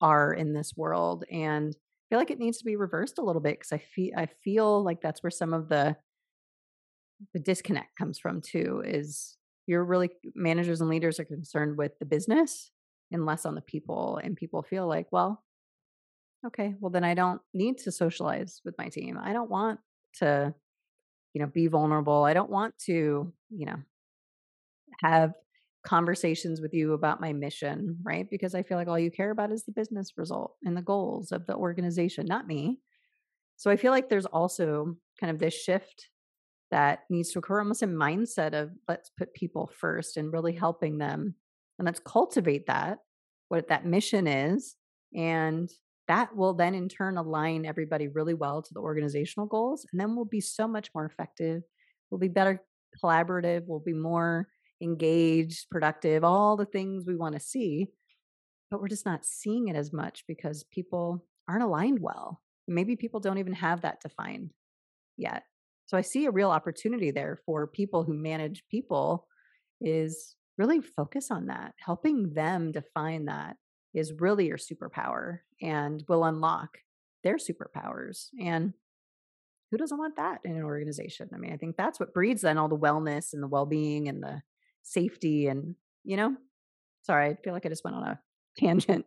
are 0.00 0.32
in 0.32 0.52
this 0.52 0.72
world. 0.76 1.24
And 1.30 1.74
I 1.74 2.04
feel 2.10 2.18
like 2.18 2.30
it 2.30 2.38
needs 2.38 2.58
to 2.58 2.64
be 2.64 2.76
reversed 2.76 3.18
a 3.18 3.22
little 3.22 3.42
bit 3.42 3.58
because 3.58 3.72
I 3.72 3.78
feel 3.78 4.12
I 4.16 4.26
feel 4.44 4.84
like 4.84 5.00
that's 5.00 5.22
where 5.22 5.30
some 5.30 5.52
of 5.52 5.68
the 5.68 5.96
the 7.32 7.40
disconnect 7.40 7.96
comes 7.98 8.18
from 8.18 8.40
too 8.42 8.82
is 8.84 9.35
you're 9.66 9.84
really 9.84 10.10
managers 10.34 10.80
and 10.80 10.90
leaders 10.90 11.20
are 11.20 11.24
concerned 11.24 11.76
with 11.76 11.98
the 11.98 12.06
business 12.06 12.70
and 13.12 13.26
less 13.26 13.46
on 13.46 13.54
the 13.54 13.60
people 13.60 14.20
and 14.22 14.36
people 14.36 14.62
feel 14.62 14.86
like 14.86 15.06
well 15.10 15.42
okay 16.46 16.74
well 16.80 16.90
then 16.90 17.04
i 17.04 17.14
don't 17.14 17.40
need 17.54 17.78
to 17.78 17.92
socialize 17.92 18.60
with 18.64 18.74
my 18.78 18.88
team 18.88 19.18
i 19.22 19.32
don't 19.32 19.50
want 19.50 19.80
to 20.14 20.54
you 21.34 21.40
know 21.40 21.46
be 21.46 21.66
vulnerable 21.66 22.24
i 22.24 22.34
don't 22.34 22.50
want 22.50 22.76
to 22.78 23.32
you 23.50 23.66
know 23.66 23.76
have 25.02 25.32
conversations 25.86 26.60
with 26.60 26.74
you 26.74 26.92
about 26.92 27.20
my 27.20 27.32
mission, 27.32 27.96
right? 28.02 28.28
Because 28.28 28.54
I 28.54 28.62
feel 28.62 28.76
like 28.76 28.88
all 28.88 28.98
you 28.98 29.10
care 29.10 29.30
about 29.30 29.52
is 29.52 29.64
the 29.64 29.72
business 29.72 30.14
result 30.16 30.56
and 30.64 30.76
the 30.76 30.82
goals 30.82 31.32
of 31.32 31.46
the 31.46 31.54
organization, 31.54 32.26
not 32.26 32.46
me. 32.46 32.80
So 33.56 33.70
I 33.70 33.76
feel 33.76 33.92
like 33.92 34.08
there's 34.08 34.26
also 34.26 34.96
kind 35.20 35.30
of 35.30 35.38
this 35.38 35.54
shift 35.54 36.08
that 36.70 37.00
needs 37.10 37.30
to 37.32 37.38
occur, 37.38 37.60
almost 37.60 37.82
a 37.82 37.86
mindset 37.86 38.52
of 38.52 38.70
let's 38.88 39.10
put 39.10 39.34
people 39.34 39.70
first 39.78 40.16
and 40.16 40.32
really 40.32 40.52
helping 40.52 40.98
them. 40.98 41.34
And 41.78 41.86
let's 41.86 42.00
cultivate 42.00 42.66
that, 42.66 42.98
what 43.48 43.68
that 43.68 43.86
mission 43.86 44.26
is. 44.26 44.76
And 45.14 45.70
that 46.08 46.34
will 46.36 46.54
then 46.54 46.74
in 46.74 46.88
turn 46.88 47.16
align 47.16 47.66
everybody 47.66 48.08
really 48.08 48.34
well 48.34 48.62
to 48.62 48.74
the 48.74 48.80
organizational 48.80 49.46
goals. 49.46 49.86
And 49.90 50.00
then 50.00 50.14
we'll 50.14 50.24
be 50.24 50.40
so 50.40 50.66
much 50.66 50.90
more 50.94 51.04
effective. 51.04 51.62
We'll 52.10 52.18
be 52.18 52.28
better 52.28 52.62
collaborative. 53.02 53.62
We'll 53.66 53.80
be 53.80 53.92
more 53.92 54.48
engaged, 54.82 55.68
productive, 55.70 56.24
all 56.24 56.56
the 56.56 56.66
things 56.66 57.04
we 57.06 57.16
want 57.16 57.34
to 57.34 57.40
see. 57.40 57.88
But 58.70 58.80
we're 58.80 58.88
just 58.88 59.06
not 59.06 59.24
seeing 59.24 59.68
it 59.68 59.76
as 59.76 59.92
much 59.92 60.24
because 60.26 60.64
people 60.64 61.24
aren't 61.48 61.62
aligned 61.62 62.00
well. 62.00 62.40
Maybe 62.68 62.96
people 62.96 63.20
don't 63.20 63.38
even 63.38 63.52
have 63.54 63.82
that 63.82 64.00
defined 64.00 64.52
yet. 65.16 65.44
So 65.86 65.96
I 65.96 66.00
see 66.00 66.26
a 66.26 66.30
real 66.30 66.50
opportunity 66.50 67.10
there 67.10 67.38
for 67.46 67.66
people 67.66 68.04
who 68.04 68.14
manage 68.14 68.64
people 68.70 69.26
is 69.80 70.36
really 70.58 70.80
focus 70.80 71.30
on 71.30 71.46
that. 71.46 71.74
Helping 71.78 72.34
them 72.34 72.72
define 72.72 73.26
that 73.26 73.56
is 73.94 74.12
really 74.18 74.46
your 74.46 74.58
superpower 74.58 75.38
and 75.62 76.02
will 76.08 76.24
unlock 76.24 76.78
their 77.22 77.36
superpowers. 77.36 78.28
And 78.40 78.72
who 79.70 79.76
doesn't 79.76 79.98
want 79.98 80.16
that 80.16 80.40
in 80.44 80.56
an 80.56 80.62
organization? 80.62 81.28
I 81.34 81.38
mean, 81.38 81.52
I 81.52 81.56
think 81.56 81.76
that's 81.76 82.00
what 82.00 82.14
breeds 82.14 82.42
then 82.42 82.58
all 82.58 82.68
the 82.68 82.76
wellness 82.76 83.32
and 83.32 83.42
the 83.42 83.48
well-being 83.48 84.08
and 84.08 84.22
the 84.22 84.42
safety 84.86 85.48
and 85.48 85.74
you 86.04 86.16
know 86.16 86.34
sorry 87.02 87.26
i 87.26 87.36
feel 87.42 87.52
like 87.52 87.66
i 87.66 87.68
just 87.68 87.84
went 87.84 87.96
on 87.96 88.04
a 88.04 88.20
tangent 88.58 89.04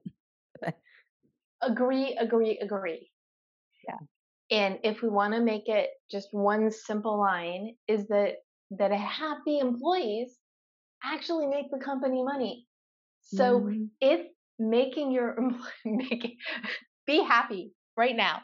agree 1.62 2.16
agree 2.20 2.60
agree 2.60 3.10
yeah 3.88 3.96
and 4.52 4.80
if 4.84 5.02
we 5.02 5.10
want 5.10 5.34
to 5.34 5.42
make 5.42 5.68
it 5.68 5.90
just 6.10 6.30
one 6.32 6.72
simple 6.72 7.20
line 7.20 7.76
is 7.88 8.08
that 8.08 8.36
that 8.72 8.92
happy 8.92 9.60
employees 9.60 10.36
actually 11.04 11.48
make 11.48 11.72
the 11.72 11.80
company 11.80 12.24
money 12.24 12.66
so 13.22 13.62
mm-hmm. 13.62 13.86
if 14.02 14.26
making 14.58 15.12
your 15.12 15.38
making 15.86 16.36
be 17.08 17.24
happy 17.24 17.72
right 17.98 18.16
now 18.16 18.42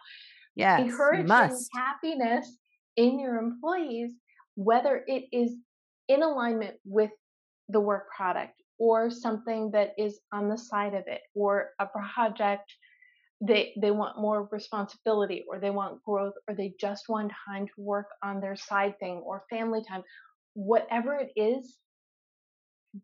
yeah 0.55 0.77
encouraging 0.77 1.27
happiness 1.75 2.57
in 2.97 3.19
your 3.19 3.37
employees, 3.37 4.11
whether 4.55 5.03
it 5.07 5.25
is 5.31 5.55
in 6.07 6.23
alignment 6.23 6.75
with 6.85 7.11
the 7.69 7.79
work 7.79 8.05
product 8.15 8.53
or 8.77 9.09
something 9.09 9.71
that 9.71 9.93
is 9.97 10.19
on 10.31 10.49
the 10.49 10.57
side 10.57 10.93
of 10.93 11.03
it 11.07 11.21
or 11.33 11.71
a 11.79 11.87
project 11.87 12.71
they 13.41 13.73
they 13.81 13.91
want 13.91 14.19
more 14.19 14.47
responsibility 14.51 15.43
or 15.49 15.59
they 15.59 15.69
want 15.69 16.01
growth 16.03 16.33
or 16.47 16.55
they 16.55 16.73
just 16.79 17.09
want 17.09 17.31
time 17.47 17.67
to 17.67 17.73
work 17.77 18.07
on 18.23 18.39
their 18.39 18.55
side 18.55 18.97
thing 18.99 19.21
or 19.25 19.43
family 19.49 19.81
time. 19.87 20.03
Whatever 20.53 21.15
it 21.15 21.31
is 21.35 21.77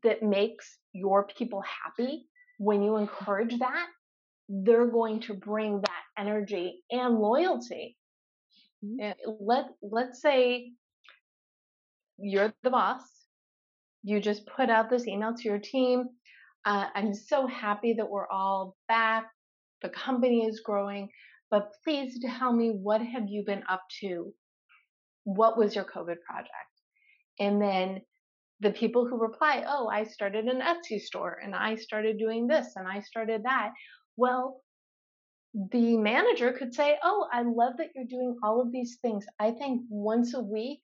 that 0.04 0.24
makes 0.24 0.78
your 0.94 1.28
people 1.28 1.62
happy 1.62 2.28
when 2.60 2.82
you 2.82 2.96
encourage 2.96 3.58
that 3.60 3.88
they're 4.48 4.88
going 4.88 5.20
to 5.22 5.34
bring 5.34 5.82
that 5.82 6.04
energy 6.18 6.84
and 6.92 7.20
loyalty. 7.20 7.98
Mm-hmm. 8.84 9.32
let 9.40 9.66
let's 9.84 10.22
say 10.22 10.72
you're 12.18 12.54
the 12.64 12.70
boss. 12.70 13.04
You 14.04 14.20
just 14.20 14.48
put 14.48 14.70
out 14.70 14.90
this 14.90 15.08
email 15.08 15.36
to 15.36 15.44
your 15.44 15.60
team. 15.60 16.06
Uh, 16.64 16.86
i'm 16.94 17.14
so 17.14 17.48
happy 17.48 17.94
that 17.94 18.08
we're 18.08 18.28
all 18.28 18.76
back 18.88 19.26
the 19.82 19.90
company 19.90 20.46
is 20.46 20.62
growing, 20.62 21.10
but 21.50 21.72
please 21.84 22.20
tell 22.38 22.54
me 22.54 22.70
what 22.70 23.02
have 23.02 23.28
you 23.28 23.44
been 23.46 23.64
up 23.70 23.84
to? 24.02 24.34
What 25.24 25.58
was 25.58 25.76
your 25.76 25.86
COVID 25.86 26.18
project? 26.28 26.72
And 27.40 27.62
then 27.62 28.02
the 28.60 28.72
people 28.72 29.08
who 29.08 29.18
reply, 29.18 29.66
oh, 29.68 29.88
I 29.88 30.04
started 30.04 30.46
an 30.46 30.62
Etsy 30.62 31.00
store 31.00 31.40
and 31.44 31.56
I 31.56 31.76
started 31.76 32.20
doing 32.20 32.48
this 32.48 32.74
and 32.76 32.88
I 32.88 33.02
started 33.02 33.44
that. 33.44 33.72
Well, 34.18 34.62
the 35.72 35.98
manager 35.98 36.54
could 36.54 36.74
say, 36.74 36.98
oh, 37.04 37.28
I 37.34 37.42
love 37.42 37.74
that 37.78 37.90
you're 37.96 38.06
doing 38.06 38.38
all 38.44 38.62
of 38.62 38.72
these 38.72 39.00
things. 39.02 39.26
I 39.40 39.52
think 39.52 39.82
once 39.90 40.34
a 40.34 40.42
week 40.42 40.80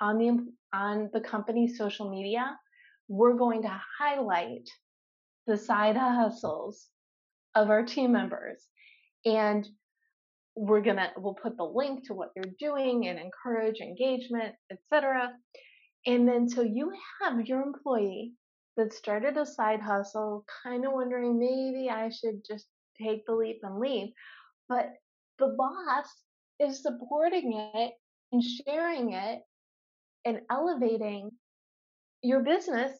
on 0.00 0.18
the 0.18 0.46
on 0.72 1.10
the 1.12 1.20
company's 1.20 1.78
social 1.78 2.10
media, 2.10 2.56
we're 3.08 3.34
going 3.34 3.62
to 3.62 3.80
highlight 3.98 4.68
the 5.46 5.56
side 5.56 5.96
hustles 5.96 6.88
of 7.56 7.70
our 7.70 7.82
team 7.82 8.12
members. 8.12 8.62
And 9.24 9.68
we're 10.54 10.82
gonna 10.82 11.10
we'll 11.16 11.34
put 11.34 11.56
the 11.56 11.64
link 11.64 12.06
to 12.06 12.14
what 12.14 12.30
they're 12.34 12.54
doing 12.60 13.08
and 13.08 13.18
encourage 13.18 13.80
engagement, 13.80 14.54
etc. 14.70 15.32
And 16.06 16.28
then 16.28 16.48
so 16.48 16.62
you 16.62 16.92
have 17.20 17.46
your 17.46 17.62
employee 17.62 18.32
that 18.76 18.92
started 18.92 19.36
a 19.36 19.44
side 19.44 19.80
hustle, 19.80 20.44
kind 20.62 20.86
of 20.86 20.92
wondering 20.92 21.38
maybe 21.38 21.90
I 21.90 22.10
should 22.10 22.42
just 22.46 22.66
take 23.02 23.26
the 23.26 23.34
leap 23.34 23.60
and 23.62 23.80
leave. 23.80 24.08
But 24.68 24.90
the 25.38 25.54
boss 25.58 26.06
is 26.60 26.82
supporting 26.82 27.70
it 27.74 27.92
and 28.32 28.42
sharing 28.42 29.12
it 29.12 29.40
and 30.24 30.40
elevating 30.50 31.30
your 32.22 32.42
business 32.42 32.92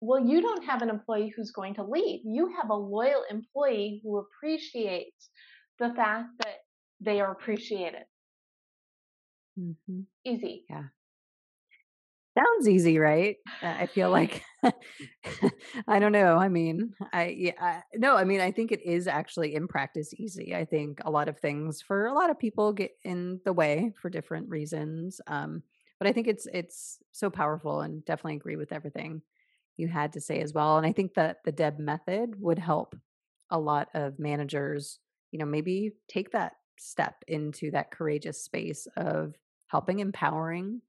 well, 0.00 0.24
you 0.24 0.42
don't 0.42 0.64
have 0.64 0.82
an 0.82 0.90
employee 0.90 1.32
who's 1.34 1.50
going 1.50 1.74
to 1.74 1.84
leave. 1.84 2.20
You 2.24 2.52
have 2.60 2.70
a 2.70 2.74
loyal 2.74 3.24
employee 3.30 4.00
who 4.02 4.18
appreciates 4.18 5.30
the 5.78 5.92
fact 5.94 6.28
that 6.38 6.58
they 7.00 7.20
are 7.20 7.32
appreciated. 7.32 8.04
Mm-hmm. 9.58 10.00
Easy. 10.24 10.64
Yeah. 10.68 10.84
Sounds 12.36 12.68
easy, 12.68 12.98
right? 12.98 13.36
I 13.62 13.86
feel 13.86 14.10
like 14.10 14.42
I 15.88 15.98
don't 16.00 16.12
know. 16.12 16.36
I 16.36 16.48
mean, 16.48 16.92
I 17.12 17.28
yeah, 17.28 17.52
I, 17.60 17.82
no, 17.94 18.16
I 18.16 18.24
mean, 18.24 18.40
I 18.40 18.50
think 18.50 18.72
it 18.72 18.82
is 18.84 19.06
actually 19.06 19.54
in 19.54 19.68
practice 19.68 20.12
easy. 20.14 20.54
I 20.54 20.64
think 20.64 21.00
a 21.04 21.10
lot 21.10 21.28
of 21.28 21.38
things 21.38 21.80
for 21.80 22.06
a 22.06 22.12
lot 22.12 22.30
of 22.30 22.38
people 22.38 22.72
get 22.72 22.92
in 23.04 23.40
the 23.44 23.52
way 23.52 23.92
for 24.00 24.10
different 24.10 24.48
reasons. 24.48 25.20
Um, 25.28 25.62
but 26.00 26.08
I 26.08 26.12
think 26.12 26.26
it's 26.26 26.46
it's 26.52 26.98
so 27.12 27.30
powerful 27.30 27.82
and 27.82 28.04
definitely 28.04 28.36
agree 28.36 28.56
with 28.56 28.72
everything 28.72 29.22
you 29.76 29.88
had 29.88 30.12
to 30.12 30.20
say 30.20 30.40
as 30.40 30.52
well. 30.52 30.76
And 30.76 30.86
I 30.86 30.92
think 30.92 31.14
that 31.14 31.38
the 31.44 31.52
Deb 31.52 31.78
method 31.78 32.40
would 32.40 32.58
help 32.58 32.96
a 33.50 33.58
lot 33.58 33.88
of 33.94 34.18
managers, 34.18 34.98
you 35.30 35.38
know, 35.38 35.44
maybe 35.44 35.92
take 36.08 36.32
that 36.32 36.52
step 36.78 37.16
into 37.28 37.70
that 37.70 37.90
courageous 37.90 38.42
space 38.42 38.86
of 38.96 39.34
helping 39.68 40.00
empowering 40.00 40.80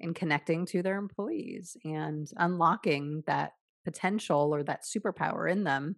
and 0.00 0.14
connecting 0.14 0.66
to 0.66 0.82
their 0.82 0.96
employees 0.96 1.76
and 1.84 2.30
unlocking 2.36 3.22
that 3.26 3.52
potential 3.84 4.54
or 4.54 4.62
that 4.62 4.84
superpower 4.84 5.50
in 5.50 5.64
them 5.64 5.96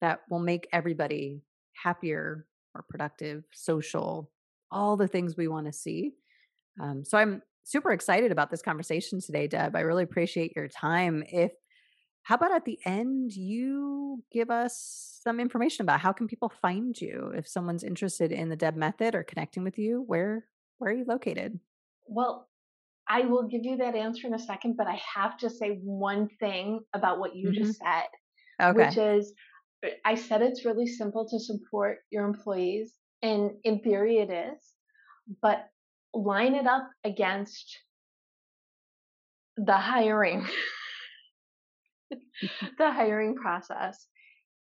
that 0.00 0.20
will 0.30 0.38
make 0.38 0.68
everybody 0.72 1.42
happier, 1.72 2.46
more 2.74 2.84
productive, 2.88 3.44
social, 3.52 4.30
all 4.70 4.96
the 4.96 5.08
things 5.08 5.36
we 5.36 5.48
want 5.48 5.66
to 5.66 5.72
see. 5.72 6.12
Um, 6.80 7.04
so 7.04 7.18
I'm 7.18 7.42
super 7.68 7.92
excited 7.92 8.32
about 8.32 8.50
this 8.50 8.62
conversation 8.62 9.20
today, 9.20 9.46
Deb. 9.46 9.76
I 9.76 9.80
really 9.80 10.02
appreciate 10.02 10.56
your 10.56 10.68
time. 10.68 11.22
If 11.30 11.52
how 12.22 12.36
about 12.36 12.52
at 12.52 12.64
the 12.64 12.78
end 12.84 13.32
you 13.32 14.22
give 14.32 14.50
us 14.50 15.20
some 15.22 15.38
information 15.38 15.82
about 15.82 16.00
how 16.00 16.12
can 16.12 16.26
people 16.26 16.50
find 16.62 16.98
you 16.98 17.32
if 17.36 17.46
someone's 17.46 17.84
interested 17.84 18.32
in 18.32 18.48
the 18.48 18.56
Deb 18.56 18.74
method 18.74 19.14
or 19.14 19.22
connecting 19.22 19.64
with 19.64 19.78
you, 19.78 20.02
where 20.06 20.46
where 20.78 20.90
are 20.90 20.94
you 20.94 21.04
located? 21.06 21.60
Well, 22.06 22.48
I 23.06 23.22
will 23.22 23.48
give 23.48 23.64
you 23.64 23.76
that 23.78 23.94
answer 23.94 24.26
in 24.26 24.34
a 24.34 24.38
second, 24.38 24.76
but 24.76 24.86
I 24.86 25.00
have 25.14 25.36
to 25.38 25.50
say 25.50 25.78
one 25.82 26.28
thing 26.40 26.80
about 26.94 27.18
what 27.18 27.36
you 27.36 27.50
mm-hmm. 27.50 27.64
just 27.64 27.78
said, 27.78 28.08
okay. 28.62 28.86
which 28.86 28.96
is 28.96 29.34
uh, 29.84 29.90
I 30.06 30.14
said 30.14 30.40
it's 30.40 30.64
really 30.64 30.86
simple 30.86 31.28
to 31.28 31.38
support 31.38 31.98
your 32.10 32.24
employees, 32.24 32.94
and 33.22 33.50
in 33.64 33.80
theory 33.80 34.18
it 34.18 34.30
is, 34.30 34.58
but 35.42 35.68
line 36.14 36.54
it 36.54 36.66
up 36.66 36.88
against 37.04 37.78
the 39.56 39.76
hiring 39.76 40.46
the 42.78 42.92
hiring 42.92 43.34
process. 43.34 44.06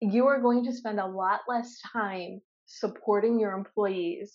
You 0.01 0.26
are 0.26 0.40
going 0.40 0.64
to 0.64 0.72
spend 0.72 1.01
a 1.01 1.07
lot 1.07 1.40
less 1.49 1.78
time 1.93 2.40
supporting 2.66 3.38
your 3.38 3.53
employees 3.53 4.32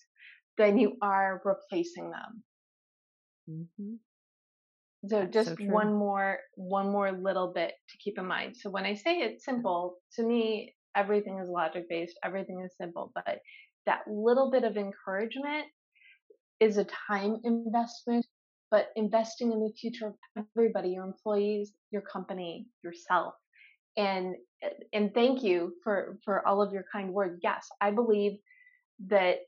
than 0.57 0.77
you 0.77 0.97
are 1.01 1.41
replacing 1.45 2.11
them. 2.11 2.43
Mm-hmm. 3.49 3.93
so 5.07 5.23
just 5.25 5.55
so 5.57 5.63
one 5.63 5.93
more 5.93 6.39
one 6.55 6.91
more 6.91 7.13
little 7.13 7.53
bit 7.53 7.71
to 7.89 7.97
keep 7.97 8.17
in 8.17 8.25
mind. 8.25 8.57
So 8.57 8.69
when 8.69 8.83
i 8.83 8.93
say 8.93 9.19
it's 9.19 9.45
simple 9.45 9.99
to 10.15 10.23
me 10.23 10.75
everything 10.97 11.39
is 11.39 11.47
logic 11.47 11.85
based 11.89 12.19
everything 12.25 12.61
is 12.65 12.75
simple 12.75 13.11
but 13.15 13.39
that 13.85 14.01
little 14.05 14.51
bit 14.51 14.65
of 14.65 14.75
encouragement 14.75 15.67
is 16.59 16.77
a 16.77 16.85
time 17.07 17.39
investment, 17.43 18.25
but 18.71 18.89
investing 18.95 19.51
in 19.51 19.59
the 19.59 19.71
future 19.79 20.07
of 20.07 20.45
everybody, 20.55 20.89
your 20.89 21.05
employees, 21.05 21.71
your 21.91 22.01
company, 22.01 22.67
yourself. 22.83 23.33
And 23.95 24.35
and 24.93 25.13
thank 25.13 25.43
you 25.43 25.73
for 25.83 26.17
for 26.25 26.47
all 26.47 26.61
of 26.61 26.73
your 26.73 26.85
kind 26.91 27.13
words. 27.13 27.39
Yes, 27.43 27.67
I 27.81 27.91
believe 27.91 28.39
that 29.07 29.39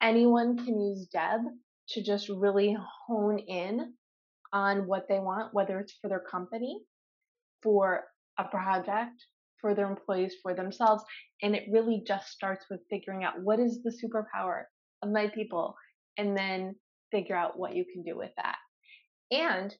anyone 0.00 0.56
can 0.64 0.80
use 0.80 1.06
Deb 1.06 1.40
to 1.90 2.02
just 2.02 2.28
really 2.28 2.76
hone 3.06 3.38
in 3.38 3.94
on 4.52 4.86
what 4.86 5.06
they 5.08 5.18
want, 5.18 5.54
whether 5.54 5.78
it's 5.78 5.94
for 6.00 6.08
their 6.08 6.20
company, 6.30 6.80
for 7.62 8.04
a 8.38 8.44
project, 8.44 9.24
for 9.60 9.74
their 9.74 9.88
employees, 9.88 10.34
for 10.42 10.54
themselves. 10.54 11.04
And 11.42 11.54
it 11.54 11.68
really 11.70 12.02
just 12.06 12.28
starts 12.28 12.66
with 12.70 12.80
figuring 12.88 13.24
out 13.24 13.40
what 13.40 13.60
is 13.60 13.82
the 13.82 13.90
superpower 13.90 14.64
of 15.02 15.10
my 15.10 15.28
people 15.28 15.74
and 16.18 16.36
then 16.36 16.74
figure 17.10 17.36
out 17.36 17.58
what 17.58 17.74
you 17.74 17.84
can 17.92 18.02
do 18.02 18.16
with 18.16 18.30
that. 18.36 18.56
And 19.30 19.74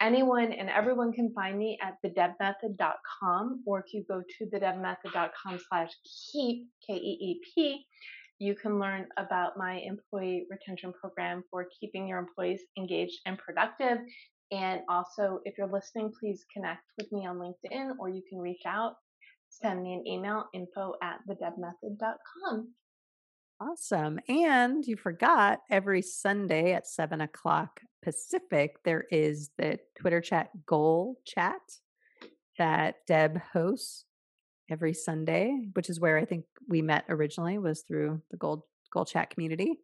anyone 0.00 0.52
and 0.52 0.68
everyone 0.68 1.12
can 1.12 1.32
find 1.32 1.58
me 1.58 1.78
at 1.82 1.94
thedebmethod.com 2.04 3.62
or 3.66 3.80
if 3.80 3.92
you 3.92 4.04
go 4.08 4.22
to 4.38 4.46
thedebmethod.com 4.46 5.58
slash 5.68 5.90
keep 6.32 6.66
k-e-e-p 6.86 7.84
you 8.38 8.54
can 8.54 8.78
learn 8.78 9.06
about 9.16 9.56
my 9.56 9.80
employee 9.86 10.46
retention 10.50 10.92
program 10.92 11.42
for 11.50 11.66
keeping 11.80 12.06
your 12.06 12.18
employees 12.18 12.60
engaged 12.76 13.18
and 13.24 13.38
productive 13.38 13.98
and 14.52 14.80
also 14.88 15.40
if 15.44 15.54
you're 15.56 15.72
listening 15.72 16.12
please 16.20 16.44
connect 16.52 16.82
with 16.98 17.10
me 17.12 17.26
on 17.26 17.38
linkedin 17.38 17.92
or 17.98 18.10
you 18.10 18.22
can 18.28 18.38
reach 18.38 18.62
out 18.66 18.94
send 19.48 19.82
me 19.82 19.94
an 19.94 20.06
email 20.06 20.44
info 20.52 20.92
at 21.02 21.20
thedebmethod.com 21.28 22.68
Awesome. 23.60 24.20
And 24.28 24.84
you 24.86 24.96
forgot 24.96 25.60
every 25.70 26.02
Sunday 26.02 26.72
at 26.72 26.86
seven 26.86 27.20
o'clock 27.22 27.80
Pacific, 28.02 28.76
there 28.84 29.04
is 29.10 29.50
the 29.58 29.78
Twitter 29.98 30.20
chat 30.20 30.50
goal 30.66 31.16
chat 31.24 31.60
that 32.58 32.96
Deb 33.06 33.40
hosts 33.52 34.04
every 34.70 34.92
Sunday, 34.92 35.68
which 35.72 35.88
is 35.88 35.98
where 35.98 36.18
I 36.18 36.24
think 36.24 36.44
we 36.68 36.82
met 36.82 37.04
originally 37.08 37.58
was 37.58 37.82
through 37.82 38.20
the 38.30 38.36
gold 38.36 38.62
goal 38.92 39.04
chat 39.04 39.30
community. 39.30 39.80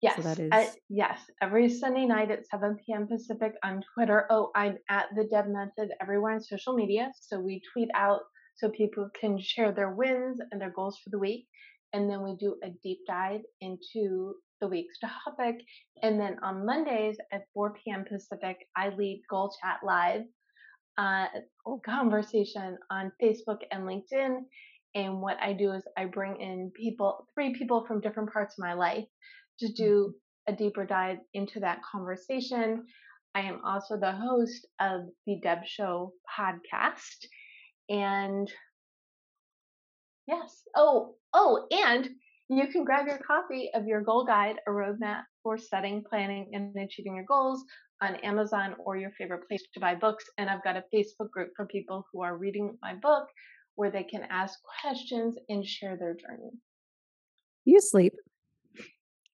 Yes, 0.00 0.16
so 0.16 0.22
that 0.22 0.38
is 0.38 0.52
uh, 0.52 0.66
yes. 0.88 1.18
Every 1.42 1.68
Sunday 1.68 2.06
night 2.06 2.30
at 2.30 2.46
7 2.46 2.76
p.m. 2.86 3.08
Pacific 3.08 3.54
on 3.64 3.82
Twitter. 3.94 4.26
Oh, 4.30 4.50
I'm 4.54 4.76
at 4.88 5.06
the 5.16 5.24
Deb 5.24 5.46
Method 5.48 5.90
everywhere 6.00 6.34
on 6.34 6.40
social 6.40 6.74
media. 6.74 7.10
So 7.20 7.40
we 7.40 7.60
tweet 7.72 7.88
out 7.94 8.20
so 8.54 8.68
people 8.68 9.08
can 9.20 9.40
share 9.40 9.72
their 9.72 9.90
wins 9.90 10.38
and 10.52 10.60
their 10.60 10.70
goals 10.70 11.00
for 11.02 11.10
the 11.10 11.18
week. 11.18 11.46
And 11.92 12.10
then 12.10 12.22
we 12.22 12.36
do 12.36 12.56
a 12.62 12.70
deep 12.82 12.98
dive 13.06 13.40
into 13.60 14.34
the 14.60 14.68
week's 14.68 14.98
topic. 15.24 15.56
And 16.02 16.20
then 16.20 16.36
on 16.42 16.66
Mondays 16.66 17.16
at 17.32 17.42
4 17.54 17.74
p.m. 17.74 18.04
Pacific, 18.08 18.56
I 18.76 18.90
lead 18.90 19.22
Goal 19.30 19.52
Chat 19.62 19.78
Live 19.84 20.22
uh, 20.98 21.26
conversation 21.84 22.76
on 22.90 23.12
Facebook 23.22 23.58
and 23.70 23.84
LinkedIn. 23.84 24.40
And 24.94 25.20
what 25.20 25.36
I 25.40 25.52
do 25.52 25.72
is 25.72 25.82
I 25.96 26.06
bring 26.06 26.40
in 26.40 26.72
people, 26.74 27.28
three 27.34 27.54
people 27.56 27.84
from 27.86 28.00
different 28.00 28.32
parts 28.32 28.54
of 28.58 28.64
my 28.64 28.74
life 28.74 29.04
to 29.60 29.72
do 29.72 30.14
mm-hmm. 30.48 30.54
a 30.54 30.56
deeper 30.56 30.84
dive 30.84 31.18
into 31.34 31.60
that 31.60 31.78
conversation. 31.90 32.84
I 33.34 33.42
am 33.42 33.60
also 33.64 33.98
the 33.98 34.12
host 34.12 34.66
of 34.80 35.02
the 35.26 35.38
Deb 35.42 35.58
Show 35.66 36.12
podcast. 36.38 37.26
And 37.88 38.50
yes, 40.26 40.62
oh, 40.74 41.14
oh, 41.34 41.66
and 41.70 42.08
you 42.48 42.66
can 42.68 42.84
grab 42.84 43.06
your 43.06 43.18
copy 43.18 43.70
of 43.74 43.86
your 43.86 44.00
goal 44.00 44.24
guide, 44.24 44.56
a 44.66 44.70
roadmap 44.70 45.22
for 45.42 45.58
setting, 45.58 46.02
planning, 46.08 46.50
and 46.52 46.74
achieving 46.76 47.14
your 47.14 47.24
goals 47.24 47.64
on 48.00 48.16
Amazon 48.16 48.74
or 48.78 48.96
your 48.96 49.10
favorite 49.18 49.46
place 49.48 49.62
to 49.74 49.80
buy 49.80 49.94
books. 49.94 50.24
And 50.38 50.48
I've 50.48 50.64
got 50.64 50.76
a 50.76 50.84
Facebook 50.94 51.30
group 51.30 51.50
for 51.56 51.66
people 51.66 52.06
who 52.12 52.22
are 52.22 52.36
reading 52.36 52.78
my 52.80 52.94
book 52.94 53.26
where 53.74 53.90
they 53.90 54.02
can 54.02 54.22
ask 54.30 54.58
questions 54.82 55.36
and 55.48 55.64
share 55.64 55.96
their 55.96 56.14
journey. 56.14 56.50
You 57.64 57.80
sleep. 57.80 58.14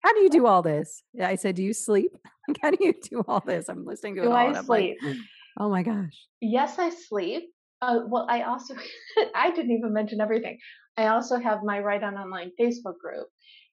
How 0.02 0.12
do 0.14 0.20
you 0.20 0.30
do 0.30 0.48
all 0.48 0.62
this? 0.62 1.04
I 1.22 1.36
said, 1.36 1.56
Do 1.56 1.64
you 1.64 1.74
sleep? 1.74 2.12
Like, 2.48 2.58
how 2.62 2.72
do 2.72 2.78
you 2.82 2.94
do 3.10 3.24
all 3.28 3.42
this? 3.46 3.70
I'm 3.70 3.86
listening 3.86 4.16
to 4.16 4.22
do 4.24 4.28
it 4.28 4.32
all. 4.32 4.56
I 4.56 4.62
sleep? 4.62 4.98
Like, 5.02 5.16
oh 5.60 5.70
my 5.70 5.84
gosh. 5.84 6.28
Yes, 6.42 6.78
I 6.78 6.90
sleep. 6.90 7.53
Uh, 7.84 8.00
well, 8.08 8.26
I 8.30 8.44
also, 8.44 8.76
I 9.36 9.52
didn't 9.52 9.72
even 9.72 9.92
mention 9.94 10.22
everything. 10.22 10.58
I 10.98 11.08
also 11.08 11.38
have 11.38 11.64
my 11.64 11.80
Write 11.80 12.04
On 12.04 12.16
Online 12.16 12.52
Facebook 12.60 12.98
group, 12.98 13.28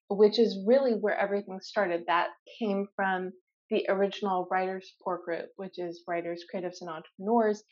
which 0.09 0.39
is 0.39 0.65
really 0.67 0.93
where 0.95 1.17
everything 1.17 1.61
started. 1.63 2.03
That 2.07 2.29
came 2.59 2.89
from 2.97 3.31
the 3.71 3.87
original 3.89 4.49
writers 4.51 4.93
support 4.97 5.25
group, 5.25 5.47
which 5.57 5.79
is 5.79 6.03
writers, 6.09 6.43
creatives, 6.53 6.81
and 6.81 6.91
entrepreneurs. 6.91 7.63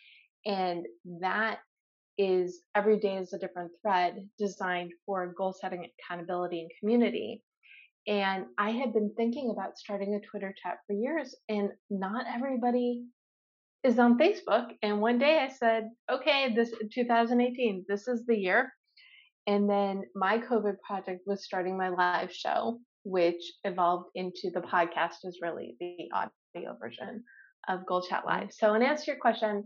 And 0.47 0.87
that 1.21 1.59
is 2.19 2.61
every 2.77 3.01
day 3.01 3.17
is 3.17 3.33
a 3.33 3.39
different 3.39 3.73
thread 3.83 4.29
designed 4.39 4.93
for 5.07 5.35
goal 5.37 5.53
setting, 5.61 5.89
accountability, 5.99 6.61
and 6.61 6.71
community. 6.79 7.43
And 8.07 8.47
I 8.59 8.71
had 8.71 8.93
been 8.93 9.13
thinking 9.17 9.51
about 9.51 9.77
starting 9.77 10.15
a 10.15 10.21
Twitter 10.21 10.55
chat 10.63 10.79
for 10.87 10.95
years, 10.95 11.35
and 11.49 11.71
not 11.91 12.27
everybody 12.33 13.07
is 13.85 13.99
on 13.99 14.19
Facebook. 14.19 14.67
And 14.83 15.01
one 15.01 15.19
day 15.19 15.39
I 15.39 15.49
said, 15.49 15.89
okay, 16.11 16.53
this 16.55 16.73
2018, 16.93 17.85
this 17.89 18.09
is 18.09 18.27
the 18.27 18.37
year. 18.37 18.73
And 19.47 19.69
then 19.69 20.03
my 20.15 20.39
COVID 20.39 20.81
project 20.87 21.23
was 21.27 21.45
starting 21.45 21.79
my 21.79 21.89
live 21.89 22.33
show 22.33 22.79
which 23.09 23.53
evolved 23.65 24.11
into 24.15 24.51
the 24.53 24.61
podcast 24.61 25.25
is 25.25 25.39
really 25.41 25.77
the 25.81 26.09
audio 26.13 26.77
version 26.79 27.25
of 27.69 27.87
Goal 27.87 28.03
Chat 28.03 28.25
mm-hmm. 28.25 28.41
Live. 28.41 28.53
So, 28.53 28.75
in 28.75 28.83
answer 28.83 29.07
to 29.07 29.11
your 29.13 29.21
question, 29.21 29.65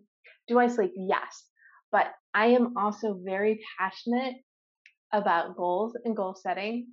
do 0.49 0.59
I 0.59 0.69
sleep? 0.69 0.93
Yes. 0.97 1.45
But 1.91 2.07
I 2.35 2.47
am 2.47 2.77
also 2.77 3.19
very 3.23 3.61
passionate 3.79 4.37
about 5.13 5.57
goals 5.57 5.97
and 6.05 6.17
goal 6.17 6.35
setting. 6.35 6.87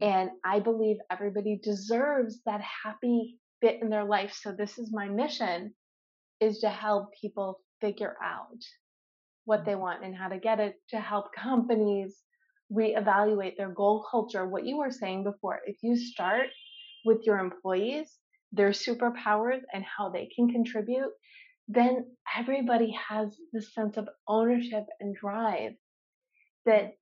And 0.00 0.30
I 0.44 0.60
believe 0.60 0.98
everybody 1.10 1.58
deserves 1.62 2.40
that 2.46 2.60
happy 2.60 3.38
bit 3.60 3.82
in 3.82 3.90
their 3.90 4.04
life. 4.04 4.32
So 4.40 4.52
this 4.52 4.78
is 4.78 4.92
my 4.92 5.08
mission 5.08 5.74
is 6.40 6.58
to 6.58 6.68
help 6.68 7.10
people 7.20 7.60
figure 7.80 8.16
out 8.22 8.62
what 9.44 9.64
they 9.64 9.72
mm-hmm. 9.72 9.80
want 9.80 10.04
and 10.04 10.14
how 10.14 10.28
to 10.28 10.38
get 10.38 10.60
it 10.60 10.74
to 10.90 11.00
help 11.00 11.26
companies 11.34 12.16
reevaluate 12.72 13.56
their 13.56 13.70
goal 13.70 14.06
culture. 14.10 14.46
What 14.46 14.64
you 14.64 14.78
were 14.78 14.90
saying 14.90 15.24
before, 15.24 15.60
if 15.66 15.76
you 15.82 15.96
start 15.96 16.48
with 17.04 17.18
your 17.24 17.38
employees, 17.38 18.16
their 18.52 18.70
superpowers, 18.70 19.60
and 19.72 19.84
how 19.84 20.10
they 20.10 20.28
can 20.34 20.50
contribute, 20.50 21.10
then 21.66 22.04
everybody 22.36 22.96
has 23.08 23.36
this 23.52 23.74
sense 23.74 23.96
of 23.96 24.08
ownership 24.28 24.84
and 25.00 25.14
drive 25.16 25.72
that 26.66 26.92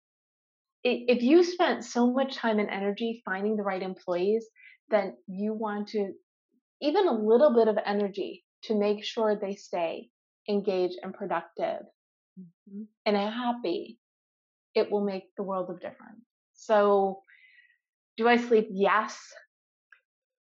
if 0.84 1.22
you 1.22 1.42
spent 1.42 1.84
so 1.84 2.12
much 2.12 2.36
time 2.36 2.58
and 2.58 2.70
energy 2.70 3.22
finding 3.24 3.56
the 3.56 3.62
right 3.62 3.82
employees, 3.82 4.46
then 4.90 5.14
you 5.26 5.52
want 5.52 5.88
to 5.88 6.12
even 6.80 7.08
a 7.08 7.12
little 7.12 7.52
bit 7.54 7.68
of 7.68 7.76
energy 7.84 8.44
to 8.64 8.74
make 8.74 9.04
sure 9.04 9.36
they 9.36 9.54
stay 9.54 10.08
engaged 10.48 10.96
and 11.02 11.14
productive 11.14 11.82
mm-hmm. 12.38 12.82
and 13.06 13.16
happy 13.16 13.98
it 14.74 14.90
will 14.90 15.04
make 15.04 15.24
the 15.36 15.42
world 15.42 15.70
of 15.70 15.80
difference. 15.80 16.24
So, 16.54 17.22
do 18.16 18.28
I 18.28 18.36
sleep? 18.36 18.68
Yes. 18.70 19.18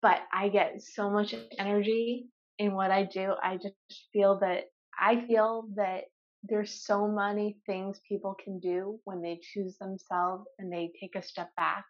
But 0.02 0.20
I 0.32 0.48
get 0.48 0.82
so 0.82 1.10
much 1.10 1.34
energy 1.58 2.26
in 2.58 2.74
what 2.74 2.90
I 2.90 3.04
do. 3.04 3.34
I 3.42 3.56
just 3.56 3.74
feel 4.12 4.38
that 4.40 4.64
I 4.98 5.26
feel 5.26 5.68
that 5.76 6.04
there's 6.42 6.84
so 6.84 7.08
many 7.08 7.56
things 7.66 8.00
people 8.08 8.36
can 8.42 8.60
do 8.60 9.00
when 9.04 9.20
they 9.20 9.40
choose 9.42 9.76
themselves 9.78 10.44
and 10.58 10.72
they 10.72 10.92
take 11.00 11.16
a 11.16 11.22
step 11.22 11.50
back 11.56 11.84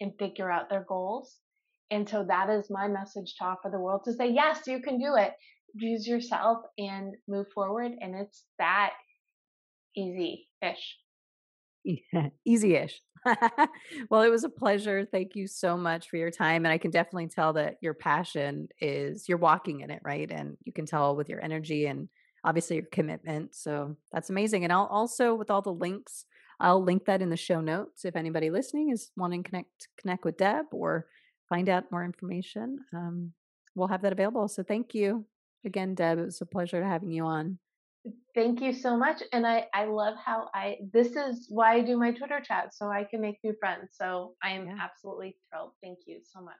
and 0.00 0.12
figure 0.18 0.50
out 0.50 0.70
their 0.70 0.84
goals. 0.88 1.36
And 1.92 2.08
so 2.08 2.24
that 2.26 2.48
is 2.48 2.70
my 2.70 2.88
message 2.88 3.34
to 3.38 3.44
offer 3.44 3.68
the 3.70 3.78
world 3.78 4.00
to 4.06 4.14
say, 4.14 4.32
yes, 4.32 4.66
you 4.66 4.80
can 4.80 4.98
do 4.98 5.14
it. 5.16 5.34
Use 5.74 6.08
yourself 6.08 6.62
and 6.78 7.14
move 7.28 7.46
forward. 7.54 7.92
And 8.00 8.14
it's 8.16 8.44
that 8.58 8.92
easy 9.94 10.48
ish. 10.62 10.96
Easy-ish. 12.46 12.98
well, 14.08 14.22
it 14.22 14.30
was 14.30 14.44
a 14.44 14.48
pleasure. 14.48 15.04
Thank 15.04 15.34
you 15.34 15.46
so 15.46 15.76
much 15.76 16.08
for 16.08 16.16
your 16.16 16.30
time. 16.30 16.64
And 16.64 16.72
I 16.72 16.78
can 16.78 16.90
definitely 16.90 17.28
tell 17.28 17.52
that 17.54 17.76
your 17.82 17.92
passion 17.92 18.68
is 18.80 19.28
you're 19.28 19.36
walking 19.36 19.80
in 19.80 19.90
it, 19.90 20.00
right? 20.02 20.30
And 20.30 20.56
you 20.64 20.72
can 20.72 20.86
tell 20.86 21.14
with 21.14 21.28
your 21.28 21.44
energy 21.44 21.86
and 21.86 22.08
obviously 22.42 22.76
your 22.76 22.86
commitment. 22.90 23.54
So 23.54 23.96
that's 24.12 24.30
amazing. 24.30 24.64
And 24.64 24.72
I'll 24.72 24.86
also 24.86 25.34
with 25.34 25.50
all 25.50 25.60
the 25.60 25.72
links, 25.72 26.24
I'll 26.58 26.82
link 26.82 27.04
that 27.04 27.20
in 27.20 27.28
the 27.28 27.36
show 27.36 27.60
notes 27.60 28.06
if 28.06 28.16
anybody 28.16 28.48
listening 28.48 28.90
is 28.90 29.10
wanting 29.14 29.42
to 29.42 29.50
connect 29.50 29.88
connect 30.00 30.24
with 30.24 30.38
Deb 30.38 30.66
or 30.72 31.06
find 31.52 31.68
out 31.68 31.84
more 31.92 32.04
information. 32.04 32.78
Um, 32.94 33.32
we'll 33.74 33.88
have 33.88 34.00
that 34.02 34.12
available. 34.12 34.48
So 34.48 34.62
thank 34.62 34.94
you 34.94 35.26
again, 35.66 35.94
Deb. 35.94 36.18
It 36.18 36.24
was 36.24 36.40
a 36.40 36.46
pleasure 36.46 36.82
having 36.82 37.10
you 37.10 37.24
on. 37.24 37.58
Thank 38.34 38.62
you 38.62 38.72
so 38.72 38.96
much. 38.96 39.22
And 39.32 39.46
I, 39.46 39.66
I 39.74 39.84
love 39.84 40.14
how 40.16 40.48
I, 40.54 40.78
this 40.92 41.14
is 41.14 41.46
why 41.50 41.74
I 41.74 41.80
do 41.82 41.98
my 41.98 42.10
Twitter 42.10 42.40
chat 42.42 42.74
so 42.74 42.88
I 42.88 43.04
can 43.04 43.20
make 43.20 43.36
new 43.44 43.54
friends. 43.60 43.90
So 43.92 44.34
I 44.42 44.52
am 44.52 44.66
yeah. 44.66 44.76
absolutely 44.80 45.36
thrilled. 45.50 45.72
Thank 45.82 45.98
you 46.06 46.20
so 46.24 46.40
much. 46.40 46.54